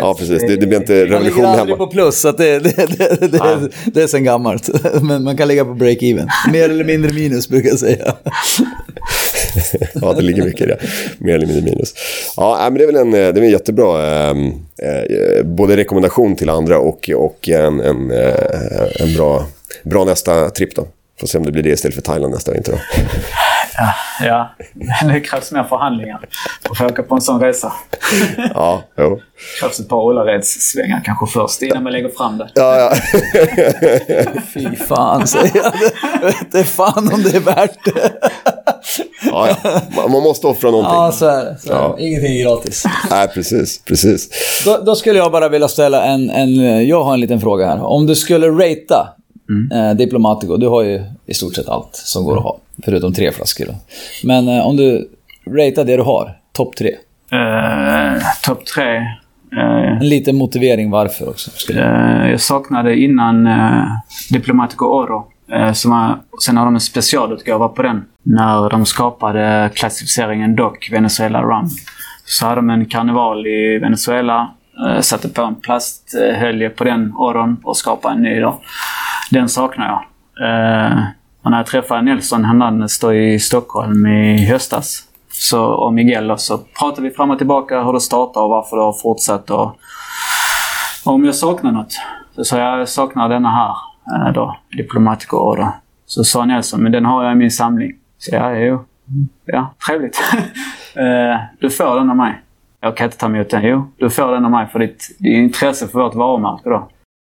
Ja, 0.00 0.14
precis. 0.18 0.42
Det, 0.42 0.56
det 0.56 0.66
blir 0.66 0.78
inte 0.78 0.92
Man 0.92 1.00
revolution 1.00 1.24
ligger 1.36 1.48
aldrig 1.48 1.76
hemma. 1.76 1.86
på 1.86 1.92
plus, 1.92 2.20
så 2.20 2.32
det, 2.32 2.58
det, 2.58 2.76
det, 2.98 3.28
det, 3.28 3.68
det 3.94 4.02
är 4.02 4.06
sen 4.06 4.24
gammalt. 4.24 4.70
Men 5.02 5.22
man 5.22 5.36
kan 5.36 5.48
ligga 5.48 5.64
på 5.64 5.70
break-even. 5.74 6.28
Mer 6.52 6.64
eller 6.70 6.84
mindre 6.84 7.12
minus 7.12 7.48
brukar 7.48 7.68
jag 7.68 7.78
säga. 7.78 8.14
Ja, 9.94 10.12
det 10.12 10.22
ligger 10.22 10.44
mycket 10.44 10.60
i 10.60 10.66
det. 10.66 10.78
Mer 11.18 11.34
eller 11.34 11.46
mindre 11.46 11.62
minus. 11.64 11.94
Ja, 12.36 12.58
men 12.62 12.74
det 12.74 12.82
är 12.82 12.86
väl 12.86 12.96
en, 12.96 13.10
det 13.10 13.18
är 13.18 13.36
en 13.38 13.50
jättebra 13.50 14.02
eh, 14.06 14.30
eh, 14.82 15.42
både 15.44 15.76
rekommendation 15.76 16.36
till 16.36 16.48
andra 16.50 16.78
och, 16.78 17.10
och 17.16 17.48
en, 17.48 17.80
en, 17.80 18.10
eh, 18.10 18.34
en 19.00 19.14
bra, 19.16 19.46
bra 19.82 20.04
nästa 20.04 20.50
tripp 20.50 20.74
då. 20.76 20.86
Får 21.20 21.26
se 21.26 21.38
om 21.38 21.44
det 21.46 21.52
blir 21.52 21.62
det 21.62 21.70
istället 21.70 21.94
för 21.94 22.02
Thailand 22.02 22.34
nästa 22.34 22.52
vinter 22.52 22.82
Ja, 24.22 24.50
men 25.00 25.08
det 25.14 25.20
krävs 25.20 25.52
mer 25.52 25.64
förhandlingar 25.64 26.20
för 26.62 26.70
att 26.70 26.78
få 26.78 26.86
åka 26.86 27.02
på 27.02 27.14
en 27.14 27.20
sån 27.20 27.40
resa. 27.40 27.72
Ja, 28.54 28.82
jo. 28.98 29.16
Det 29.16 29.60
krävs 29.60 29.80
ett 29.80 29.88
par 29.88 30.10
Ullareds-svängar 30.10 31.00
kanske 31.04 31.26
först 31.26 31.62
innan 31.62 31.82
man 31.82 31.92
lägger 31.92 32.08
fram 32.08 32.38
det. 32.38 32.48
Ja, 32.54 32.76
ja. 32.78 32.92
Fy 34.54 34.76
fan, 34.76 35.26
säger 35.26 35.56
jag. 35.56 35.72
Vet 36.26 36.40
inte 36.40 36.64
fan 36.64 37.10
om 37.12 37.22
det 37.22 37.36
är 37.36 37.40
värt 37.40 37.84
det. 37.84 38.12
ja, 39.24 39.48
ja. 39.64 39.80
Man- 39.96 40.10
Man 40.12 40.22
måste 40.22 40.46
offra 40.46 40.70
någonting. 40.70 40.94
Ja, 40.94 41.12
så 41.12 41.26
är 41.26 41.44
det. 41.44 41.56
Så 41.58 41.68
är 41.68 41.74
det. 41.74 41.80
Ja. 41.80 41.96
Ingenting 41.98 42.36
är 42.40 42.42
gratis. 42.44 42.84
Nej, 43.10 43.28
precis. 43.28 43.82
precis. 43.84 44.28
Då, 44.64 44.78
då 44.86 44.94
skulle 44.94 45.18
jag 45.18 45.32
bara 45.32 45.48
vilja 45.48 45.68
ställa 45.68 46.04
en, 46.04 46.30
en... 46.30 46.86
Jag 46.86 47.04
har 47.04 47.14
en 47.14 47.20
liten 47.20 47.40
fråga 47.40 47.66
här. 47.66 47.82
Om 47.84 48.06
du 48.06 48.14
skulle 48.14 48.48
ratea 48.48 49.08
eh, 49.72 49.96
Diplomatico, 49.96 50.56
du 50.56 50.68
har 50.68 50.82
ju 50.82 51.02
i 51.26 51.34
stort 51.34 51.54
sett 51.54 51.68
allt 51.68 51.90
som 51.92 52.24
går 52.24 52.36
att 52.36 52.42
ha. 52.42 52.58
Förutom 52.84 53.12
tre 53.14 53.32
flaskor 53.32 53.66
då. 53.66 53.74
Men 54.24 54.48
eh, 54.48 54.66
om 54.66 54.76
du 54.76 55.08
ratear 55.46 55.84
det 55.84 55.96
du 55.96 56.02
har, 56.02 56.36
topp 56.52 56.76
tre. 56.76 56.90
Eh, 57.32 58.22
Topp 58.44 58.64
tre. 58.66 58.96
Eh, 59.56 59.96
En 60.00 60.08
liten 60.08 60.36
motivering 60.36 60.90
varför 60.90 61.28
också. 61.28 61.50
Skulle 61.50 61.80
jag. 62.30 62.40
saknade 62.40 62.96
innan 62.96 63.46
eh, 63.46 63.84
Diplomatico 64.30 64.84
Oro. 64.86 65.26
Som 65.74 65.90
var, 65.90 66.18
sen 66.44 66.56
har 66.56 66.64
de 66.64 66.74
en 66.74 66.80
specialutgåva 66.80 67.68
på 67.68 67.82
den. 67.82 68.04
När 68.22 68.70
de 68.70 68.86
skapade 68.86 69.70
klassificeringen 69.74 70.56
DOC 70.56 70.72
Venezuela 70.92 71.42
Rum. 71.42 71.68
Så 72.24 72.46
hade 72.46 72.56
de 72.56 72.70
en 72.70 72.86
karneval 72.86 73.46
i 73.46 73.78
Venezuela. 73.78 74.50
Satte 75.00 75.28
på 75.28 75.42
en 75.42 75.54
plasthölje 75.54 76.70
på 76.70 76.84
den 76.84 77.12
Oron 77.16 77.56
och 77.64 77.76
skapade 77.76 78.14
en 78.14 78.22
ny 78.22 78.40
då. 78.40 78.60
Den 79.30 79.48
saknar 79.48 79.86
jag. 79.86 80.00
Eh, 80.48 80.98
och 81.42 81.50
när 81.50 81.58
jag 81.58 81.66
träffade 81.66 82.02
Nelson 82.02 82.44
Hernandez 82.44 82.98
då 82.98 83.14
i 83.14 83.38
Stockholm 83.38 84.06
i 84.06 84.46
höstas 84.46 85.02
så, 85.28 85.64
och 85.64 85.92
Miguel 85.92 86.30
och 86.30 86.40
så 86.40 86.58
pratade 86.58 87.08
vi 87.08 87.14
fram 87.14 87.30
och 87.30 87.38
tillbaka 87.38 87.82
hur 87.82 87.92
det 87.92 88.00
startade 88.00 88.44
och 88.44 88.50
varför 88.50 88.76
det 88.76 88.82
har 88.82 88.92
fortsatt. 88.92 89.50
Och, 89.50 89.76
och 91.04 91.12
om 91.12 91.24
jag 91.24 91.34
saknar 91.34 91.72
något 91.72 92.00
så 92.34 92.44
sa 92.44 92.58
jag 92.58 92.80
jag 92.80 92.88
saknar 92.88 93.28
denna 93.28 93.50
här 93.50 93.74
eh, 94.26 94.32
då, 94.32 94.56
Diplomatico 94.76 95.36
Order. 95.36 95.68
Så 96.06 96.24
sa 96.24 96.44
Nelson, 96.44 96.82
men 96.82 96.92
den 96.92 97.04
har 97.04 97.24
jag 97.24 97.32
i 97.32 97.36
min 97.36 97.50
samling. 97.50 97.92
Så 98.18 98.34
ja, 98.34 98.54
jo. 98.54 98.84
Ja, 99.44 99.74
trevligt. 99.86 100.22
Eh, 100.96 101.40
du 101.60 101.70
får 101.70 101.96
den 101.96 102.10
av 102.10 102.16
mig. 102.16 102.42
Jag 102.80 102.96
kan 102.96 103.04
inte 103.04 103.16
ta 103.16 103.26
emot 103.26 103.50
den. 103.50 103.62
Jo, 103.64 103.90
du 103.98 104.10
får 104.10 104.32
den 104.32 104.44
av 104.44 104.50
mig 104.50 104.66
för 104.66 104.78
ditt, 104.78 105.16
ditt 105.18 105.36
intresse 105.36 105.88
för 105.88 105.98
vårt 105.98 106.14
varumärke 106.14 106.68
då. 106.68 106.88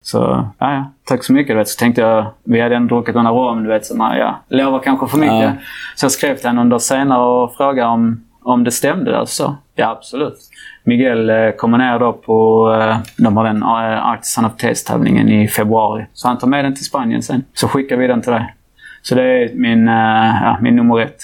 Så, 0.07 0.47
ja, 0.57 0.73
ja. 0.73 0.91
Tack 1.05 1.23
så 1.23 1.33
mycket. 1.33 1.53
Du 1.53 1.57
vet. 1.57 1.67
Så 1.67 1.79
tänkte 1.79 2.01
jag, 2.01 2.25
vi 2.43 2.61
hade 2.61 2.75
ändå 2.75 2.95
druckit 2.95 3.15
några 3.15 3.29
rom, 3.29 3.63
du 3.63 3.69
vet. 3.69 3.85
Så 3.85 3.97
man, 3.97 4.17
ja, 4.17 4.39
lovar 4.49 4.79
kanske 4.79 5.07
för 5.07 5.17
mycket. 5.17 5.43
Ja. 5.43 5.51
Så 5.95 6.05
jag 6.05 6.11
skrev 6.11 6.35
till 6.35 6.47
henne 6.47 6.61
under 6.61 6.77
senare 6.77 7.23
och 7.23 7.55
frågade 7.55 7.89
om, 7.89 8.23
om 8.43 8.63
det 8.63 8.71
stämde. 8.71 9.19
Alltså. 9.19 9.55
Ja, 9.75 9.89
absolut. 9.89 10.37
Miguel 10.83 11.29
eh, 11.29 11.51
kommer 11.51 11.77
ner 11.77 11.99
då 11.99 12.13
på, 12.13 12.69
eh, 12.81 12.97
de 13.17 13.37
har 13.37 13.43
den 13.43 13.63
eh, 13.63 14.07
Artisan 14.07 14.45
of 14.45 14.51
Taste-tävlingen 14.57 15.29
i 15.29 15.47
februari. 15.47 16.05
Så 16.13 16.27
han 16.27 16.37
tar 16.37 16.47
med 16.47 16.65
den 16.65 16.75
till 16.75 16.85
Spanien 16.85 17.23
sen. 17.23 17.43
Så 17.53 17.67
skickar 17.67 17.97
vi 17.97 18.07
den 18.07 18.21
till 18.21 18.31
dig. 18.31 18.53
Så 19.01 19.15
det 19.15 19.23
är 19.23 19.53
min, 19.53 19.87
eh, 19.87 20.43
ja, 20.43 20.57
min 20.61 20.75
nummer 20.75 20.99
ett. 20.99 21.19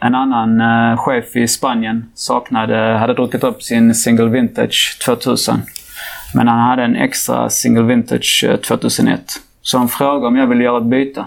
En 0.00 0.14
annan 0.14 0.96
chef 0.96 1.36
i 1.36 1.48
Spanien 1.48 2.10
saknade, 2.14 2.76
hade 2.76 3.14
druckit 3.14 3.44
upp 3.44 3.62
sin 3.62 3.94
Single 3.94 4.28
Vintage 4.28 4.98
2000. 5.06 5.54
Men 6.36 6.48
han 6.48 6.58
hade 6.58 6.82
en 6.82 6.96
extra 6.96 7.50
Single 7.50 7.82
Vintage 7.82 8.44
eh, 8.48 8.56
2001. 8.56 9.20
Så 9.62 9.78
han 9.78 9.88
frågade 9.88 10.26
om 10.26 10.36
jag 10.36 10.46
ville 10.46 10.64
göra 10.64 10.78
ett 10.78 10.84
byte. 10.84 11.24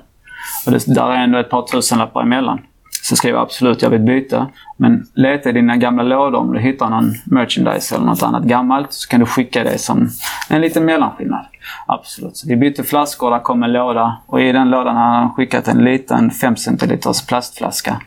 Och 0.65 0.71
det, 0.71 0.85
där 0.95 1.11
är 1.11 1.23
ändå 1.23 1.37
ett 1.37 1.49
par 1.49 1.61
tusenlappar 1.61 2.21
emellan. 2.21 2.59
Så 3.03 3.15
skrev 3.15 3.35
jag 3.35 3.41
absolut, 3.41 3.81
jag 3.81 3.89
vill 3.89 4.01
byta. 4.01 4.47
Men 4.77 5.07
leta 5.13 5.49
i 5.49 5.51
dina 5.51 5.77
gamla 5.77 6.03
lådor 6.03 6.39
om 6.39 6.53
du 6.53 6.59
hittar 6.59 6.89
någon 6.89 7.13
merchandise 7.25 7.95
eller 7.95 8.05
något 8.05 8.23
annat 8.23 8.43
gammalt 8.43 8.93
så 8.93 9.09
kan 9.09 9.19
du 9.19 9.25
skicka 9.25 9.63
det 9.63 9.77
som 9.77 10.09
en 10.49 10.61
liten 10.61 10.85
mellanskillnad. 10.85 11.45
Absolut. 11.85 12.37
Så 12.37 12.47
vi 12.47 12.55
bytte 12.55 12.83
flaskor, 12.83 13.31
där 13.31 13.39
kom 13.39 13.63
en 13.63 13.71
låda 13.71 14.17
och 14.27 14.41
i 14.41 14.51
den 14.51 14.69
lådan 14.69 14.95
hade 14.95 15.17
han 15.17 15.33
skickat 15.33 15.67
en 15.67 15.83
liten 15.83 16.31
5 16.31 16.55
centiliters 16.55 17.27
plastflaska. 17.27 18.01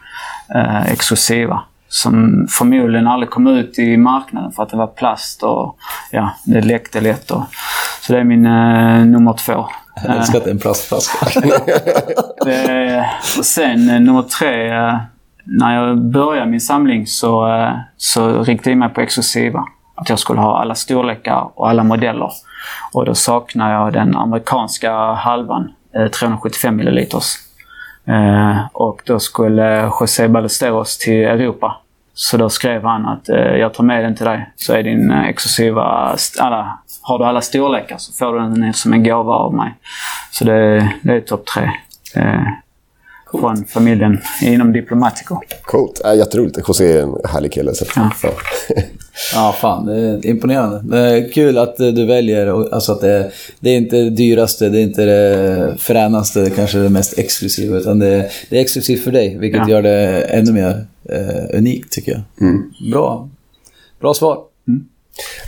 Eh, 0.54 0.92
exklusiva. 0.92 1.62
Som 1.94 2.46
förmodligen 2.50 3.06
aldrig 3.06 3.30
kom 3.30 3.46
ut 3.46 3.78
i 3.78 3.96
marknaden 3.96 4.52
för 4.52 4.62
att 4.62 4.68
det 4.68 4.76
var 4.76 4.86
plast 4.86 5.42
och 5.42 5.76
ja, 6.10 6.30
det 6.44 6.60
läckte 6.60 7.00
lätt. 7.00 7.30
Och, 7.30 7.42
så 8.00 8.12
det 8.12 8.18
är 8.18 8.24
min 8.24 8.46
eh, 8.46 9.04
nummer 9.04 9.32
två. 9.32 9.68
Jag 10.04 10.16
älskar 10.16 10.38
att 10.38 10.44
det 10.44 10.50
är 10.50 10.54
en 10.54 10.58
plastflaska. 10.58 11.26
Eh, 12.46 13.04
och 13.38 13.44
sen 13.44 13.90
eh, 13.90 14.00
nummer 14.00 14.22
tre. 14.22 14.70
Eh, 14.70 14.96
när 15.44 15.74
jag 15.74 15.98
började 15.98 16.50
min 16.50 16.60
samling 16.60 17.06
så, 17.06 17.48
så 17.96 18.42
riktade 18.42 18.70
jag 18.70 18.78
mig 18.78 18.88
på 18.88 19.00
exklusiva. 19.00 19.64
Att 19.94 20.08
jag 20.08 20.18
skulle 20.18 20.40
ha 20.40 20.60
alla 20.60 20.74
storlekar 20.74 21.50
och 21.54 21.68
alla 21.68 21.84
modeller. 21.84 22.30
Och 22.92 23.06
då 23.06 23.14
saknar 23.14 23.72
jag 23.72 23.92
den 23.92 24.16
amerikanska 24.16 24.92
halvan, 25.12 25.72
eh, 25.94 26.06
375 26.06 26.76
milliliters. 26.76 27.36
Eh, 28.06 28.66
och 28.72 29.02
då 29.06 29.18
skulle 29.18 29.90
José 30.00 30.28
Ballesteros 30.28 30.98
till 30.98 31.24
Europa. 31.24 31.76
Så 32.14 32.36
då 32.36 32.48
skrev 32.48 32.84
han 32.84 33.06
att 33.06 33.28
eh, 33.28 33.36
jag 33.36 33.74
tar 33.74 33.84
med 33.84 34.04
den 34.04 34.16
till 34.16 34.26
dig. 34.26 34.50
Så 34.56 34.72
är 34.72 34.82
din 34.82 35.10
eh, 35.10 35.24
exklusiva... 35.28 36.16
Alla, 36.38 36.78
har 37.02 37.18
du 37.18 37.24
alla 37.24 37.40
storlekar 37.40 37.96
så 37.98 38.12
får 38.12 38.32
du 38.32 38.38
den 38.38 38.72
som 38.72 38.92
en 38.92 39.04
gåva 39.04 39.32
av 39.32 39.54
mig. 39.54 39.74
Så 40.30 40.44
det, 40.44 40.88
det 41.02 41.14
är 41.14 41.20
topp 41.20 41.46
tre. 41.46 41.70
Eh, 43.34 43.40
från 43.40 43.64
familjen 43.64 44.18
inom 44.42 44.72
Diplomatico. 44.72 45.40
Coolt. 45.62 46.00
Äh, 46.04 46.14
jätteroligt. 46.14 46.58
José 46.68 46.92
är 46.92 47.02
en 47.02 47.14
härlig 47.24 47.52
kille. 47.52 47.74
Så. 47.74 47.84
Ja. 47.96 48.10
Ja. 48.22 48.30
Ja, 49.34 49.56
fan. 49.60 49.86
Det 49.86 49.94
är 50.00 50.26
imponerande. 50.26 50.96
Det 50.96 50.98
är 51.10 51.32
kul 51.32 51.58
att 51.58 51.80
eh, 51.80 51.86
du 51.88 52.06
väljer, 52.06 52.74
alltså 52.74 52.92
att 52.92 53.00
det, 53.00 53.30
det 53.60 53.70
är 53.70 53.76
inte 53.76 53.96
det 53.96 54.10
dyraste, 54.10 54.68
det 54.68 54.78
är 54.78 54.82
inte 54.82 55.04
det 55.04 55.74
fränaste, 55.78 56.50
kanske 56.56 56.78
det 56.78 56.88
mest 56.88 57.18
exklusiva, 57.18 57.76
utan 57.76 57.98
det, 57.98 58.30
det 58.50 58.56
är 58.56 58.60
exklusivt 58.60 59.04
för 59.04 59.10
dig, 59.12 59.38
vilket 59.38 59.60
Ja. 59.60 59.68
gör 59.70 59.82
det 59.82 60.20
ännu 60.22 60.52
mer 60.52 60.86
eh, 61.08 61.58
unikt 61.58 61.92
tycker 61.92 62.12
jag. 62.12 62.22
Bra. 62.92 63.28
Bra 64.00 64.14
svar. 64.14 64.38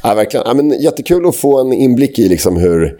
Ja, 0.03 0.14
verkligen. 0.14 0.47
Ja, 0.47 0.55
men 0.55 0.70
jättekul 0.82 1.26
att 1.28 1.37
få 1.37 1.61
en 1.61 1.72
inblick 1.72 2.18
i 2.18 2.28
liksom 2.28 2.57
hur, 2.57 2.99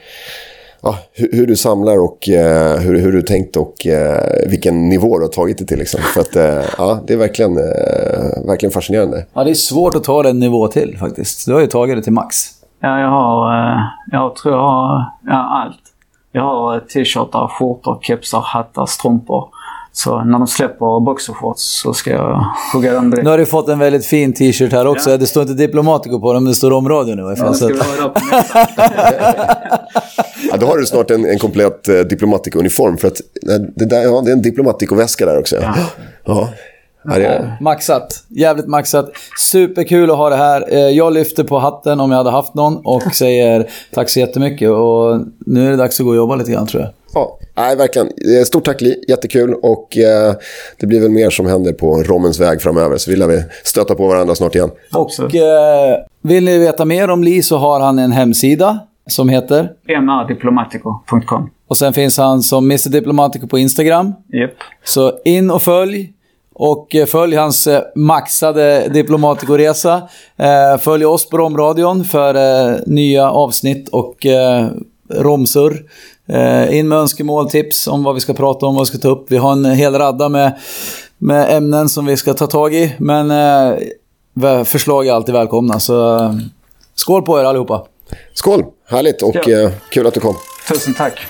ja, 0.85 0.95
hur, 1.13 1.29
hur 1.33 1.47
du 1.47 1.57
samlar 1.57 1.99
och 2.05 2.29
eh, 2.29 2.79
hur, 2.79 2.99
hur 3.01 3.13
du 3.13 3.23
tänkt 3.23 3.57
och 3.57 3.87
eh, 3.87 4.49
vilken 4.49 4.89
nivå 4.89 5.19
du 5.19 5.25
har 5.25 5.31
tagit 5.33 5.59
det 5.59 5.65
till. 5.65 5.79
Liksom. 5.79 6.01
För 6.01 6.21
att, 6.21 6.37
eh, 6.37 6.65
ja, 6.79 7.01
det 7.07 7.13
är 7.13 7.17
verkligen, 7.17 7.57
eh, 7.59 8.47
verkligen 8.47 8.73
fascinerande. 8.73 9.27
Ja, 9.35 9.45
det 9.45 9.51
är 9.51 9.55
svårt 9.55 9.95
att 9.95 10.05
ta 10.05 10.23
den 10.23 10.39
nivå 10.39 10.69
till 10.69 10.97
faktiskt. 11.01 11.47
Du 11.47 11.53
har 11.53 11.61
ju 11.61 11.67
tagit 11.67 11.97
det 11.97 12.03
till 12.03 12.13
max. 12.13 12.37
Ja, 12.81 13.01
jag 13.01 13.09
har... 13.11 13.71
eh, 13.73 13.81
Jag 14.13 14.37
tror 14.37 14.55
jag 14.55 14.61
har 14.63 15.05
ja, 15.27 15.63
allt. 15.65 15.81
Jag 16.33 16.43
har 16.43 16.81
t-shirtar, 16.81 17.49
skjortor, 17.49 17.99
kepsar, 18.03 18.41
hattar, 18.41 18.87
strumpor. 18.87 19.49
Så 19.97 20.25
när 20.25 20.39
de 20.39 20.47
släpper 20.47 21.01
boxershorts 21.01 21.63
så 21.83 21.95
ska 21.95 22.11
jag 22.11 22.45
hugga 22.73 22.93
dem 22.95 23.05
Nu 23.05 23.11
direkt. 23.11 23.29
har 23.29 23.39
du 23.39 23.47
fått 23.47 23.69
en 23.69 23.79
väldigt 23.79 24.07
fin 24.07 24.33
t-shirt 24.33 24.73
här 24.73 24.87
också. 24.87 25.17
Det 25.17 25.27
står 25.27 25.43
inte 25.43 25.55
Diplomatico 25.55 26.21
på 26.21 26.33
den, 26.33 26.43
men 26.43 26.51
det 26.51 26.57
står 26.57 26.71
Romradion 26.71 27.19
i 27.19 27.23
alla 27.23 27.37
fall. 27.37 27.55
Ja. 27.99 28.15
Ja, 30.51 30.57
då 30.61 30.67
har 30.67 30.79
du 30.79 30.87
snart 30.87 31.11
en, 31.11 31.25
en 31.25 31.39
komplett 31.39 31.89
eh, 31.89 31.99
diplomatikouniform. 32.01 32.97
För 32.97 33.09
att 33.09 33.21
eh, 33.51 33.57
det, 33.77 33.85
där, 33.85 34.03
ja, 34.03 34.21
det 34.25 34.31
är 34.31 34.33
en 34.33 34.43
diplomatikoväska 34.43 35.27
där 35.27 35.39
också. 35.39 35.57
Ja. 35.57 35.75
Ja. 36.25 36.49
Ja, 37.05 37.19
det 37.19 37.57
Maxat. 37.61 38.25
Jävligt 38.29 38.67
maxat. 38.67 39.11
Superkul 39.51 40.11
att 40.11 40.17
ha 40.17 40.31
det 40.31 40.37
här. 40.37 40.65
Eh, 40.75 40.79
Jag 40.79 41.13
lyfter 41.13 41.45
på 41.45 41.59
hatten 41.59 42.01
om 42.01 42.11
jag 42.11 42.19
hade 42.19 42.31
haft 42.31 42.55
någon 42.55 42.77
och 42.87 43.03
säger 43.03 43.71
tack 43.95 44.09
så 44.11 44.21
jättemycket. 44.21 44.71
Och 44.71 45.21
nu 45.47 45.67
är 45.67 45.71
det 45.71 45.77
dags 45.77 46.01
att 46.01 46.05
gå 46.07 46.11
och 46.11 46.17
jobba 46.17 46.37
lite 46.37 46.53
grann 46.53 46.67
tror 46.67 46.83
jag. 46.83 46.91
ja. 47.15 47.39
Nej, 47.57 47.77
verkligen. 47.77 48.07
Eh, 48.07 48.45
Stort 48.45 48.65
tack 48.65 48.81
Li, 48.81 49.05
jättekul. 49.09 49.55
Och 49.55 49.99
eh, 49.99 50.35
det 50.81 50.87
blir 50.87 51.01
väl 51.01 51.11
mer 51.11 51.31
som 51.31 51.47
händer 51.47 51.73
på 51.73 52.03
rommens 52.03 52.41
väg 52.41 52.63
framöver. 52.63 52.97
Så 52.97 53.11
vill 53.11 53.23
vi 53.23 53.43
stöta 53.65 53.95
på 53.95 54.07
varandra 54.09 54.35
snart 54.35 54.55
igen. 54.55 54.71
Och 54.95 55.35
eh, 55.35 55.97
vill 56.23 56.45
ni 56.45 56.59
veta 56.59 56.85
mer 56.85 57.11
om 57.11 57.25
Li 57.25 57.43
så 57.43 57.57
har 57.57 57.81
han 57.81 57.99
en 57.99 58.13
hemsida 58.13 58.79
som 59.07 59.29
heter... 59.29 59.69
mrdiplomatico.com. 59.89 61.51
Och 61.69 61.77
sen 61.77 61.93
finns 61.93 62.19
han 62.19 62.43
som 62.43 62.65
Mr 62.65 62.89
Diplomatico 62.91 63.47
på 63.49 63.59
Instagram. 63.59 64.13
Japp. 64.33 64.51
Så 64.85 65.13
in 65.25 65.51
och 65.51 65.63
följ. 65.63 66.11
Och 66.55 66.95
eh, 66.95 67.07
följ 67.07 67.37
hans 67.37 67.67
eh, 67.67 67.83
maxade 67.95 68.89
Diplomatico-resa. 68.89 70.03
Eh, 70.37 70.79
Följ 70.79 71.05
oss 71.05 71.31
på 71.31 71.39
Romradion 71.39 72.05
för 72.05 72.35
eh, 72.35 72.77
nya 72.87 73.31
avsnitt 73.31 73.89
och 73.89 74.27
eh, 74.27 74.69
romsurr. 75.11 75.83
Eh, 76.29 76.77
In 76.79 76.89
med 76.89 76.99
önskemål, 76.99 77.51
tips 77.51 77.87
om 77.87 78.03
vad 78.05 78.15
vi 78.15 78.21
ska 78.21 78.35
prata 78.35 78.67
om, 78.67 78.75
vad 78.75 78.83
vi 78.83 78.87
ska 78.87 78.99
ta 78.99 79.09
upp. 79.09 79.27
Vi 79.29 79.37
har 79.37 79.53
en 79.53 79.65
hel 79.65 79.95
radda 79.95 80.29
med, 80.29 80.59
med 81.19 81.57
ämnen 81.57 81.89
som 81.89 82.07
vi 82.07 82.17
ska 82.17 82.35
ta 82.35 82.47
tag 82.47 82.75
i. 82.75 82.95
Men 82.99 83.31
eh, 83.31 84.65
förslag 84.65 85.07
är 85.07 85.13
alltid 85.13 85.35
välkomna. 85.35 85.81
Så 85.81 86.17
eh, 86.17 86.33
skål 86.95 87.23
på 87.23 87.41
er 87.41 87.45
allihopa! 87.45 87.85
Skål! 88.35 88.65
Härligt 88.89 89.23
och 89.23 89.37
Ja. 89.47 89.71
kul 89.91 90.07
att 90.07 90.15
du 90.15 90.21
kom. 90.21 90.35
Tusen 90.69 90.95
tack. 90.95 91.21